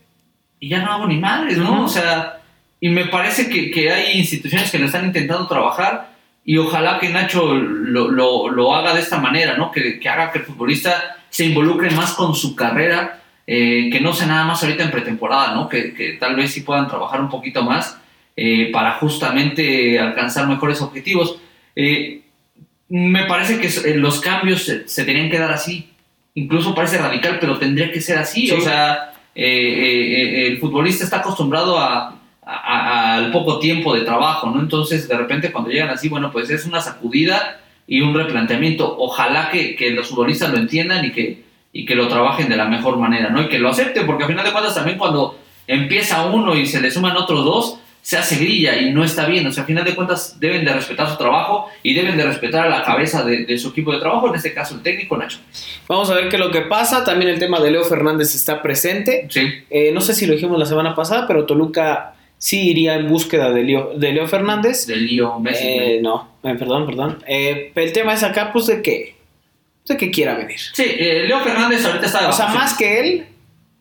y 0.60 0.68
ya 0.68 0.82
no 0.82 0.92
hago 0.92 1.08
ni 1.08 1.16
madres, 1.16 1.58
¿no? 1.58 1.84
O 1.84 1.88
sea, 1.88 2.40
y 2.80 2.88
me 2.90 3.06
parece 3.06 3.48
que, 3.48 3.72
que, 3.72 3.90
hay 3.90 4.18
instituciones 4.18 4.70
que 4.70 4.78
lo 4.78 4.86
están 4.86 5.04
intentando 5.04 5.48
trabajar 5.48 6.12
y 6.44 6.58
ojalá 6.58 7.00
que 7.00 7.08
Nacho 7.08 7.54
lo, 7.54 8.08
lo, 8.08 8.48
lo 8.50 8.74
haga 8.76 8.94
de 8.94 9.00
esta 9.00 9.18
manera, 9.18 9.56
¿no? 9.56 9.72
Que, 9.72 9.98
que, 9.98 10.08
haga 10.08 10.30
que 10.30 10.38
el 10.38 10.44
futbolista 10.44 11.16
se 11.28 11.46
involucre 11.46 11.90
más 11.90 12.12
con 12.12 12.36
su 12.36 12.54
carrera, 12.54 13.20
eh, 13.48 13.88
que 13.90 14.00
no 14.00 14.12
sea 14.12 14.28
nada 14.28 14.44
más 14.44 14.62
ahorita 14.62 14.84
en 14.84 14.92
pretemporada, 14.92 15.52
¿no? 15.52 15.68
Que, 15.68 15.92
que 15.92 16.12
tal 16.12 16.36
vez 16.36 16.52
sí 16.52 16.60
puedan 16.60 16.86
trabajar 16.86 17.20
un 17.20 17.30
poquito 17.30 17.64
más 17.64 17.98
eh, 18.36 18.70
para 18.72 18.92
justamente 18.92 19.98
alcanzar 19.98 20.46
mejores 20.46 20.80
objetivos. 20.80 21.36
Eh, 21.74 22.22
me 22.90 23.24
parece 23.24 23.58
que 23.58 23.94
los 23.94 24.20
cambios 24.20 24.62
se, 24.62 24.86
se, 24.86 25.04
tenían 25.04 25.30
que 25.30 25.38
dar 25.40 25.50
así, 25.50 25.91
incluso 26.34 26.74
parece 26.74 26.98
radical, 26.98 27.38
pero 27.40 27.58
tendría 27.58 27.90
que 27.90 28.00
ser 28.00 28.18
así, 28.18 28.46
sí. 28.46 28.52
o 28.52 28.60
sea 28.60 29.12
eh, 29.34 29.44
eh, 29.44 30.46
el 30.48 30.58
futbolista 30.58 31.04
está 31.04 31.18
acostumbrado 31.18 31.78
a, 31.78 32.18
al 32.44 33.30
poco 33.30 33.58
tiempo 33.58 33.94
de 33.94 34.02
trabajo, 34.02 34.50
¿no? 34.50 34.60
Entonces, 34.60 35.08
de 35.08 35.16
repente, 35.16 35.52
cuando 35.52 35.70
llegan 35.70 35.90
así, 35.90 36.08
bueno, 36.08 36.30
pues 36.30 36.50
es 36.50 36.66
una 36.66 36.80
sacudida 36.80 37.60
y 37.86 38.00
un 38.00 38.14
replanteamiento. 38.14 38.96
Ojalá 38.98 39.50
que, 39.50 39.74
que 39.76 39.90
los 39.90 40.08
futbolistas 40.08 40.50
lo 40.50 40.58
entiendan 40.58 41.04
y 41.04 41.12
que, 41.12 41.44
y 41.72 41.86
que 41.86 41.94
lo 41.94 42.08
trabajen 42.08 42.48
de 42.48 42.56
la 42.56 42.66
mejor 42.66 42.98
manera, 42.98 43.30
¿no? 43.30 43.42
Y 43.42 43.48
que 43.48 43.58
lo 43.58 43.70
acepten, 43.70 44.06
porque 44.06 44.24
al 44.24 44.30
final 44.30 44.44
de 44.44 44.52
cuentas 44.52 44.74
también 44.74 44.98
cuando 44.98 45.38
empieza 45.66 46.26
uno 46.26 46.56
y 46.56 46.66
se 46.66 46.80
le 46.80 46.90
suman 46.90 47.16
otros 47.16 47.44
dos, 47.44 47.78
se 48.02 48.18
hace 48.18 48.36
grilla 48.36 48.76
y 48.76 48.90
no 48.90 49.04
está 49.04 49.26
bien. 49.26 49.46
O 49.46 49.52
sea, 49.52 49.62
al 49.62 49.68
final 49.68 49.84
de 49.84 49.94
cuentas 49.94 50.38
deben 50.40 50.64
de 50.64 50.72
respetar 50.72 51.08
su 51.08 51.16
trabajo 51.16 51.68
y 51.84 51.94
deben 51.94 52.16
de 52.16 52.24
respetar 52.24 52.66
a 52.66 52.68
la 52.68 52.82
cabeza 52.82 53.22
de, 53.22 53.44
de, 53.44 53.56
su 53.56 53.68
equipo 53.68 53.92
de 53.92 54.00
trabajo, 54.00 54.28
en 54.28 54.34
este 54.34 54.52
caso 54.52 54.74
el 54.74 54.82
técnico 54.82 55.16
Nacho. 55.16 55.38
Vamos 55.86 56.10
a 56.10 56.14
ver 56.14 56.28
qué 56.28 56.34
es 56.34 56.40
lo 56.40 56.50
que 56.50 56.62
pasa. 56.62 57.04
También 57.04 57.30
el 57.30 57.38
tema 57.38 57.60
de 57.60 57.70
Leo 57.70 57.84
Fernández 57.84 58.34
está 58.34 58.60
presente. 58.60 59.28
Sí. 59.30 59.48
Eh, 59.70 59.92
no 59.92 60.00
sé 60.00 60.14
si 60.14 60.26
lo 60.26 60.34
dijimos 60.34 60.58
la 60.58 60.66
semana 60.66 60.96
pasada, 60.96 61.28
pero 61.28 61.46
Toluca 61.46 62.14
sí 62.38 62.70
iría 62.70 62.96
en 62.96 63.08
búsqueda 63.08 63.52
de 63.52 63.62
Leo, 63.62 63.92
de 63.96 64.12
Leo 64.12 64.26
Fernández. 64.26 64.84
De 64.88 64.96
Leo 64.96 65.38
Messi. 65.38 65.64
Eh, 65.64 66.00
no, 66.02 66.38
eh, 66.42 66.56
perdón, 66.58 66.86
perdón. 66.86 67.22
el 67.24 67.92
tema 67.92 68.14
es 68.14 68.24
acá, 68.24 68.52
pues, 68.52 68.66
de 68.66 68.82
que, 68.82 69.14
de 69.86 69.96
que 69.96 70.10
quiera 70.10 70.34
venir. 70.34 70.58
Sí, 70.58 70.84
Leo 70.98 71.38
Fernández 71.40 71.84
ahorita 71.84 72.06
está... 72.06 72.28
O 72.28 72.32
sea, 72.32 72.48
más 72.48 72.76
que 72.76 72.98
él 72.98 73.26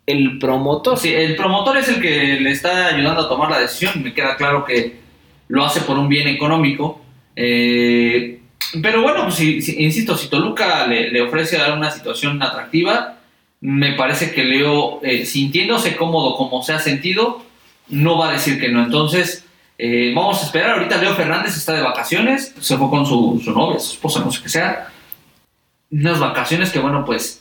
el 0.05 0.39
promotor. 0.39 0.97
Sí, 0.97 1.13
el 1.13 1.35
promotor 1.35 1.77
es 1.77 1.89
el 1.89 2.01
que 2.01 2.39
le 2.39 2.51
está 2.51 2.87
ayudando 2.87 3.21
a 3.21 3.29
tomar 3.29 3.49
la 3.49 3.59
decisión. 3.59 4.03
Me 4.03 4.13
queda 4.13 4.35
claro 4.35 4.65
que 4.65 4.99
lo 5.47 5.65
hace 5.65 5.81
por 5.81 5.97
un 5.97 6.09
bien 6.09 6.27
económico. 6.27 7.01
Eh, 7.35 8.41
pero 8.81 9.01
bueno, 9.01 9.23
pues, 9.23 9.35
si, 9.35 9.61
si, 9.61 9.83
insisto, 9.83 10.17
si 10.17 10.29
Toluca 10.29 10.87
le, 10.87 11.11
le, 11.11 11.21
ofrece 11.21 11.57
una 11.71 11.91
situación 11.91 12.41
atractiva, 12.41 13.17
me 13.59 13.93
parece 13.93 14.31
que 14.31 14.43
Leo, 14.43 15.01
eh, 15.03 15.25
sintiéndose 15.25 15.95
cómodo 15.95 16.35
como 16.35 16.63
se 16.63 16.73
ha 16.73 16.79
sentido, 16.79 17.43
no 17.89 18.17
va 18.17 18.29
a 18.29 18.33
decir 18.33 18.59
que 18.59 18.69
no. 18.69 18.83
Entonces, 18.83 19.45
eh, 19.77 20.13
vamos 20.15 20.41
a 20.41 20.45
esperar. 20.45 20.71
Ahorita 20.71 20.97
Leo 20.97 21.15
Fernández 21.15 21.57
está 21.57 21.73
de 21.73 21.81
vacaciones, 21.81 22.55
se 22.59 22.77
fue 22.77 22.89
con 22.89 23.05
su, 23.05 23.41
su 23.43 23.51
novia, 23.51 23.79
su 23.79 23.93
esposa, 23.93 24.21
no 24.21 24.31
sé 24.31 24.41
qué 24.43 24.49
sea. 24.49 24.87
Unas 25.89 26.19
vacaciones 26.19 26.71
que, 26.71 26.79
bueno, 26.79 27.03
pues 27.03 27.40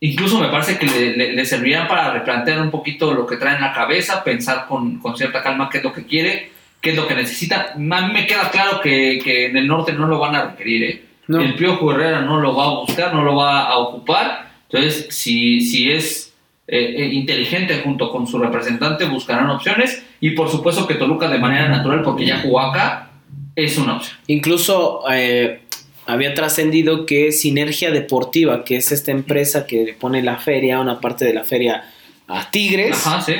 incluso 0.00 0.40
me 0.40 0.48
parece 0.48 0.78
que 0.78 0.86
le, 0.86 1.34
le, 1.34 1.86
para 1.88 2.12
replantear 2.12 2.60
un 2.60 2.70
poquito 2.70 3.14
lo 3.14 3.26
que 3.26 3.36
trae 3.36 3.56
en 3.56 3.62
la 3.62 3.72
cabeza, 3.72 4.22
pensar 4.22 4.66
con, 4.68 4.98
con, 4.98 5.16
cierta 5.16 5.42
calma 5.42 5.68
qué 5.70 5.78
es 5.78 5.84
lo 5.84 5.92
que 5.92 6.06
quiere, 6.06 6.50
qué 6.80 6.90
es 6.90 6.96
lo 6.96 7.06
que 7.06 7.14
necesita. 7.14 7.72
A 7.74 7.78
mí 7.78 8.12
me 8.12 8.26
queda 8.26 8.50
claro 8.50 8.80
que, 8.80 9.20
que 9.22 9.46
en 9.46 9.56
el 9.56 9.66
norte 9.66 9.92
no 9.92 10.06
lo 10.06 10.18
van 10.18 10.34
a 10.34 10.44
requerir. 10.50 10.84
¿eh? 10.84 11.02
No. 11.28 11.40
El 11.40 11.54
Piojo 11.54 11.92
Herrera 11.92 12.20
no 12.20 12.40
lo 12.40 12.54
va 12.54 12.64
a 12.64 12.80
buscar, 12.80 13.14
no 13.14 13.22
lo 13.22 13.36
va 13.36 13.64
a 13.64 13.78
ocupar. 13.78 14.50
Entonces, 14.70 15.08
si, 15.10 15.60
si 15.60 15.90
es 15.90 16.34
eh, 16.66 17.10
inteligente 17.12 17.80
junto 17.82 18.10
con 18.10 18.26
su 18.26 18.38
representante, 18.38 19.04
buscarán 19.06 19.50
opciones. 19.50 20.04
Y 20.20 20.30
por 20.30 20.48
supuesto 20.48 20.86
que 20.86 20.94
Toluca 20.94 21.28
de 21.28 21.38
manera 21.38 21.68
natural, 21.68 22.02
porque 22.02 22.26
ya 22.26 22.40
jugó 22.40 22.60
acá, 22.60 23.10
es 23.54 23.78
una 23.78 23.96
opción. 23.96 24.18
Incluso... 24.26 25.02
Eh 25.10 25.60
había 26.06 26.34
trascendido 26.34 27.04
que 27.04 27.32
Sinergia 27.32 27.90
Deportiva, 27.90 28.64
que 28.64 28.76
es 28.76 28.92
esta 28.92 29.10
empresa 29.10 29.66
que 29.66 29.96
pone 29.98 30.22
la 30.22 30.36
feria, 30.38 30.80
una 30.80 31.00
parte 31.00 31.24
de 31.24 31.34
la 31.34 31.44
feria 31.44 31.84
a 32.28 32.50
Tigres, 32.50 33.06
Ajá, 33.06 33.22
sí. 33.22 33.34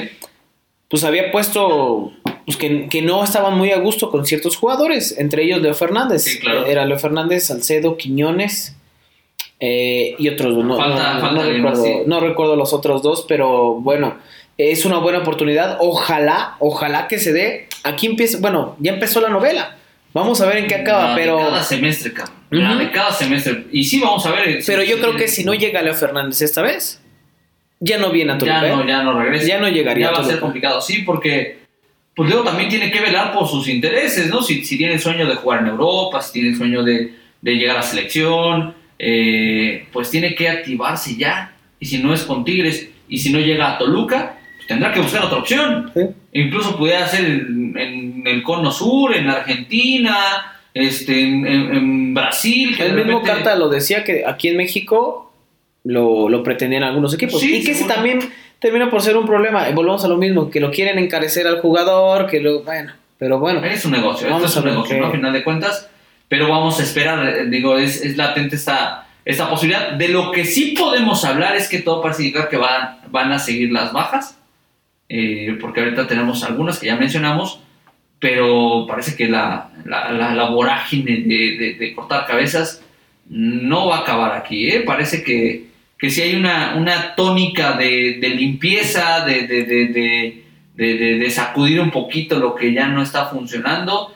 pues 0.88 1.04
había 1.04 1.30
puesto 1.30 2.12
pues 2.44 2.56
que, 2.56 2.88
que, 2.88 3.02
no 3.02 3.24
estaban 3.24 3.56
muy 3.56 3.70
a 3.72 3.78
gusto 3.78 4.10
con 4.10 4.24
ciertos 4.26 4.56
jugadores, 4.56 5.16
entre 5.18 5.44
ellos 5.44 5.60
Leo 5.60 5.74
Fernández. 5.74 6.24
Sí, 6.24 6.38
claro. 6.38 6.66
Era 6.66 6.84
Leo 6.84 6.98
Fernández, 6.98 7.46
Salcedo, 7.46 7.96
Quiñones 7.96 8.76
eh, 9.58 10.14
y 10.18 10.28
otros 10.28 10.54
dos. 10.54 10.64
No, 10.64 10.76
falta, 10.76 11.14
no, 11.14 11.20
falta 11.20 11.42
no, 11.42 11.50
recuerdo, 11.50 11.84
sí. 11.84 11.92
no 12.06 12.20
recuerdo 12.20 12.56
los 12.56 12.72
otros 12.72 13.02
dos, 13.02 13.24
pero 13.26 13.74
bueno, 13.74 14.16
es 14.58 14.84
una 14.84 14.98
buena 14.98 15.20
oportunidad. 15.20 15.78
Ojalá, 15.80 16.56
ojalá 16.60 17.08
que 17.08 17.18
se 17.18 17.32
dé. 17.32 17.68
Aquí 17.82 18.06
empieza, 18.06 18.38
bueno, 18.38 18.76
ya 18.78 18.92
empezó 18.92 19.20
la 19.20 19.28
novela. 19.28 19.76
Vamos 20.12 20.40
a 20.40 20.46
ver 20.46 20.58
en 20.58 20.66
qué 20.66 20.76
acaba, 20.76 21.10
la 21.10 21.14
pero. 21.14 21.38
Cada 21.38 21.62
semestre, 21.62 22.12
cabrón. 22.12 22.35
Uh 22.50 22.54
-huh. 22.56 22.60
La 22.60 22.76
de 22.76 22.90
cada 22.90 23.12
semestre. 23.12 23.66
Y 23.72 23.84
sí, 23.84 24.00
vamos 24.00 24.24
a 24.26 24.30
ver. 24.30 24.62
Pero 24.64 24.82
sí, 24.82 24.88
yo 24.88 24.98
creo 24.98 25.16
que 25.16 25.28
si 25.28 25.44
no 25.44 25.54
llega 25.54 25.82
Leo 25.82 25.94
Fernández 25.94 26.40
esta 26.42 26.62
vez, 26.62 27.02
ya 27.80 27.98
no 27.98 28.10
viene 28.10 28.32
a 28.32 28.38
Toluca. 28.38 28.62
Ya 28.62 28.76
no, 28.76 28.82
¿eh? 28.82 28.86
ya 28.88 29.02
no 29.02 29.20
regresa. 29.20 29.46
Ya 29.46 29.58
no 29.58 29.68
llegaría 29.68 30.06
Ya 30.06 30.12
va 30.12 30.18
a 30.18 30.20
a 30.22 30.24
ser 30.24 30.40
complicado. 30.40 30.80
Sí, 30.80 31.02
porque. 31.02 31.66
Pues 32.14 32.30
Leo 32.30 32.42
también 32.42 32.70
tiene 32.70 32.90
que 32.90 33.00
velar 33.00 33.34
por 33.34 33.46
sus 33.46 33.68
intereses, 33.68 34.30
¿no? 34.30 34.40
Si, 34.40 34.64
si 34.64 34.78
tiene 34.78 34.94
el 34.94 35.00
sueño 35.00 35.26
de 35.26 35.34
jugar 35.34 35.60
en 35.60 35.66
Europa, 35.66 36.22
si 36.22 36.32
tiene 36.32 36.48
el 36.48 36.56
sueño 36.56 36.82
de, 36.82 37.12
de 37.42 37.54
llegar 37.56 37.76
a 37.76 37.82
selección, 37.82 38.74
eh, 38.98 39.86
pues 39.92 40.10
tiene 40.10 40.34
que 40.34 40.48
activarse 40.48 41.14
ya. 41.16 41.54
Y 41.78 41.84
si 41.84 41.98
no 41.98 42.14
es 42.14 42.22
con 42.22 42.42
Tigres 42.42 42.88
y 43.06 43.18
si 43.18 43.30
no 43.30 43.38
llega 43.38 43.74
a 43.74 43.78
Toluca, 43.78 44.38
pues 44.56 44.66
tendrá 44.66 44.92
que 44.92 45.00
buscar 45.00 45.24
otra 45.24 45.38
opción. 45.38 45.90
Sí. 45.92 46.00
Incluso 46.32 46.78
pudiera 46.78 47.06
ser 47.06 47.26
en, 47.26 47.74
en 47.76 48.26
el 48.26 48.42
Cono 48.42 48.70
Sur, 48.70 49.14
en 49.14 49.28
Argentina, 49.28 50.55
este, 50.76 51.20
en, 51.20 51.46
en, 51.46 51.74
en 51.74 52.14
Brasil. 52.14 52.76
Que 52.76 52.86
El 52.86 52.94
mismo 52.94 53.20
repente- 53.20 53.42
Cata 53.44 53.56
lo 53.56 53.68
decía 53.68 54.04
que 54.04 54.24
aquí 54.26 54.48
en 54.48 54.56
México 54.56 55.32
lo, 55.84 56.28
lo 56.28 56.42
pretendían 56.42 56.82
algunos 56.82 57.14
equipos. 57.14 57.40
Sí, 57.40 57.56
y 57.56 57.64
que 57.64 57.72
ese 57.72 57.84
también 57.84 58.18
termina 58.58 58.90
por 58.90 59.02
ser 59.02 59.16
un 59.16 59.26
problema. 59.26 59.68
Eh, 59.68 59.72
Volvemos 59.74 60.04
a 60.04 60.08
lo 60.08 60.16
mismo, 60.16 60.50
que 60.50 60.60
lo 60.60 60.70
quieren 60.70 60.98
encarecer 60.98 61.46
al 61.46 61.60
jugador, 61.60 62.26
que 62.26 62.40
lo. 62.40 62.62
Bueno, 62.62 62.92
pero 63.18 63.38
bueno. 63.38 63.64
Es 63.64 63.84
un 63.84 63.92
negocio, 63.92 64.28
Vamos 64.28 64.44
esto 64.46 64.58
es 64.60 64.64
un 64.64 64.70
negocio, 64.72 64.98
¿no? 64.98 65.06
A 65.06 65.10
final 65.12 65.32
de 65.32 65.42
cuentas. 65.44 65.88
Pero 66.28 66.48
vamos 66.48 66.80
a 66.80 66.82
esperar, 66.82 67.24
eh, 67.28 67.46
digo, 67.46 67.78
es, 67.78 68.02
es 68.02 68.16
latente 68.16 68.56
esta, 68.56 69.06
esta 69.24 69.48
posibilidad. 69.48 69.92
De 69.92 70.08
lo 70.08 70.32
que 70.32 70.44
sí 70.44 70.74
podemos 70.76 71.24
hablar 71.24 71.54
es 71.54 71.68
que 71.68 71.78
todo 71.78 72.02
parece 72.02 72.22
indicar 72.24 72.48
que 72.48 72.56
van, 72.56 72.98
van 73.12 73.30
a 73.30 73.38
seguir 73.38 73.70
las 73.70 73.92
bajas, 73.92 74.36
eh, 75.08 75.56
porque 75.60 75.80
ahorita 75.82 76.08
tenemos 76.08 76.42
algunas 76.42 76.80
que 76.80 76.86
ya 76.86 76.96
mencionamos, 76.96 77.60
pero 78.26 78.86
parece 78.88 79.14
que 79.14 79.28
la, 79.28 79.70
la, 79.84 80.50
vorágine 80.50 81.18
de, 81.18 81.76
de- 81.78 81.94
cortar 81.94 82.26
cabezas 82.26 82.82
no 83.28 83.86
va 83.86 83.98
a 83.98 84.00
acabar 84.00 84.32
aquí, 84.32 84.68
¿eh? 84.68 84.80
Parece 84.80 85.22
que, 85.22 85.66
que 85.96 86.10
sí 86.10 86.22
hay 86.22 86.34
una, 86.34 86.74
una 86.74 87.14
tónica 87.14 87.76
de, 87.76 88.18
de 88.20 88.30
limpieza, 88.30 89.24
de, 89.24 90.42
sacudir 91.30 91.80
un 91.80 91.92
poquito 91.92 92.40
lo 92.40 92.56
que 92.56 92.72
ya 92.72 92.88
no 92.88 93.00
está 93.00 93.26
funcionando. 93.26 94.12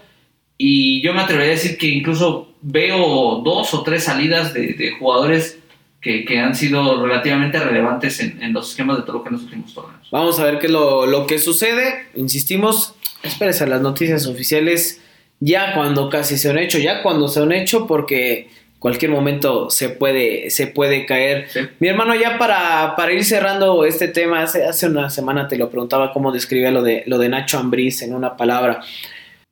Y 0.58 1.00
yo 1.02 1.14
me 1.14 1.20
atrevería 1.20 1.52
a 1.52 1.56
decir 1.56 1.78
que 1.78 1.86
incluso 1.86 2.54
veo 2.62 3.42
dos 3.44 3.72
o 3.74 3.84
tres 3.84 4.02
salidas 4.02 4.52
de 4.52 4.96
jugadores 4.98 5.60
que, 6.00 6.24
que 6.24 6.38
han 6.38 6.54
sido 6.54 7.04
relativamente 7.04 7.58
relevantes 7.58 8.20
en, 8.20 8.42
en 8.42 8.52
los 8.52 8.70
esquemas 8.70 8.96
de 8.96 9.02
Toluca 9.02 9.28
en 9.28 9.34
los 9.34 9.42
últimos 9.44 9.74
torneos. 9.74 10.08
Vamos 10.10 10.38
a 10.40 10.44
ver 10.44 10.58
qué 10.58 10.66
es 10.66 10.72
lo, 10.72 11.06
lo 11.06 11.26
que 11.26 11.38
sucede. 11.38 12.06
Insistimos, 12.14 12.94
espérese 13.22 13.64
a 13.64 13.66
las 13.66 13.80
noticias 13.80 14.26
oficiales 14.26 15.00
ya 15.40 15.74
cuando 15.74 16.10
casi 16.10 16.36
se 16.36 16.50
han 16.50 16.58
hecho, 16.58 16.78
ya 16.78 17.02
cuando 17.02 17.26
se 17.26 17.40
han 17.40 17.52
hecho, 17.52 17.86
porque 17.86 18.48
cualquier 18.78 19.10
momento 19.10 19.70
se 19.70 19.88
puede, 19.88 20.50
se 20.50 20.66
puede 20.66 21.06
caer. 21.06 21.48
Sí. 21.48 21.60
Mi 21.80 21.88
hermano, 21.88 22.14
ya 22.14 22.38
para, 22.38 22.94
para 22.94 23.12
ir 23.12 23.24
cerrando 23.24 23.84
este 23.84 24.08
tema, 24.08 24.42
hace, 24.42 24.64
hace 24.64 24.86
una 24.86 25.08
semana 25.10 25.48
te 25.48 25.56
lo 25.56 25.70
preguntaba 25.70 26.12
cómo 26.12 26.30
describía 26.30 26.70
lo 26.70 26.82
de, 26.82 27.04
lo 27.06 27.18
de 27.18 27.30
Nacho 27.30 27.58
Ambriz 27.58 28.02
en 28.02 28.14
una 28.14 28.36
palabra. 28.36 28.80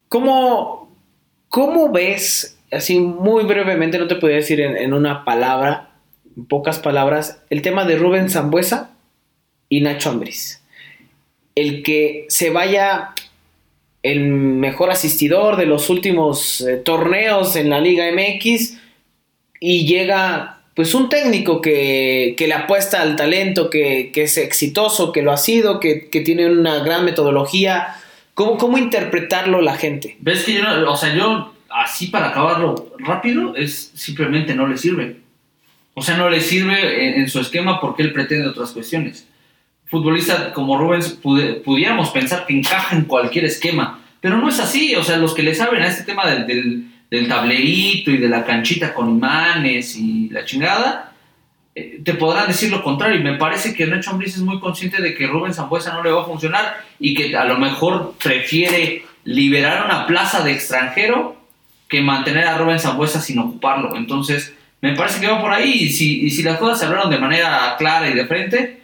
¿Cómo, 0.09 0.95
cómo 1.49 1.91
ves, 1.91 2.59
así 2.71 2.99
muy 2.99 3.45
brevemente, 3.45 3.99
no 3.99 4.09
te 4.09 4.17
podría 4.17 4.39
decir 4.39 4.61
en, 4.61 4.77
en 4.77 4.93
una 4.93 5.25
palabra, 5.25 5.88
en 6.39 6.47
pocas 6.47 6.79
palabras, 6.79 7.43
el 7.51 7.61
tema 7.61 7.85
de 7.85 7.97
Rubén 7.97 8.31
Zambuesa 8.31 8.93
y 9.69 9.83
Nacho 9.83 10.11
Ambriz? 10.11 10.63
El 11.55 11.83
que 11.83 12.25
se 12.29 12.49
vaya 12.49 13.11
el 14.03 14.21
mejor 14.21 14.91
asistidor 14.91 15.57
de 15.57 15.67
los 15.67 15.91
últimos 15.91 16.63
eh, 16.63 16.77
torneos 16.77 17.57
en 17.57 17.69
la 17.69 17.81
Liga 17.81 18.07
MX 18.11 18.79
y 19.61 19.87
llega 19.87 20.61
pues 20.75 20.95
un 20.95 21.09
técnico 21.09 21.61
que, 21.61 22.35
que 22.39 22.47
le 22.47 22.55
apuesta 22.55 23.03
al 23.03 23.17
talento, 23.17 23.69
que, 23.69 24.13
que, 24.15 24.23
es 24.23 24.39
exitoso, 24.39 25.11
que 25.11 25.23
lo 25.23 25.33
ha 25.33 25.37
sido, 25.37 25.81
que, 25.81 26.09
que, 26.09 26.21
tiene 26.21 26.49
una 26.49 26.79
gran 26.85 27.05
metodología 27.05 27.97
¿Cómo, 28.39 28.57
¿Cómo 28.57 28.79
interpretarlo 28.79 29.61
la 29.61 29.75
gente? 29.75 30.17
Ves 30.21 30.45
que 30.45 30.53
yo, 30.53 30.63
o 30.89 30.97
sea, 30.97 31.13
yo 31.13 31.53
así 31.69 32.07
para 32.07 32.29
acabarlo 32.29 32.93
rápido 32.97 33.57
es 33.57 33.91
simplemente 33.97 34.55
no 34.55 34.69
le 34.69 34.79
sirve. 34.79 35.17
O 35.99 36.03
sea, 36.03 36.17
no 36.17 36.31
le 36.31 36.41
sirve 36.41 37.19
en, 37.19 37.29
su 37.29 37.41
esquema 37.41 37.81
porque 37.81 38.03
él 38.03 38.13
pretende 38.13 38.47
otras 38.47 38.71
cuestiones. 38.71 39.27
Futbolista 39.87 40.53
como 40.53 40.79
Rubens 40.79 41.09
pudiéramos 41.09 42.11
pensar 42.11 42.47
que 42.47 42.57
encaja 42.57 42.95
en 42.95 43.05
cualquier 43.05 43.47
esquema, 43.47 44.01
pero 44.21 44.37
no 44.37 44.49
es 44.49 44.61
así. 44.61 44.95
O 44.95 45.03
sea, 45.03 45.17
los 45.17 45.35
que 45.35 45.43
le 45.43 45.55
saben 45.55 45.83
a 45.83 45.89
este 45.89 46.05
tema 46.05 46.25
del 46.27 47.29
tablerito 47.29 48.13
y 48.13 48.19
de 48.19 48.29
la 48.29 48.45
canchita 48.45 48.95
con 48.95 49.11
imanes 49.11 49.97
y 49.97 50.29
la 50.29 50.45
chingada, 50.45 51.13
eh, 51.75 52.01
te 52.05 52.15
podrán 52.15 52.47
decir 52.47 52.71
lo 52.71 52.83
contrario. 52.85 53.19
Y 53.19 53.25
me 53.25 53.35
parece 53.35 53.75
que 53.75 53.87
Nacho 53.87 54.11
Ambriz 54.11 54.37
es 54.37 54.43
muy 54.43 54.61
consciente 54.61 55.03
de 55.03 55.15
que 55.15 55.27
Rubén 55.27 55.55
Zambuesa 55.55 55.93
no 55.93 56.03
le 56.05 56.13
va 56.13 56.23
a 56.23 56.27
funcionar 56.27 56.85
y 57.01 57.15
que 57.15 57.37
a 57.37 57.45
lo 57.45 57.59
mejor 57.59 58.15
prefiere 58.23 59.05
liberar 59.25 59.85
una 59.85 60.07
plaza 60.07 60.45
de 60.45 60.53
extranjero 60.53 61.37
que 61.89 62.03
mantener 62.03 62.47
a 62.47 62.59
Rubén 62.59 62.79
Zambuesa 62.79 63.21
sin 63.21 63.39
ocuparlo. 63.39 63.97
Entonces, 63.97 64.55
me 64.81 64.95
parece 64.95 65.21
que 65.21 65.27
va 65.27 65.41
por 65.41 65.53
ahí. 65.53 65.71
Y 65.71 65.91
si, 65.91 66.27
y 66.27 66.31
si 66.31 66.43
las 66.43 66.59
cosas 66.59 66.81
se 66.81 66.87
hablaron 66.87 67.11
de 67.11 67.19
manera 67.19 67.75
clara 67.79 68.09
y 68.09 68.15
de 68.15 68.27
frente, 68.27 68.79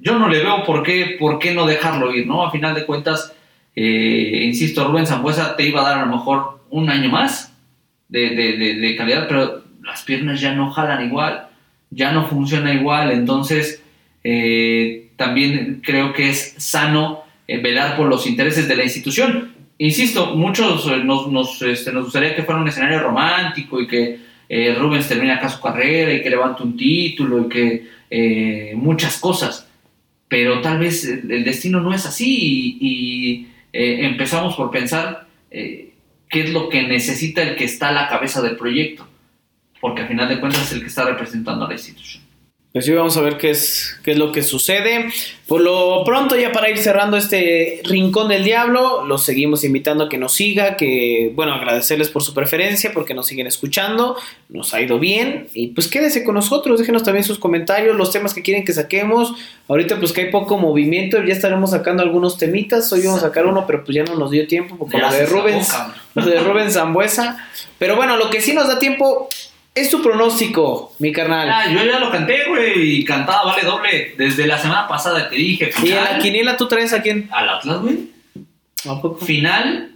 yo 0.00 0.18
no 0.18 0.28
le 0.28 0.38
veo 0.38 0.64
por 0.64 0.82
qué, 0.82 1.16
por 1.18 1.38
qué 1.38 1.54
no 1.54 1.66
dejarlo 1.66 2.14
ir, 2.14 2.26
¿no? 2.26 2.44
A 2.44 2.50
final 2.50 2.74
de 2.74 2.86
cuentas, 2.86 3.34
eh, 3.74 4.42
insisto, 4.44 4.86
Rubén 4.86 5.06
Zambuesa 5.06 5.56
te 5.56 5.66
iba 5.66 5.80
a 5.80 5.90
dar 5.90 5.98
a 5.98 6.06
lo 6.06 6.16
mejor 6.16 6.60
un 6.70 6.90
año 6.90 7.10
más 7.10 7.52
de, 8.08 8.94
calidad, 8.96 9.26
pero 9.28 9.62
las 9.82 10.02
piernas 10.02 10.40
ya 10.40 10.54
no 10.54 10.70
jalan 10.70 11.04
igual, 11.06 11.48
ya 11.90 12.12
no 12.12 12.26
funciona 12.26 12.72
igual, 12.72 13.10
entonces 13.10 13.82
eh, 14.24 15.10
también 15.16 15.80
creo 15.84 16.12
que 16.12 16.30
es 16.30 16.54
sano 16.58 17.22
eh, 17.46 17.58
velar 17.58 17.96
por 17.96 18.08
los 18.08 18.26
intereses 18.26 18.68
de 18.68 18.76
la 18.76 18.84
institución. 18.84 19.54
Insisto, 19.78 20.34
muchos 20.34 20.86
nos, 21.04 21.28
nos, 21.28 21.62
este, 21.62 21.92
nos 21.92 22.04
gustaría 22.04 22.34
que 22.34 22.42
fuera 22.42 22.60
un 22.60 22.68
escenario 22.68 23.00
romántico 23.00 23.80
y 23.80 23.86
que 23.86 24.27
eh, 24.48 24.74
Rubens 24.74 25.08
termine 25.08 25.32
acá 25.32 25.48
su 25.48 25.60
carrera 25.60 26.12
y 26.12 26.22
que 26.22 26.30
levante 26.30 26.62
un 26.62 26.76
título 26.76 27.46
y 27.46 27.48
que 27.48 27.86
eh, 28.10 28.72
muchas 28.76 29.18
cosas 29.18 29.66
pero 30.28 30.60
tal 30.60 30.78
vez 30.78 31.04
el 31.04 31.44
destino 31.44 31.80
no 31.80 31.94
es 31.94 32.04
así 32.04 32.76
y, 32.80 33.48
eh, 33.72 34.06
empezamos 34.06 34.54
por 34.56 34.70
pensar 34.70 35.26
qué 35.50 35.92
es 36.30 36.52
lo 36.52 36.68
que 36.68 36.82
necesita 36.82 37.42
el 37.42 37.56
que 37.56 37.64
está 37.64 37.88
a 37.88 37.92
la 37.92 38.08
cabeza 38.08 38.42
del 38.42 38.56
proyecto, 38.56 39.08
porque 39.80 40.02
al 40.02 40.08
final 40.08 40.28
de 40.28 40.38
cuentas 40.38 40.62
es 40.64 40.72
el 40.72 40.80
que 40.80 40.88
está 40.88 41.06
representando 41.06 41.64
a 41.64 41.68
la 41.68 41.74
institución. 41.74 42.27
Pues 42.72 42.84
sí, 42.84 42.92
vamos 42.92 43.16
a 43.16 43.22
ver 43.22 43.38
qué 43.38 43.50
es, 43.50 43.98
qué 44.04 44.10
es 44.10 44.18
lo 44.18 44.30
que 44.30 44.42
sucede. 44.42 45.08
Por 45.46 45.62
lo 45.62 46.04
pronto, 46.04 46.36
ya 46.36 46.52
para 46.52 46.68
ir 46.68 46.76
cerrando 46.76 47.16
este 47.16 47.80
Rincón 47.84 48.28
del 48.28 48.44
Diablo, 48.44 49.06
los 49.06 49.24
seguimos 49.24 49.64
invitando 49.64 50.04
a 50.04 50.08
que 50.10 50.18
nos 50.18 50.34
siga, 50.34 50.76
que, 50.76 51.32
bueno, 51.34 51.54
agradecerles 51.54 52.10
por 52.10 52.22
su 52.22 52.34
preferencia, 52.34 52.92
porque 52.92 53.14
nos 53.14 53.26
siguen 53.26 53.46
escuchando, 53.46 54.16
nos 54.50 54.74
ha 54.74 54.82
ido 54.82 54.98
bien, 54.98 55.48
y 55.54 55.68
pues 55.68 55.88
quédese 55.88 56.22
con 56.22 56.34
nosotros, 56.34 56.78
déjenos 56.78 57.02
también 57.02 57.24
sus 57.24 57.38
comentarios, 57.38 57.96
los 57.96 58.12
temas 58.12 58.34
que 58.34 58.42
quieren 58.42 58.66
que 58.66 58.74
saquemos. 58.74 59.32
Ahorita 59.66 59.98
pues 59.98 60.12
que 60.12 60.20
hay 60.20 60.30
poco 60.30 60.58
movimiento, 60.58 61.22
ya 61.24 61.32
estaremos 61.32 61.70
sacando 61.70 62.02
algunos 62.02 62.36
temitas, 62.36 62.92
hoy 62.92 63.00
vamos 63.06 63.22
a 63.22 63.28
sacar 63.28 63.46
uno, 63.46 63.66
pero 63.66 63.82
pues 63.82 63.96
ya 63.96 64.04
no 64.04 64.14
nos 64.16 64.30
dio 64.30 64.46
tiempo, 64.46 64.76
porque 64.76 64.98
lo 64.98 65.10
de 65.10 65.24
Rubens, 65.24 65.74
lo 66.14 66.26
de 66.26 66.38
Rubens 66.40 66.74
Zambuesa. 66.74 67.48
Pero 67.78 67.96
bueno, 67.96 68.18
lo 68.18 68.28
que 68.28 68.42
sí 68.42 68.52
nos 68.52 68.68
da 68.68 68.78
tiempo 68.78 69.30
es 69.80 69.90
tu 69.90 70.02
pronóstico, 70.02 70.94
mi 70.98 71.12
carnal. 71.12 71.48
Ah, 71.50 71.64
yo 71.70 71.84
ya 71.84 71.98
lo 71.98 72.10
canté, 72.10 72.44
güey, 72.48 72.98
y 73.00 73.04
cantaba 73.04 73.44
vale 73.44 73.62
doble. 73.62 74.14
Desde 74.18 74.46
la 74.46 74.58
semana 74.58 74.86
pasada 74.88 75.28
te 75.28 75.36
dije, 75.36 75.70
Y 75.82 75.90
en 75.92 76.04
la 76.04 76.18
quiniela 76.18 76.56
tú 76.56 76.68
traes 76.68 76.92
a 76.92 77.02
quién? 77.02 77.28
al 77.32 77.48
Atlas, 77.48 77.80
güey. 77.80 77.98
¿A 78.88 79.00
poco? 79.00 79.24
Final, 79.24 79.92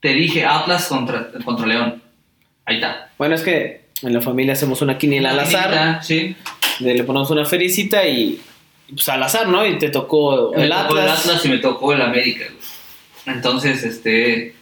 te 0.00 0.12
dije 0.14 0.44
Atlas 0.44 0.86
contra, 0.88 1.28
contra 1.44 1.66
León. 1.66 2.02
Ahí 2.64 2.76
está. 2.76 3.10
Bueno, 3.18 3.34
es 3.34 3.42
que 3.42 3.86
en 4.02 4.12
la 4.12 4.20
familia 4.20 4.52
hacemos 4.52 4.82
una 4.82 4.98
quiniela 4.98 5.30
al 5.30 5.40
azar, 5.40 6.02
Sí. 6.04 6.36
le 6.80 7.04
ponemos 7.04 7.30
una 7.30 7.44
fericita 7.44 8.06
y 8.06 8.40
pues 8.90 9.08
al 9.08 9.22
azar, 9.22 9.48
¿no? 9.48 9.66
Y 9.66 9.78
te 9.78 9.88
tocó 9.88 10.52
Me 10.54 10.64
el 10.64 10.70
tocó 10.70 10.94
el 10.98 11.02
Atlas. 11.04 11.20
Atlas 11.26 11.44
y 11.44 11.48
me 11.48 11.58
tocó 11.58 11.92
el 11.94 12.02
América, 12.02 12.44
güey. 12.46 13.36
Entonces, 13.36 13.82
este. 13.84 14.54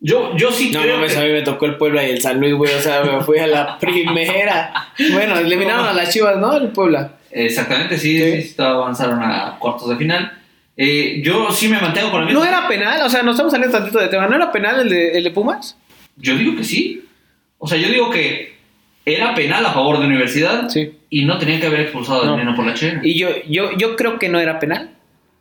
Yo, 0.00 0.36
yo 0.36 0.52
sí 0.52 0.70
No 0.72 0.80
creo 0.82 0.96
mames, 0.96 1.12
que- 1.14 1.18
a 1.20 1.24
mí 1.24 1.32
me 1.32 1.42
tocó 1.42 1.66
el 1.66 1.76
Puebla 1.76 2.06
y 2.06 2.10
el 2.10 2.20
San 2.20 2.38
Luis, 2.40 2.54
güey. 2.54 2.72
O 2.72 2.80
sea, 2.80 3.02
me 3.02 3.20
fui 3.22 3.38
a 3.38 3.46
la 3.46 3.78
primera. 3.80 4.72
Bueno, 5.12 5.36
eliminaron 5.38 5.86
a 5.86 5.92
las 5.92 6.12
chivas, 6.12 6.36
¿no? 6.36 6.56
El 6.56 6.68
Puebla. 6.68 7.12
Exactamente, 7.30 7.98
sí, 7.98 8.18
Sí. 8.18 8.42
sí, 8.42 8.62
avanzaron 8.62 9.20
a 9.22 9.56
cuartos 9.58 9.88
de 9.88 9.96
final. 9.96 10.32
Eh, 10.76 11.20
yo 11.24 11.50
sí 11.50 11.68
me 11.68 11.80
mantengo 11.80 12.10
con 12.12 12.20
la 12.20 12.26
misma. 12.26 12.40
¿No 12.40 12.46
era 12.46 12.68
penal? 12.68 13.02
O 13.02 13.08
sea, 13.10 13.22
nos 13.22 13.34
estamos 13.34 13.52
saliendo 13.52 13.76
tantito 13.76 13.98
de 13.98 14.08
tema. 14.08 14.28
¿No 14.28 14.36
era 14.36 14.52
penal 14.52 14.80
el 14.80 14.88
de, 14.88 15.18
el 15.18 15.24
de 15.24 15.30
Pumas? 15.32 15.76
Yo 16.16 16.36
digo 16.36 16.56
que 16.56 16.62
sí. 16.64 17.04
O 17.58 17.66
sea, 17.66 17.76
yo 17.78 17.88
digo 17.88 18.08
que 18.10 18.56
era 19.04 19.34
penal 19.34 19.66
a 19.66 19.72
favor 19.72 19.98
de 19.98 20.06
Universidad 20.06 20.68
Sí. 20.68 20.92
y 21.10 21.24
no 21.24 21.38
tenían 21.38 21.60
que 21.60 21.66
haber 21.66 21.80
expulsado 21.80 22.24
No. 22.24 22.32
al 22.34 22.38
Neno 22.38 22.54
por 22.54 22.64
la 22.64 22.74
chela. 22.74 23.00
Y 23.02 23.18
yo, 23.18 23.28
yo, 23.48 23.76
yo 23.76 23.96
creo 23.96 24.18
que 24.20 24.28
no 24.28 24.38
era 24.38 24.60
penal. 24.60 24.90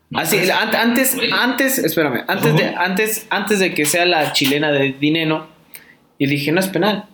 No, 0.10 0.20
Así, 0.20 0.38
pues, 0.38 0.49
an- 0.51 0.74
antes, 0.76 1.16
güey. 1.16 1.30
antes, 1.32 1.80
espérame, 1.80 2.24
antes 2.28 2.55
de, 2.55 2.64
antes, 2.76 3.28
antes 3.30 3.60
de 3.60 3.74
que 3.74 3.86
sea 3.86 4.05
la 4.05 4.32
chilena 4.32 4.72
de 4.72 4.93
Dineno, 4.93 5.47
yo 6.20 6.30
dije, 6.30 6.51
no 6.53 6.60
es 6.62 6.68
penal. 6.68 7.05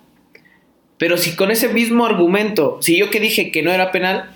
Pero 1.00 1.18
si 1.18 1.36
con 1.36 1.50
ese 1.50 1.70
mismo 1.70 2.06
argumento, 2.06 2.78
si 2.82 2.98
yo 2.98 3.10
que 3.10 3.20
dije 3.20 3.52
que 3.52 3.64
no 3.64 3.72
era 3.72 3.92
penal, 3.92 4.30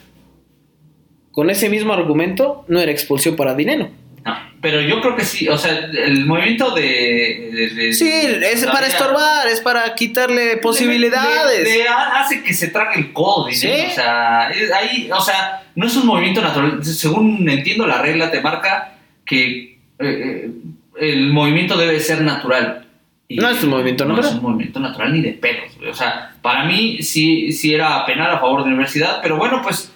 con 1.32 1.49
ese 1.51 1.70
mismo 1.70 1.93
argumento, 1.93 2.66
no 2.68 2.80
era 2.80 2.91
expulsión 2.91 3.36
para 3.36 3.53
Dineno. 3.53 3.91
No, 4.58 4.62
pero 4.62 4.82
yo 4.82 5.01
creo 5.01 5.16
que 5.16 5.24
sí. 5.24 5.47
O 5.47 5.58
sea, 5.58 5.72
el 5.78 6.26
movimiento 6.26 6.72
de. 6.74 7.49
de- 7.51 7.70
de- 7.76 7.93
Sí, 7.93 8.10
es 8.10 8.66
para 8.66 8.88
estorbar, 8.88 9.47
es 9.47 9.62
para 9.62 9.93
quitarle 9.95 10.58
posibilidades. 10.58 11.64
Le- 11.64 11.78
le 11.84 11.88
hace 11.88 12.43
que 12.43 12.53
se 12.53 12.70
trague 12.70 12.99
el 12.99 13.14
codo. 13.14 13.49
Sí. 13.51 13.68
O 13.68 13.91
sea, 13.93 14.49
es- 14.49 14.72
ahí, 14.72 15.10
o 15.12 15.22
sea, 15.22 15.64
no 15.76 15.88
es 15.88 15.95
un 15.95 16.05
movimiento 16.08 16.41
natural. 16.41 16.84
Según 16.84 17.47
entiendo, 17.49 17.86
la 17.88 18.01
regla 18.01 18.32
te 18.32 18.41
marca 18.41 18.93
que 19.26 19.78
eh, 19.99 20.49
eh, 20.49 20.49
el 20.99 21.32
movimiento 21.32 21.78
debe 21.78 21.99
ser 21.99 22.22
natural. 22.22 22.84
Y 23.30 23.38
No 23.38 23.49
es 23.49 23.62
un 23.64 23.70
movimiento 23.72 24.05
No 24.05 24.12
natural. 24.16 24.30
es 24.32 24.36
un 24.38 24.43
movimiento 24.43 24.80
natural 24.80 25.14
ni 25.14 25.22
de 25.22 25.34
pelos. 25.34 25.78
O 25.89 25.93
sea, 25.93 26.34
para 26.41 26.64
mí 26.64 26.99
sí, 27.03 27.51
sí 27.51 27.74
era 27.74 28.05
penal 28.05 28.32
a 28.32 28.39
favor 28.39 28.62
de 28.64 28.70
la 28.70 28.76
universidad, 28.76 29.20
pero 29.22 29.36
bueno, 29.38 29.62
pues 29.62 29.91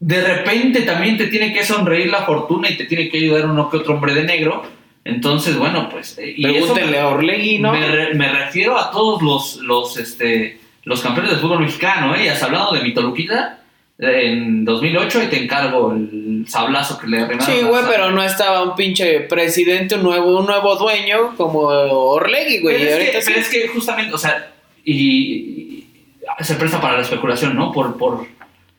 de 0.00 0.22
repente 0.22 0.82
también 0.82 1.16
te 1.18 1.26
tiene 1.26 1.52
que 1.52 1.62
sonreír 1.62 2.08
la 2.10 2.22
fortuna 2.22 2.70
y 2.70 2.76
te 2.76 2.84
tiene 2.86 3.08
que 3.10 3.18
ayudar 3.18 3.46
uno 3.46 3.68
que 3.70 3.76
otro 3.76 3.94
hombre 3.94 4.14
de 4.14 4.24
negro. 4.24 4.62
Entonces, 5.04 5.56
bueno, 5.56 5.88
pues. 5.90 6.18
eh, 6.18 6.34
y 6.36 6.42
Pregúntenle 6.42 6.98
a 6.98 7.08
Orlegui, 7.08 7.58
¿no? 7.58 7.72
me, 7.72 7.86
re- 7.86 8.14
me 8.14 8.30
refiero 8.32 8.78
a 8.78 8.90
todos 8.90 9.22
los, 9.22 9.56
los, 9.56 9.96
este, 9.96 10.58
los 10.84 11.00
campeones 11.00 11.32
del 11.32 11.40
fútbol 11.40 11.60
mexicano, 11.60 12.14
¿eh? 12.14 12.24
Y 12.24 12.28
has 12.28 12.42
hablado 12.42 12.72
de 12.74 12.82
Mitoluquita 12.82 13.58
en 13.98 14.64
2008 14.64 15.24
y 15.24 15.26
te 15.26 15.42
encargo 15.42 15.92
el 15.92 16.44
sablazo 16.48 16.98
que 16.98 17.06
le 17.06 17.20
arrimaron. 17.20 17.54
Sí, 17.54 17.62
güey, 17.62 17.82
pero 17.90 18.10
no 18.10 18.22
estaba 18.22 18.62
un 18.62 18.74
pinche 18.74 19.20
presidente, 19.20 19.96
un 19.96 20.02
nuevo, 20.02 20.38
un 20.38 20.46
nuevo 20.46 20.76
dueño 20.76 21.34
como 21.36 21.60
Orlegui, 21.60 22.60
güey. 22.60 22.76
Pero 22.78 22.84
y 22.84 22.88
es, 22.88 22.94
ahorita 22.94 23.12
que, 23.12 23.22
sí. 23.22 23.30
pero 23.34 23.40
es 23.40 23.48
que 23.50 23.68
justamente, 23.68 24.14
o 24.14 24.18
sea, 24.18 24.52
y, 24.84 24.94
y 24.94 25.86
se 26.40 26.54
presta 26.54 26.80
para 26.80 26.96
la 26.96 27.02
especulación, 27.02 27.54
¿no? 27.56 27.72
Por, 27.72 27.96
por, 27.98 28.26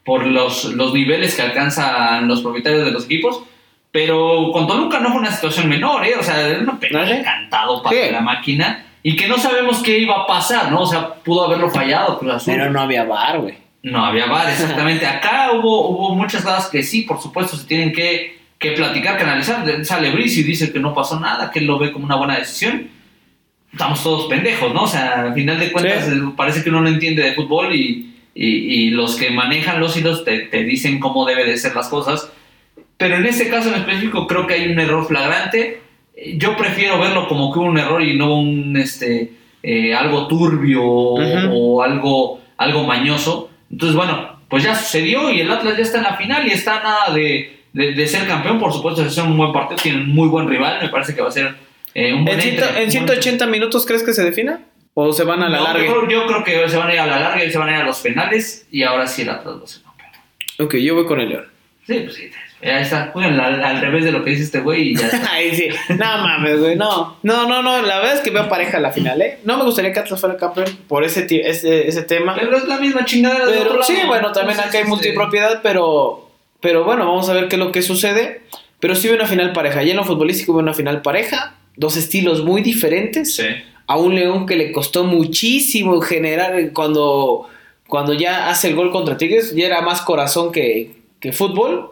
por 0.03 0.25
los, 0.25 0.65
los 0.65 0.93
niveles 0.93 1.35
que 1.35 1.41
alcanzan 1.41 2.27
los 2.27 2.41
propietarios 2.41 2.85
de 2.85 2.91
los 2.91 3.05
equipos. 3.05 3.43
Pero 3.91 4.51
con 4.53 4.67
Toluca 4.67 4.99
no 4.99 5.09
fue 5.11 5.19
una 5.19 5.31
situación 5.31 5.67
menor, 5.67 6.05
¿eh? 6.05 6.13
O 6.17 6.23
sea, 6.23 6.47
era 6.47 6.59
una 6.59 6.79
pena 6.79 7.01
¿Ah, 7.01 7.09
encantado 7.11 7.83
para 7.83 7.95
Sí. 8.05 8.11
la 8.11 8.21
máquina 8.21 8.85
y 9.03 9.15
que 9.17 9.27
no 9.27 9.37
sabemos 9.37 9.81
qué 9.83 9.97
iba 9.99 10.15
a 10.15 10.27
pasar, 10.27 10.71
¿no? 10.71 10.81
O 10.81 10.85
sea, 10.85 11.15
pudo 11.15 11.45
haberlo 11.45 11.69
fallado 11.69 12.17
Cruz 12.17 12.33
Azul. 12.33 12.53
Pero 12.53 12.71
no 12.71 12.79
había 12.81 13.03
bar, 13.03 13.39
güey. 13.39 13.55
No 13.83 14.05
había 14.05 14.27
bar, 14.27 14.47
exactamente. 14.49 15.05
Acá 15.05 15.49
hubo, 15.53 15.89
hubo 15.89 16.15
muchas 16.15 16.41
cosas 16.43 16.67
que 16.69 16.83
sí, 16.83 17.01
por 17.01 17.19
supuesto, 17.21 17.57
se 17.57 17.65
tienen 17.67 17.91
que, 17.91 18.39
que 18.59 18.71
platicar, 18.71 19.17
que 19.17 19.23
analizar. 19.23 19.65
Sale 19.83 20.11
Brice 20.11 20.39
y 20.39 20.43
dice 20.43 20.71
que 20.71 20.79
no 20.79 20.93
pasó 20.93 21.19
nada, 21.19 21.51
que 21.51 21.59
él 21.59 21.65
lo 21.65 21.77
ve 21.77 21.91
como 21.91 22.05
una 22.05 22.15
buena 22.15 22.37
decisión. 22.37 22.89
Estamos 23.73 24.01
todos 24.03 24.27
pendejos, 24.27 24.73
¿no? 24.73 24.83
O 24.83 24.87
sea, 24.87 25.21
al 25.21 25.33
final 25.33 25.59
de 25.59 25.71
cuentas 25.71 26.05
Sí. 26.05 26.11
parece 26.37 26.63
que 26.63 26.69
uno 26.69 26.81
no 26.81 26.89
entiende 26.89 27.23
de 27.23 27.33
fútbol 27.33 27.73
y, 27.75 28.10
y, 28.33 28.47
y 28.47 28.89
los 28.91 29.15
que 29.15 29.29
manejan 29.31 29.79
los 29.79 29.95
hilos 29.97 30.23
te, 30.23 30.39
te 30.39 30.63
dicen 30.63 30.99
cómo 30.99 31.25
debe 31.25 31.45
de 31.45 31.57
ser 31.57 31.75
las 31.75 31.89
cosas. 31.89 32.31
Pero 32.97 33.15
en 33.15 33.25
este 33.25 33.49
caso 33.49 33.69
en 33.69 33.75
específico 33.75 34.27
creo 34.27 34.45
que 34.47 34.53
hay 34.55 34.71
un 34.71 34.79
error 34.79 35.05
flagrante. 35.07 35.81
Yo 36.35 36.55
prefiero 36.55 36.99
verlo 36.99 37.27
como 37.27 37.51
que 37.51 37.59
un 37.59 37.77
error 37.77 38.01
y 38.03 38.15
no 38.17 38.39
un 38.39 38.77
este 38.77 39.31
eh, 39.63 39.93
algo 39.93 40.27
turbio 40.27 40.81
o- 40.83 41.81
algo, 41.81 42.39
algo 42.57 42.83
mañoso. 42.83 43.49
Entonces, 43.71 43.95
bueno, 43.95 44.39
pues 44.49 44.63
ya 44.63 44.75
sucedió 44.75 45.31
y 45.31 45.41
el 45.41 45.51
Atlas 45.51 45.77
ya 45.77 45.83
está 45.83 45.97
en 45.99 46.03
la 46.03 46.15
final 46.17 46.47
y 46.47 46.51
está 46.51 46.81
nada 46.83 47.13
de, 47.13 47.59
de- 47.73 47.93
de 47.93 48.07
ser 48.07 48.27
campeón. 48.27 48.59
Por 48.59 48.71
supuesto, 48.73 49.03
es 49.05 49.17
un 49.17 49.35
buen 49.37 49.51
partido, 49.51 49.79
tienen 49.81 50.01
un 50.03 50.09
muy 50.15 50.27
buen 50.27 50.47
rival. 50.47 50.79
Me 50.81 50.89
parece 50.89 51.15
que 51.15 51.21
va 51.21 51.29
a 51.29 51.31
ser 51.31 51.55
eh, 51.95 52.13
un 52.13 52.23
buen 52.25 52.35
¿En, 52.39 52.41
ciento- 52.43 52.65
entre- 52.67 52.83
en 52.83 52.91
180 52.91 53.47
minutos 53.47 53.85
crees 53.85 54.03
que 54.03 54.13
se 54.13 54.23
defina? 54.23 54.59
¿O 54.93 55.13
se 55.13 55.23
van 55.23 55.41
a 55.43 55.49
la 55.49 55.57
No, 55.59 55.63
larga? 55.65 55.85
Yo, 55.85 56.05
creo- 56.05 56.09
yo 56.09 56.27
creo 56.27 56.43
que 56.43 56.69
se 56.69 56.77
van 56.77 56.89
a 56.89 56.93
ir 56.93 56.99
a 56.99 57.05
la 57.07 57.19
larga 57.19 57.43
y 57.45 57.51
se 57.51 57.57
van 57.57 57.69
a 57.69 57.71
ir 57.71 57.77
a 57.77 57.83
los 57.85 57.99
penales 57.99 58.67
y 58.71 58.83
ahora 58.83 59.07
sí 59.07 59.21
el 59.21 59.29
Atlas 59.29 59.55
va 59.59 59.63
a 59.63 59.67
ser 59.67 59.81
campeón. 59.83 60.11
Ok, 60.59 60.75
yo 60.75 60.95
voy 60.95 61.05
con 61.05 61.19
el 61.21 61.29
León. 61.29 61.45
Sí, 61.87 61.99
pues 62.01 62.15
sí. 62.15 62.29
Ya 62.61 62.79
está. 62.79 63.07
Juegan 63.11 63.39
al, 63.39 63.63
al 63.63 63.81
revés 63.81 64.03
de 64.05 64.11
lo 64.11 64.23
que 64.23 64.29
dice 64.31 64.43
este 64.43 64.59
güey 64.59 64.89
y 64.89 64.95
ya 64.95 65.07
está. 65.07 65.29
Ay, 65.31 65.55
sí. 65.55 65.67
No 65.89 66.05
mames, 66.05 66.59
güey. 66.59 66.75
No, 66.75 67.17
no, 67.23 67.47
no, 67.47 67.63
no. 67.63 67.81
La 67.81 67.97
verdad 67.99 68.13
es 68.15 68.19
que 68.21 68.29
veo 68.29 68.47
pareja 68.49 68.77
a 68.77 68.81
la 68.81 68.91
final, 68.91 69.19
¿eh? 69.21 69.39
No 69.45 69.57
me 69.57 69.63
gustaría 69.63 69.91
que 69.91 69.99
Atlas 69.99 70.19
fuera 70.19 70.37
campeón 70.37 70.67
por 70.87 71.03
ese, 71.03 71.23
ti- 71.23 71.39
ese, 71.43 71.87
ese 71.87 72.03
tema. 72.03 72.35
Pero 72.35 72.55
es 72.55 72.67
la 72.67 72.77
misma 72.77 73.03
chingada 73.05 73.45
del 73.47 73.59
otro 73.59 73.79
lado. 73.79 73.83
sí, 73.91 73.97
bueno, 74.05 74.31
también 74.31 74.59
acá 74.59 74.69
hay 74.73 74.77
este, 74.79 74.89
multipropiedad, 74.89 75.61
pero, 75.63 76.29
pero 76.59 76.83
bueno, 76.83 77.05
vamos 77.07 77.27
a 77.29 77.33
ver 77.33 77.47
qué 77.47 77.55
es 77.55 77.59
lo 77.59 77.71
que 77.71 77.81
sucede. 77.81 78.41
Pero 78.79 78.93
sí 78.93 79.07
veo 79.07 79.15
una 79.17 79.25
final 79.27 79.53
pareja. 79.53 79.81
Y 79.83 79.89
en 79.89 79.97
lo 79.97 80.03
futbolístico 80.03 80.53
veo 80.53 80.61
una 80.61 80.73
final 80.75 81.01
pareja. 81.01 81.55
Dos 81.77 81.97
estilos 81.97 82.43
muy 82.43 82.61
diferentes. 82.61 83.35
Sí. 83.35 83.45
A 83.91 83.97
un 83.97 84.15
León 84.15 84.45
que 84.45 84.55
le 84.55 84.71
costó 84.71 85.03
muchísimo 85.03 85.99
generar 85.99 86.71
cuando, 86.71 87.47
cuando 87.87 88.13
ya 88.13 88.49
hace 88.49 88.69
el 88.69 88.75
gol 88.75 88.89
contra 88.91 89.17
Tigres. 89.17 89.53
Ya 89.53 89.65
era 89.65 89.81
más 89.81 90.01
corazón 90.01 90.51
que, 90.51 90.91
que 91.19 91.33
fútbol. 91.33 91.89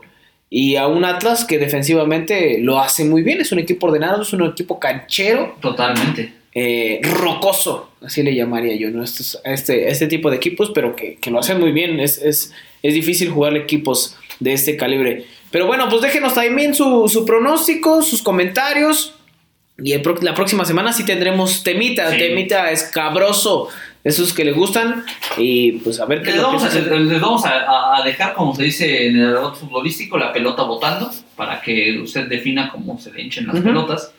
Y 0.49 0.77
a 0.77 0.87
un 0.87 1.03
Atlas 1.03 1.43
que 1.45 1.57
defensivamente 1.59 2.57
lo 2.59 2.79
hace 2.79 3.03
muy 3.03 3.21
bien. 3.21 3.41
Es 3.41 3.51
un 3.51 3.59
equipo 3.59 3.87
ordenado, 3.87 4.21
es 4.21 4.31
un 4.33 4.43
equipo 4.45 4.79
canchero 4.79 5.55
Totalmente. 5.59 6.33
eh, 6.55 7.01
rocoso, 7.03 7.91
así 8.01 8.23
le 8.23 8.33
llamaría 8.33 8.75
yo, 8.75 8.89
¿no? 8.91 9.03
Este, 9.03 9.85
a 9.87 9.89
este 9.89 10.07
tipo 10.07 10.29
de 10.31 10.37
equipos, 10.37 10.71
pero 10.73 10.95
que, 10.95 11.17
que 11.17 11.29
lo 11.31 11.39
hacen 11.39 11.59
muy 11.59 11.71
bien. 11.71 11.99
Es, 11.99 12.17
es, 12.19 12.53
es 12.81 12.93
difícil 12.93 13.29
jugar 13.29 13.57
equipos 13.57 14.15
de 14.39 14.53
este 14.53 14.77
calibre. 14.77 15.25
Pero 15.51 15.67
bueno, 15.67 15.89
pues 15.89 16.01
déjenos 16.01 16.33
también 16.33 16.73
su, 16.73 17.09
su 17.09 17.25
pronóstico, 17.25 18.01
sus 18.01 18.21
comentarios. 18.21 19.15
Y 19.83 19.93
el 19.93 20.01
la 20.21 20.33
próxima 20.33 20.65
semana 20.65 20.91
sí 20.93 21.05
tendremos 21.05 21.63
temita, 21.63 22.11
Sí. 22.11 22.17
temita 22.17 22.71
escabroso, 22.71 23.69
esos 24.03 24.33
que 24.33 24.43
le 24.45 24.51
gustan. 24.51 25.05
Y 25.37 25.73
pues 25.73 25.99
a 25.99 26.05
ver 26.05 26.21
qué 26.21 26.29
es 26.29 26.35
Les 26.35 26.43
vamos, 26.43 26.63
a, 26.63 26.69
les 26.79 27.21
vamos 27.21 27.45
a- 27.45 28.01
dejar, 28.03 28.33
como 28.33 28.55
se 28.55 28.63
dice 28.63 29.07
en 29.07 29.17
el 29.19 29.35
argot 29.35 29.55
futbolístico, 29.57 30.17
la 30.17 30.33
pelota 30.33 30.63
botando 30.63 31.09
para 31.35 31.61
que 31.61 31.99
usted 32.01 32.27
defina 32.27 32.69
cómo 32.71 32.99
se 32.99 33.11
le 33.11 33.21
hinchen 33.21 33.47
las 33.47 33.59
pelotas. 33.61 34.13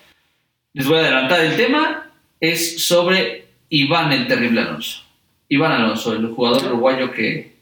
Les 0.72 0.86
voy 0.86 0.98
a 0.98 1.00
adelantar 1.00 1.40
el 1.40 1.56
tema. 1.56 2.10
Es 2.40 2.82
sobre 2.86 3.44
Iván 3.68 4.12
el 4.12 4.26
Terrible 4.26 4.60
Alonso. 4.62 5.02
Iván 5.48 5.72
Alonso, 5.72 6.12
el 6.14 6.26
jugador 6.28 6.64
uruguayo 6.66 7.10
que 7.12 7.56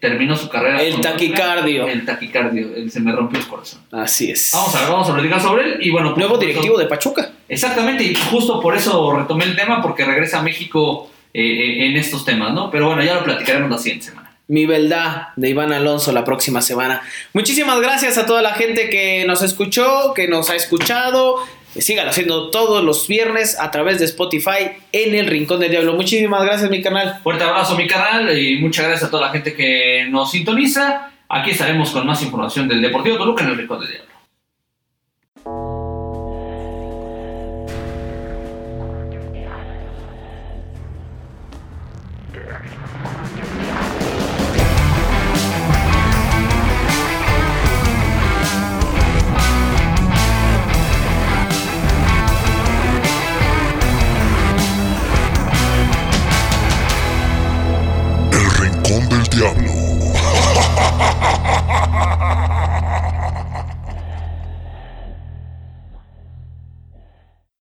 terminó 0.00 0.36
su 0.36 0.48
carrera. 0.48 0.82
El 0.82 1.00
taquicardio. 1.00 1.86
El 1.86 2.04
taquicardio. 2.04 2.74
el- 2.74 2.90
se 2.90 3.00
me 3.00 3.12
rompió 3.12 3.38
el 3.38 3.46
corazón. 3.46 3.80
Así 3.92 4.30
es. 4.30 4.50
Vamos 4.52 4.74
a 4.74 4.80
ver, 4.80 4.90
vamos 4.90 5.08
a 5.10 5.14
platicar 5.14 5.40
sobre 5.40 5.64
él. 5.64 5.78
Y 5.80 5.90
bueno, 5.90 6.10
por 6.10 6.18
Nuevo 6.18 6.38
directivo 6.38 6.78
de 6.78 6.86
Pachuca. 6.86 7.32
Exactamente, 7.48 8.04
y 8.04 8.14
justo 8.14 8.60
por 8.60 8.76
eso 8.76 9.16
retomé 9.16 9.44
el 9.44 9.56
tema, 9.56 9.80
porque 9.80 10.04
regresa 10.04 10.40
a 10.40 10.42
México 10.42 11.10
eh, 11.32 11.40
eh, 11.42 11.86
en 11.86 11.96
estos 11.96 12.24
temas, 12.24 12.52
¿no? 12.52 12.70
Pero 12.70 12.86
bueno, 12.86 13.02
ya 13.02 13.14
lo 13.14 13.24
platicaremos 13.24 13.70
la 13.70 13.78
siguiente 13.78 14.06
semana. 14.06 14.34
Mi 14.48 14.64
verdad 14.64 15.28
de 15.36 15.50
Iván 15.50 15.72
Alonso 15.74 16.10
la 16.12 16.24
próxima 16.24 16.62
semana. 16.62 17.02
Muchísimas 17.34 17.80
gracias 17.80 18.16
a 18.16 18.24
toda 18.24 18.40
la 18.40 18.54
gente 18.54 18.88
que 18.88 19.24
nos 19.26 19.42
escuchó, 19.42 20.14
que 20.14 20.26
nos 20.26 20.48
ha 20.48 20.56
escuchado. 20.56 21.36
Sigan 21.76 22.08
haciendo 22.08 22.50
todos 22.50 22.82
los 22.82 23.06
viernes 23.06 23.58
a 23.60 23.70
través 23.70 23.98
de 23.98 24.06
Spotify 24.06 24.70
en 24.90 25.14
el 25.14 25.26
Rincón 25.26 25.60
del 25.60 25.70
Diablo. 25.70 25.94
Muchísimas 25.94 26.42
gracias, 26.44 26.70
mi 26.70 26.82
canal. 26.82 27.20
Fuerte 27.22 27.44
abrazo 27.44 27.76
mi 27.76 27.86
canal 27.86 28.36
y 28.36 28.58
muchas 28.58 28.86
gracias 28.86 29.08
a 29.08 29.10
toda 29.10 29.26
la 29.26 29.32
gente 29.32 29.54
que 29.54 30.06
nos 30.10 30.30
sintoniza. 30.30 31.10
Aquí 31.28 31.50
estaremos 31.50 31.90
con 31.90 32.06
más 32.06 32.22
información 32.22 32.66
del 32.68 32.80
Deportivo 32.80 33.16
Toluca 33.16 33.44
en. 33.44 33.50
El 33.50 33.58
Rincón 33.58 33.80
del 33.80 33.90
Diablo. 33.90 34.17